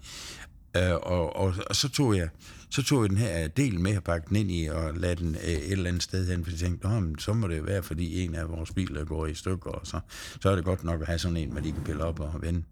[0.79, 2.29] Uh, og, og, og, så tog jeg
[2.71, 5.35] så tog jeg den her del med og pakkede den ind i og lagde den
[5.35, 8.25] uh, et eller andet sted hen, for jeg tænkte, men så må det være, fordi
[8.25, 10.01] en af vores biler går i stykker, og så,
[10.41, 12.43] så er det godt nok at have sådan en, man de kan pille op og
[12.43, 12.63] vende.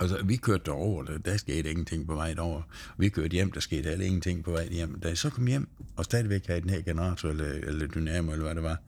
[0.00, 2.62] Altså, vi kørte derover, der, der skete ingenting på vej derover.
[2.98, 5.00] Vi kørte hjem, der skete heller ingenting på vej hjem.
[5.00, 8.44] Da jeg så kom hjem, og stadigvæk havde den her generator, eller, eller dynamo, eller
[8.44, 8.78] hvad det var,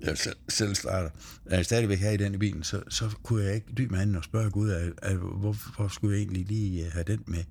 [0.00, 1.10] jeg selv, selv starter,
[1.50, 4.24] da jeg stadigvæk havde den i bilen, så, så kunne jeg ikke dybe med og
[4.24, 7.44] spørge Gud, at, at, hvorfor skulle jeg egentlig lige øh, have den med?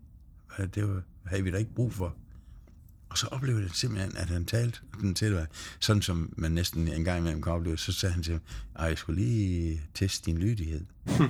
[0.75, 2.15] Det var, havde vi da ikke brug for.
[3.09, 5.47] Og så oplevede jeg simpelthen, at han talte den til mig,
[5.79, 8.41] sådan som man næsten en gang imellem kan opleve, så sagde han til mig,
[8.75, 10.85] at jeg skulle lige teste din lydighed.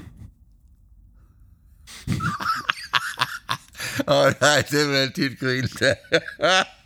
[4.08, 5.96] Åh oh, nej, det var dit grin der.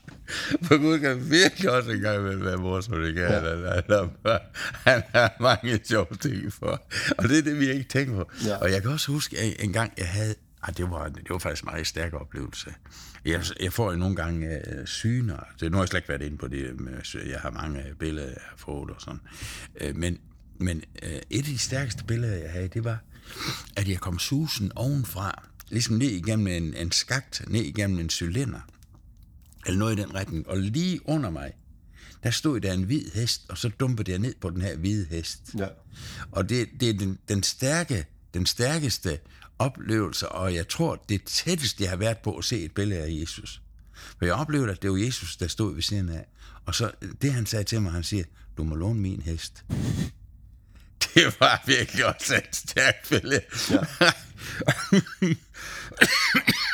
[0.61, 3.39] For Gud kan virkelig også engang imellem være morsom, det kan ja.
[3.39, 4.41] han, han,
[4.73, 6.81] han har mange sjove ting for.
[7.17, 8.31] Og det er det, vi ikke tænker på.
[8.45, 8.55] Ja.
[8.55, 11.37] Og jeg kan også huske, at en gang jeg havde, ah, det, var, det var
[11.37, 12.73] faktisk en meget stærk oplevelse.
[13.25, 15.37] Jeg, jeg får jo nogle gange uh, syner.
[15.59, 16.75] Det, nu har jeg slet ikke været inde på det.
[17.29, 19.21] Jeg har mange billeder, jeg har fået og sådan.
[19.81, 20.17] Uh, men
[20.59, 22.99] men uh, et af de stærkeste billeder, jeg havde, det var,
[23.75, 28.59] at jeg kom susen ovenfra, ligesom ned igennem en, en skagt, ned igennem en cylinder,
[29.65, 30.47] eller noget i den retning.
[30.47, 31.53] Og lige under mig,
[32.23, 35.05] der stod der en hvid hest, og så dumpede jeg ned på den her hvide
[35.09, 35.41] hest.
[35.57, 35.67] Ja.
[36.31, 39.19] Og det, det er den, den, stærke, den stærkeste
[39.59, 43.09] oplevelse, og jeg tror, det tætteste, jeg har været på at se et billede af
[43.21, 43.61] Jesus.
[43.93, 46.25] For jeg oplevede, at det var Jesus, der stod ved siden af.
[46.65, 46.91] Og så
[47.21, 48.23] det, han sagde til mig, han siger,
[48.57, 49.65] du må låne min hest.
[51.13, 53.41] Det var virkelig også et stærkt billede.
[53.71, 53.77] Ja.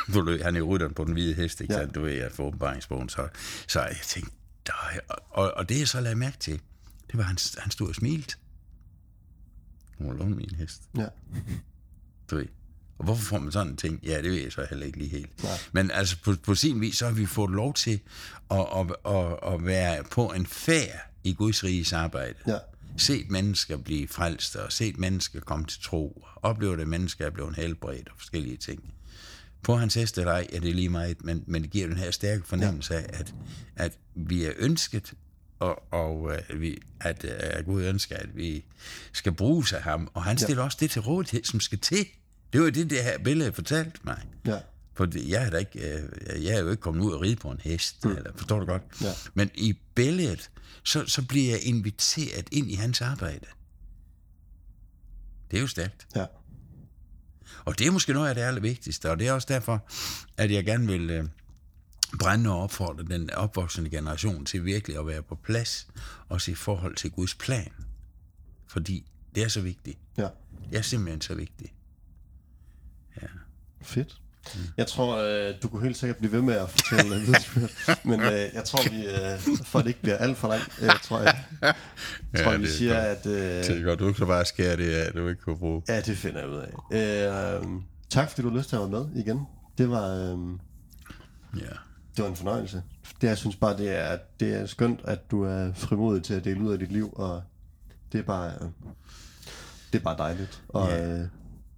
[0.14, 1.86] du ved, han er rytteren på den hvide hest, ikke ja.
[1.86, 3.28] Du ved, jeg får åbenbaringsbogen, så,
[3.68, 4.32] så jeg tænkte,
[5.30, 6.62] og, og det jeg så lagde mærke til,
[7.08, 8.36] det var, han, han stod og smilte.
[9.99, 10.82] Du må låne min hest.
[10.98, 11.08] Ja.
[12.32, 12.48] Du ved.
[12.98, 13.99] Og hvorfor får man sådan en ting?
[14.04, 15.44] Ja, det ved jeg så heller ikke lige helt.
[15.44, 15.52] Nej.
[15.72, 17.99] Men altså på, på sin vis, så har vi fået lov til
[18.52, 22.36] at, at, at, at være på en færd i Guds riges arbejde.
[22.48, 22.58] Ja
[22.98, 27.56] set mennesker blive frelst, og set mennesker komme til tro, oplevet, at mennesker er blevet
[27.56, 28.94] helbredt og forskellige ting.
[29.64, 32.11] På hans hest eller ej er det lige meget, men, men det giver den her
[32.11, 33.34] stærke fornemmelse af, at,
[33.76, 35.14] at vi er ønsket,
[35.60, 38.65] og, og at, vi, at, at Gud ønsker, at vi
[39.11, 40.10] skal bruge sig af ham.
[40.14, 40.65] Og han stiller ja.
[40.65, 42.06] også det til rådighed, som skal til.
[42.53, 44.22] Det var det, det her billede fortalte mig.
[44.45, 44.60] Ja.
[44.98, 47.60] For jeg er, ikke, øh, jeg er jo ikke kommet ud og ride på en
[47.64, 48.11] hest, mm.
[48.11, 48.84] eller, forstår du godt?
[49.02, 49.14] Ja.
[49.34, 50.52] Men i billedet,
[50.84, 53.45] så, så bliver jeg inviteret ind i hans arbejde.
[55.52, 56.07] Det er jo stærkt.
[56.15, 56.26] Ja.
[57.65, 59.88] Og det er måske noget af det allervigtigste, og det er også derfor,
[60.38, 61.28] at jeg gerne vil øh,
[62.19, 65.88] brænde og opfordre den opvoksende generation til virkelig at være på plads,
[66.30, 67.72] også i forhold til Guds plan.
[68.68, 69.99] Fordi det er så vigtigt.
[70.18, 70.28] Ja.
[70.69, 71.74] Det er simpelthen så vigtigt.
[73.22, 73.28] Ja.
[73.82, 74.22] Fedt.
[74.56, 74.61] Mm.
[74.78, 77.69] Jeg tror, øh, du kunne helt sikkert blive ved med at fortælle vidensbyrd,
[78.10, 81.19] men øh, jeg tror, vi, øh, for det ikke bliver alt for langt, øh, tror
[81.19, 83.18] jeg, ja, tror, vi siger, godt.
[83.18, 83.26] at...
[83.26, 85.82] Øh, det er godt, du kan bare skære det af, du ikke kunne bruge.
[85.88, 87.57] Ja, det finder jeg ud af.
[87.61, 87.65] Øh,
[88.10, 89.41] tak, fordi du har lyst til at være med igen.
[89.78, 90.07] Det var...
[90.15, 90.38] Øh,
[91.61, 91.74] ja.
[92.18, 92.84] Det var en fornøjelse.
[93.22, 96.44] Det, jeg synes bare, det er, det er skønt, at du er frimodig til at
[96.45, 97.44] dele ud af dit liv, og
[98.11, 98.68] det er bare, øh,
[99.94, 101.07] det er bare dejligt og Ja.
[101.07, 101.28] øh,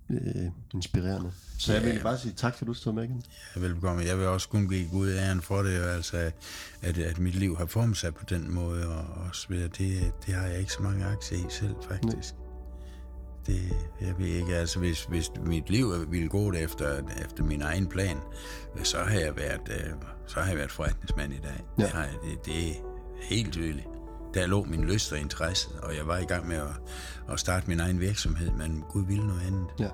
[0.09, 1.31] øh, inspirerende.
[1.59, 1.91] Så jeg Ja.
[1.93, 3.23] vil bare sige tak, for at du stod med igen.
[3.55, 4.03] Ja, velbekomme.
[4.05, 6.31] Jeg vil også kun give Gud æren for det, altså,
[6.81, 9.67] at, at mit liv har formet sig på den måde, og, og så videre.
[9.77, 12.33] Det, det har jeg ikke så mange aktier i selv, faktisk.
[13.47, 13.61] Det,
[14.01, 18.17] jeg ved ikke, altså hvis, hvis mit liv ville gå efter, efter min egen plan,
[18.83, 19.93] så har jeg været, øh,
[20.27, 21.63] så har jeg været forretningsmand i dag.
[21.79, 21.83] Ja.
[21.83, 22.73] Det, har jeg, det, det er
[23.21, 23.87] helt tydeligt.
[24.33, 26.67] Der lå min lyst og interesse, og jeg var i gang med at,
[27.33, 29.89] at starte min egen virksomhed, men Gud ville noget andet, Ja,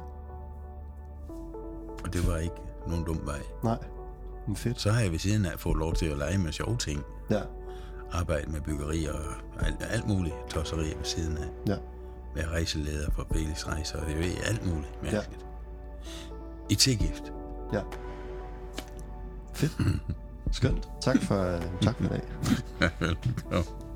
[2.03, 2.56] og det var ikke
[2.88, 3.41] nogen dum vej.
[3.64, 3.78] nej.
[4.48, 4.82] Men fedt.
[4.82, 7.03] Så har jeg ved siden af fået lov til at lege med sjove ting.
[7.30, 7.41] Ja,
[8.12, 9.20] Arbejde med byggeri og
[9.66, 11.48] alt, alt muligt tosserier ved siden af.
[11.68, 11.78] ja.
[12.36, 15.41] Være rejseleder for Felix Rejser, og det ved jeg, alt muligt mærkeligt.
[15.41, 16.36] Ja.
[16.70, 17.34] I tilgift.
[17.74, 17.82] Ja.
[19.53, 19.78] Fedt.
[20.52, 20.90] Skønt.
[21.02, 22.22] Tak for, tak for i dag.
[22.99, 23.85] Velkommen.